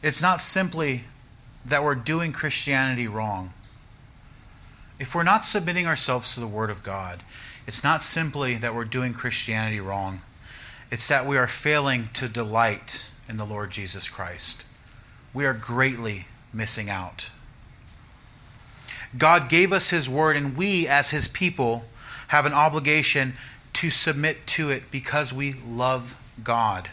it's 0.03 0.21
not 0.21 0.41
simply 0.41 1.05
that 1.65 1.83
we're 1.83 1.95
doing 1.95 2.33
Christianity 2.33 3.09
wrong. 3.09 3.53
If 4.99 5.15
we're 5.15 5.23
not 5.23 5.45
submitting 5.45 5.87
ourselves 5.87 6.35
to 6.35 6.41
the 6.41 6.47
Word 6.47 6.71
of 6.71 6.83
God, 6.83 7.23
it's 7.67 7.85
not 7.85 8.03
simply 8.03 8.55
that 8.57 8.75
we're 8.75 8.85
doing 8.85 9.13
Christianity 9.13 9.81
wrong, 9.81 10.21
it's 10.91 11.09
that 11.09 11.27
we 11.27 11.37
are 11.37 11.47
failing 11.47 12.11
to 12.15 12.29
delight 12.29 13.11
in 13.29 13.37
the 13.37 13.47
Lord 13.47 13.71
Jesus 13.71 14.09
Christ. 14.09 14.65
We 15.33 15.47
are 15.47 15.55
greatly 15.55 16.27
missing 16.53 16.91
out. 16.91 17.31
God 19.17 19.49
gave 19.49 19.73
us 19.73 19.91
His 19.91 20.09
Word, 20.09 20.37
and 20.37 20.57
we, 20.57 20.87
as 20.87 21.11
His 21.11 21.29
people, 21.29 21.85
have 22.29 22.47
an 22.47 22.53
obligation 22.53 23.35
to 23.75 23.91
submit 23.91 24.47
to 24.47 24.71
it 24.71 24.91
because 24.91 25.33
we 25.33 25.55
love 25.67 26.19
God 26.43 26.91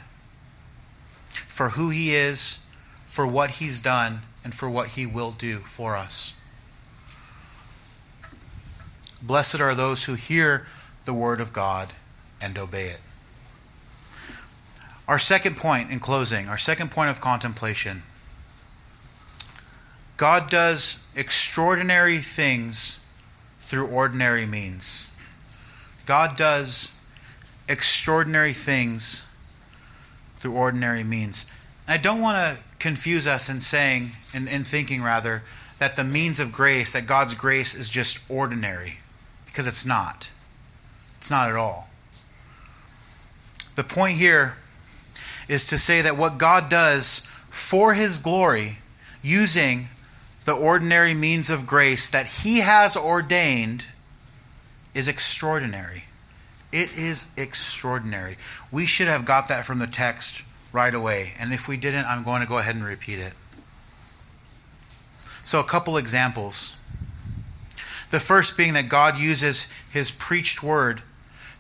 for 1.48 1.70
who 1.70 1.90
He 1.90 2.16
is, 2.16 2.66
for 3.08 3.28
what 3.28 3.52
He's 3.52 3.80
done, 3.80 4.22
and 4.44 4.54
for 4.54 4.70
what 4.70 4.90
He 4.92 5.06
will 5.06 5.32
do 5.32 5.60
for 5.60 5.98
us. 5.98 6.34
Blessed 9.22 9.60
are 9.60 9.76
those 9.76 10.06
who 10.06 10.16
hear 10.16 10.66
the 11.06 11.14
word 11.14 11.42
of 11.42 11.52
God 11.52 11.94
and 12.42 12.58
obey 12.58 12.88
it. 12.88 13.00
Our 15.08 15.20
second 15.20 15.58
point 15.58 15.92
in 15.92 16.00
closing, 16.00 16.48
our 16.48 16.58
second 16.58 16.92
point 16.92 17.10
of 17.10 17.20
contemplation 17.20 18.04
God 20.18 20.50
does 20.50 21.02
extraordinary 21.16 22.18
things 22.18 23.00
through 23.62 23.88
ordinary 23.88 24.46
means. 24.46 25.08
God 26.06 26.36
does 26.36 26.94
extraordinary 27.70 28.52
things 28.52 29.26
through 30.38 30.54
ordinary 30.54 31.06
means. 31.06 31.50
I 31.88 31.96
don't 31.96 32.20
want 32.20 32.36
to 32.36 32.64
confuse 32.80 33.28
us 33.28 33.48
in 33.48 33.62
saying, 33.62 34.12
in, 34.34 34.50
in 34.50 34.66
thinking 34.66 35.02
rather, 35.02 35.44
that 35.80 35.96
the 35.96 36.04
means 36.04 36.42
of 36.42 36.52
grace, 36.52 36.92
that 36.92 37.08
God's 37.08 37.34
grace 37.34 37.74
is 37.74 37.90
just 37.90 38.20
ordinary 38.30 38.99
because 39.60 39.68
it's 39.68 39.86
not. 39.86 40.32
It's 41.18 41.30
not 41.30 41.50
at 41.50 41.58
all. 41.58 41.90
The 43.76 43.84
point 43.84 44.18
here 44.18 44.56
is 45.50 45.68
to 45.68 45.78
say 45.78 46.02
that 46.02 46.16
what 46.16 46.38
God 46.38 46.70
does 46.70 47.28
for 47.50 47.94
His 47.94 48.20
glory, 48.20 48.78
using 49.22 49.90
the 50.46 50.54
ordinary 50.54 51.14
means 51.14 51.50
of 51.50 51.68
grace 51.68 52.10
that 52.10 52.42
He 52.44 52.60
has 52.60 52.96
ordained, 52.96 53.88
is 54.94 55.10
extraordinary. 55.10 56.06
It 56.72 56.98
is 56.98 57.34
extraordinary. 57.36 58.38
We 58.72 58.86
should 58.86 59.10
have 59.10 59.26
got 59.26 59.50
that 59.50 59.66
from 59.66 59.80
the 59.80 59.88
text 59.88 60.46
right 60.72 60.96
away. 60.96 61.34
And 61.38 61.52
if 61.52 61.68
we 61.68 61.76
didn't, 61.76 62.06
I'm 62.06 62.24
going 62.24 62.40
to 62.40 62.48
go 62.48 62.60
ahead 62.60 62.76
and 62.76 62.86
repeat 62.86 63.20
it. 63.20 63.34
So, 65.44 65.60
a 65.60 65.66
couple 65.66 65.98
examples. 65.98 66.79
The 68.12 68.20
first 68.20 68.58
being 68.58 68.74
that 68.74 68.90
God 68.90 69.18
uses 69.18 69.68
his 69.92 70.12
preached 70.12 70.64
word 70.64 71.04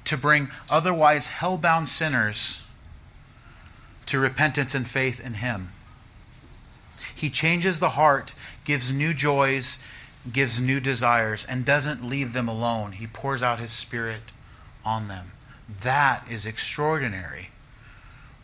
to 0.05 0.17
bring 0.17 0.49
otherwise 0.69 1.29
hell-bound 1.29 1.87
sinners 1.87 2.63
to 4.07 4.19
repentance 4.19 4.73
and 4.73 4.87
faith 4.87 5.23
in 5.23 5.35
him. 5.35 5.69
He 7.13 7.29
changes 7.29 7.79
the 7.79 7.89
heart, 7.89 8.33
gives 8.65 8.93
new 8.93 9.13
joys, 9.13 9.85
gives 10.31 10.59
new 10.59 10.79
desires, 10.79 11.45
and 11.45 11.65
doesn't 11.65 12.03
leave 12.03 12.33
them 12.33 12.47
alone. 12.47 12.93
He 12.93 13.05
pours 13.05 13.43
out 13.43 13.59
his 13.59 13.71
spirit 13.71 14.21
on 14.83 15.07
them. 15.07 15.33
That 15.83 16.23
is 16.29 16.45
extraordinary. 16.45 17.49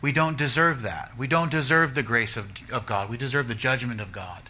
We 0.00 0.12
don't 0.12 0.38
deserve 0.38 0.82
that. 0.82 1.12
We 1.18 1.26
don't 1.26 1.50
deserve 1.50 1.94
the 1.94 2.02
grace 2.02 2.36
of, 2.36 2.70
of 2.70 2.86
God. 2.86 3.10
We 3.10 3.16
deserve 3.16 3.48
the 3.48 3.54
judgment 3.54 4.00
of 4.00 4.12
God. 4.12 4.42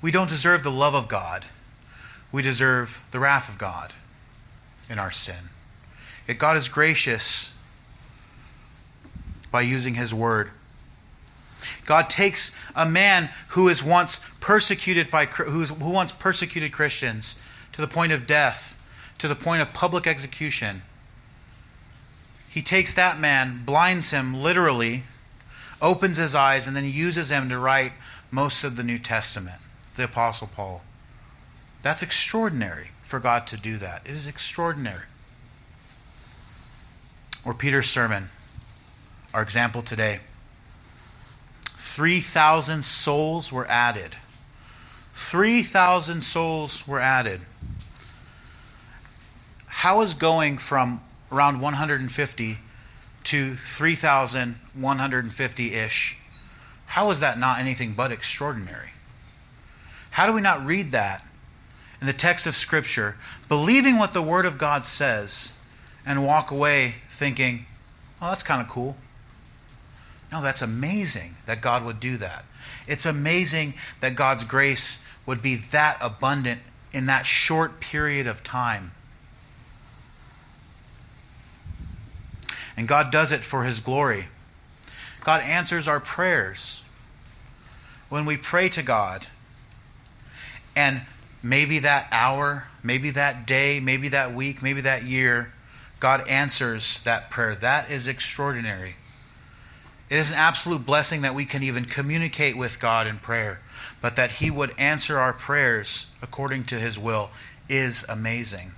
We 0.00 0.10
don't 0.10 0.28
deserve 0.28 0.62
the 0.62 0.70
love 0.70 0.94
of 0.94 1.08
God. 1.08 1.46
We 2.30 2.42
deserve 2.42 3.04
the 3.10 3.18
wrath 3.18 3.48
of 3.48 3.58
God 3.58 3.94
in 4.88 4.98
our 4.98 5.10
sin. 5.10 5.50
Yet 6.26 6.38
God 6.38 6.56
is 6.56 6.68
gracious 6.68 7.52
by 9.50 9.62
using 9.62 9.94
His 9.94 10.14
word. 10.14 10.50
God 11.84 12.10
takes 12.10 12.54
a 12.76 12.86
man 12.86 13.30
who 13.48 13.68
is 13.68 13.82
once 13.82 14.28
persecuted 14.40 15.10
by 15.10 15.26
who, 15.26 15.62
is, 15.62 15.70
who 15.70 15.90
once 15.90 16.12
persecuted 16.12 16.72
Christians 16.72 17.40
to 17.72 17.80
the 17.80 17.88
point 17.88 18.12
of 18.12 18.26
death, 18.26 18.80
to 19.18 19.28
the 19.28 19.34
point 19.34 19.62
of 19.62 19.72
public 19.72 20.06
execution. 20.06 20.82
He 22.48 22.62
takes 22.62 22.94
that 22.94 23.18
man, 23.18 23.62
blinds 23.64 24.10
him 24.10 24.34
literally, 24.34 25.04
opens 25.80 26.16
his 26.16 26.34
eyes, 26.34 26.66
and 26.66 26.76
then 26.76 26.84
uses 26.84 27.30
him 27.30 27.48
to 27.48 27.58
write 27.58 27.92
most 28.30 28.64
of 28.64 28.76
the 28.76 28.82
New 28.82 28.98
Testament, 28.98 29.60
the 29.98 30.04
Apostle 30.04 30.48
Paul. 30.54 30.80
That's 31.82 32.02
extraordinary 32.02 32.92
for 33.02 33.20
God 33.20 33.46
to 33.48 33.58
do 33.58 33.76
that. 33.78 34.00
It 34.06 34.12
is 34.12 34.26
extraordinary. 34.26 35.04
Or 37.44 37.52
Peter's 37.52 37.88
sermon, 37.88 38.30
our 39.34 39.42
example 39.42 39.82
today. 39.82 40.20
3,000 41.76 42.82
souls 42.82 43.52
were 43.52 43.66
added. 43.66 44.16
3,000 45.14 46.22
souls 46.22 46.88
were 46.88 47.00
added. 47.00 47.42
How 49.66 50.00
is 50.00 50.14
going 50.14 50.56
from 50.58 51.02
around 51.30 51.60
150 51.60 52.58
to 53.24 53.54
3,150 53.54 55.74
ish? 55.74 56.18
How 56.86 57.10
is 57.10 57.20
that 57.20 57.38
not 57.38 57.60
anything 57.60 57.92
but 57.92 58.10
extraordinary? 58.10 58.92
How 60.10 60.26
do 60.26 60.32
we 60.32 60.40
not 60.40 60.64
read 60.64 60.92
that 60.92 61.24
in 62.00 62.06
the 62.06 62.12
text 62.12 62.46
of 62.46 62.56
Scripture, 62.56 63.16
believing 63.48 63.98
what 63.98 64.12
the 64.12 64.22
Word 64.22 64.46
of 64.46 64.58
God 64.58 64.86
says, 64.86 65.58
and 66.06 66.24
walk 66.24 66.50
away 66.50 66.96
thinking, 67.10 67.66
oh, 68.20 68.28
that's 68.28 68.42
kind 68.42 68.60
of 68.60 68.68
cool? 68.68 68.96
No, 70.30 70.42
that's 70.42 70.62
amazing 70.62 71.36
that 71.46 71.60
God 71.60 71.84
would 71.84 72.00
do 72.00 72.16
that. 72.18 72.44
It's 72.86 73.06
amazing 73.06 73.74
that 74.00 74.14
God's 74.14 74.44
grace 74.44 75.04
would 75.26 75.42
be 75.42 75.54
that 75.56 75.98
abundant 76.00 76.60
in 76.92 77.06
that 77.06 77.26
short 77.26 77.80
period 77.80 78.26
of 78.26 78.42
time. 78.42 78.92
And 82.76 82.86
God 82.86 83.10
does 83.10 83.32
it 83.32 83.40
for 83.40 83.64
His 83.64 83.80
glory. 83.80 84.28
God 85.24 85.42
answers 85.42 85.88
our 85.88 86.00
prayers. 86.00 86.82
When 88.08 88.24
we 88.24 88.36
pray 88.36 88.68
to 88.70 88.82
God, 88.82 89.26
and 90.78 91.02
maybe 91.42 91.80
that 91.80 92.06
hour, 92.12 92.68
maybe 92.84 93.10
that 93.10 93.48
day, 93.48 93.80
maybe 93.80 94.08
that 94.10 94.32
week, 94.32 94.62
maybe 94.62 94.80
that 94.80 95.02
year, 95.02 95.52
God 95.98 96.26
answers 96.28 97.02
that 97.02 97.32
prayer. 97.32 97.56
That 97.56 97.90
is 97.90 98.06
extraordinary. 98.06 98.94
It 100.08 100.18
is 100.18 100.30
an 100.30 100.36
absolute 100.36 100.86
blessing 100.86 101.22
that 101.22 101.34
we 101.34 101.46
can 101.46 101.64
even 101.64 101.84
communicate 101.84 102.56
with 102.56 102.78
God 102.78 103.08
in 103.08 103.18
prayer, 103.18 103.60
but 104.00 104.14
that 104.14 104.34
He 104.34 104.52
would 104.52 104.72
answer 104.78 105.18
our 105.18 105.32
prayers 105.32 106.12
according 106.22 106.62
to 106.66 106.76
His 106.76 106.96
will 106.96 107.30
is 107.68 108.06
amazing. 108.08 108.70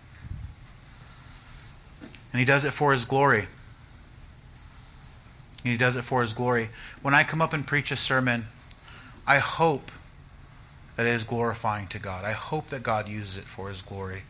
And 2.32 2.40
He 2.40 2.46
does 2.46 2.64
it 2.64 2.72
for 2.72 2.92
His 2.92 3.04
glory. 3.04 3.46
And 5.64 5.72
He 5.72 5.76
does 5.76 5.96
it 5.96 6.02
for 6.02 6.22
His 6.22 6.32
glory. 6.32 6.70
When 7.02 7.12
I 7.12 7.24
come 7.24 7.42
up 7.42 7.52
and 7.52 7.66
preach 7.66 7.90
a 7.90 7.96
sermon, 7.96 8.46
I 9.26 9.38
hope 9.38 9.92
that 10.96 11.06
is 11.06 11.24
glorifying 11.24 11.86
to 11.88 11.98
God. 11.98 12.24
I 12.24 12.32
hope 12.32 12.68
that 12.68 12.82
God 12.82 13.08
uses 13.08 13.36
it 13.36 13.44
for 13.44 13.68
His 13.68 13.82
glory. 13.82 14.22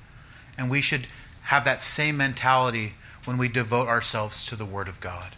And 0.57 0.71
we 0.71 0.81
should 0.81 1.07
have 1.45 1.65
that 1.65 1.83
same 1.83 2.17
mentality 2.17 2.95
when 3.25 3.39
we 3.39 3.49
devote 3.49 3.89
ourselves 3.89 4.47
to 4.47 4.57
the 4.57 4.65
Word 4.65 4.89
of 4.89 5.01
God. 5.01 5.37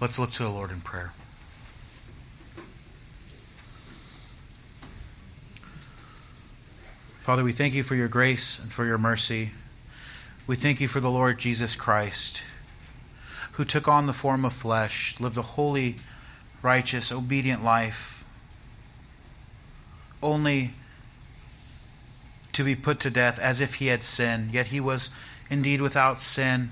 Let's 0.00 0.18
look 0.18 0.30
to 0.32 0.42
the 0.42 0.50
Lord 0.50 0.70
in 0.70 0.80
prayer. 0.80 1.12
Father, 7.22 7.44
we 7.44 7.52
thank 7.52 7.72
you 7.72 7.84
for 7.84 7.94
your 7.94 8.08
grace 8.08 8.58
and 8.58 8.72
for 8.72 8.84
your 8.84 8.98
mercy. 8.98 9.52
We 10.44 10.56
thank 10.56 10.80
you 10.80 10.88
for 10.88 10.98
the 10.98 11.08
Lord 11.08 11.38
Jesus 11.38 11.76
Christ, 11.76 12.44
who 13.52 13.64
took 13.64 13.86
on 13.86 14.08
the 14.08 14.12
form 14.12 14.44
of 14.44 14.52
flesh, 14.52 15.20
lived 15.20 15.36
a 15.36 15.42
holy, 15.42 15.96
righteous, 16.62 17.12
obedient 17.12 17.62
life, 17.62 18.21
only 20.22 20.74
to 22.52 22.64
be 22.64 22.74
put 22.74 23.00
to 23.00 23.10
death 23.10 23.38
as 23.38 23.60
if 23.60 23.76
he 23.76 23.86
had 23.86 24.02
sinned, 24.02 24.52
yet 24.52 24.68
he 24.68 24.80
was 24.80 25.10
indeed 25.48 25.80
without 25.80 26.20
sin. 26.20 26.70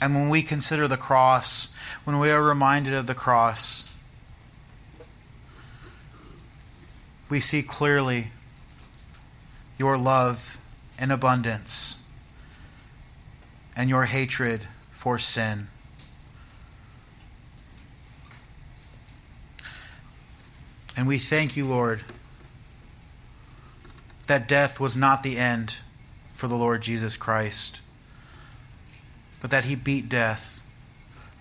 And 0.00 0.14
when 0.14 0.28
we 0.28 0.42
consider 0.42 0.88
the 0.88 0.96
cross, 0.96 1.74
when 2.04 2.18
we 2.18 2.30
are 2.30 2.42
reminded 2.42 2.94
of 2.94 3.06
the 3.06 3.14
cross, 3.14 3.94
we 7.28 7.40
see 7.40 7.62
clearly 7.62 8.30
your 9.76 9.98
love 9.98 10.60
in 10.98 11.10
abundance 11.10 12.02
and 13.76 13.88
your 13.88 14.04
hatred 14.04 14.66
for 14.90 15.18
sin. 15.18 15.68
And 20.98 21.08
we 21.08 21.16
thank 21.16 21.56
you, 21.56 21.64
Lord, 21.66 22.04
that 24.26 24.46
death 24.46 24.78
was 24.78 24.98
not 24.98 25.22
the 25.22 25.38
end 25.38 25.78
for 26.34 26.46
the 26.46 26.56
Lord 26.56 26.82
Jesus 26.82 27.16
Christ 27.16 27.80
but 29.40 29.50
that 29.50 29.64
he 29.64 29.74
beat 29.74 30.08
death, 30.08 30.62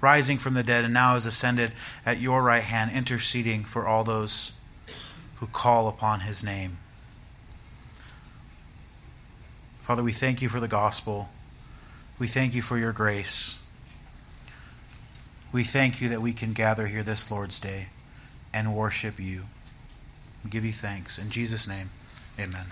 rising 0.01 0.38
from 0.38 0.53
the 0.53 0.64
dead, 0.64 0.86
and 0.86 0.93
now 0.93 1.16
is 1.16 1.26
ascended 1.26 1.72
at 2.05 2.20
your 2.20 2.43
right 2.43 2.64
hand, 2.64 2.91
interceding 2.93 3.64
for 3.64 3.88
all 3.88 4.03
those 4.03 4.53
who 5.38 5.47
call 5.47 5.88
upon 5.88 6.22
his 6.22 6.43
name. 6.43 6.78
Father, 9.82 10.03
we 10.03 10.12
thank 10.12 10.41
you 10.41 10.49
for 10.49 10.60
the 10.60 10.68
gospel. 10.68 11.30
We 12.20 12.28
thank 12.28 12.53
you 12.53 12.62
for 12.62 12.78
your 12.78 12.91
grace. 12.91 13.64
We 15.51 15.64
thank 15.64 16.01
you 16.01 16.10
that 16.10 16.22
we 16.22 16.34
can 16.34 16.53
gather 16.53 16.88
here 16.88 17.03
this 17.03 17.32
Lord's 17.32 17.60
Day 17.60 17.88
and 18.58 18.74
worship 18.76 19.20
you. 19.20 19.43
We 20.43 20.49
give 20.49 20.66
you 20.66 20.72
thanks. 20.72 21.20
In 21.20 21.30
Jesus' 21.30 21.68
name, 21.68 21.91
amen. 22.39 22.66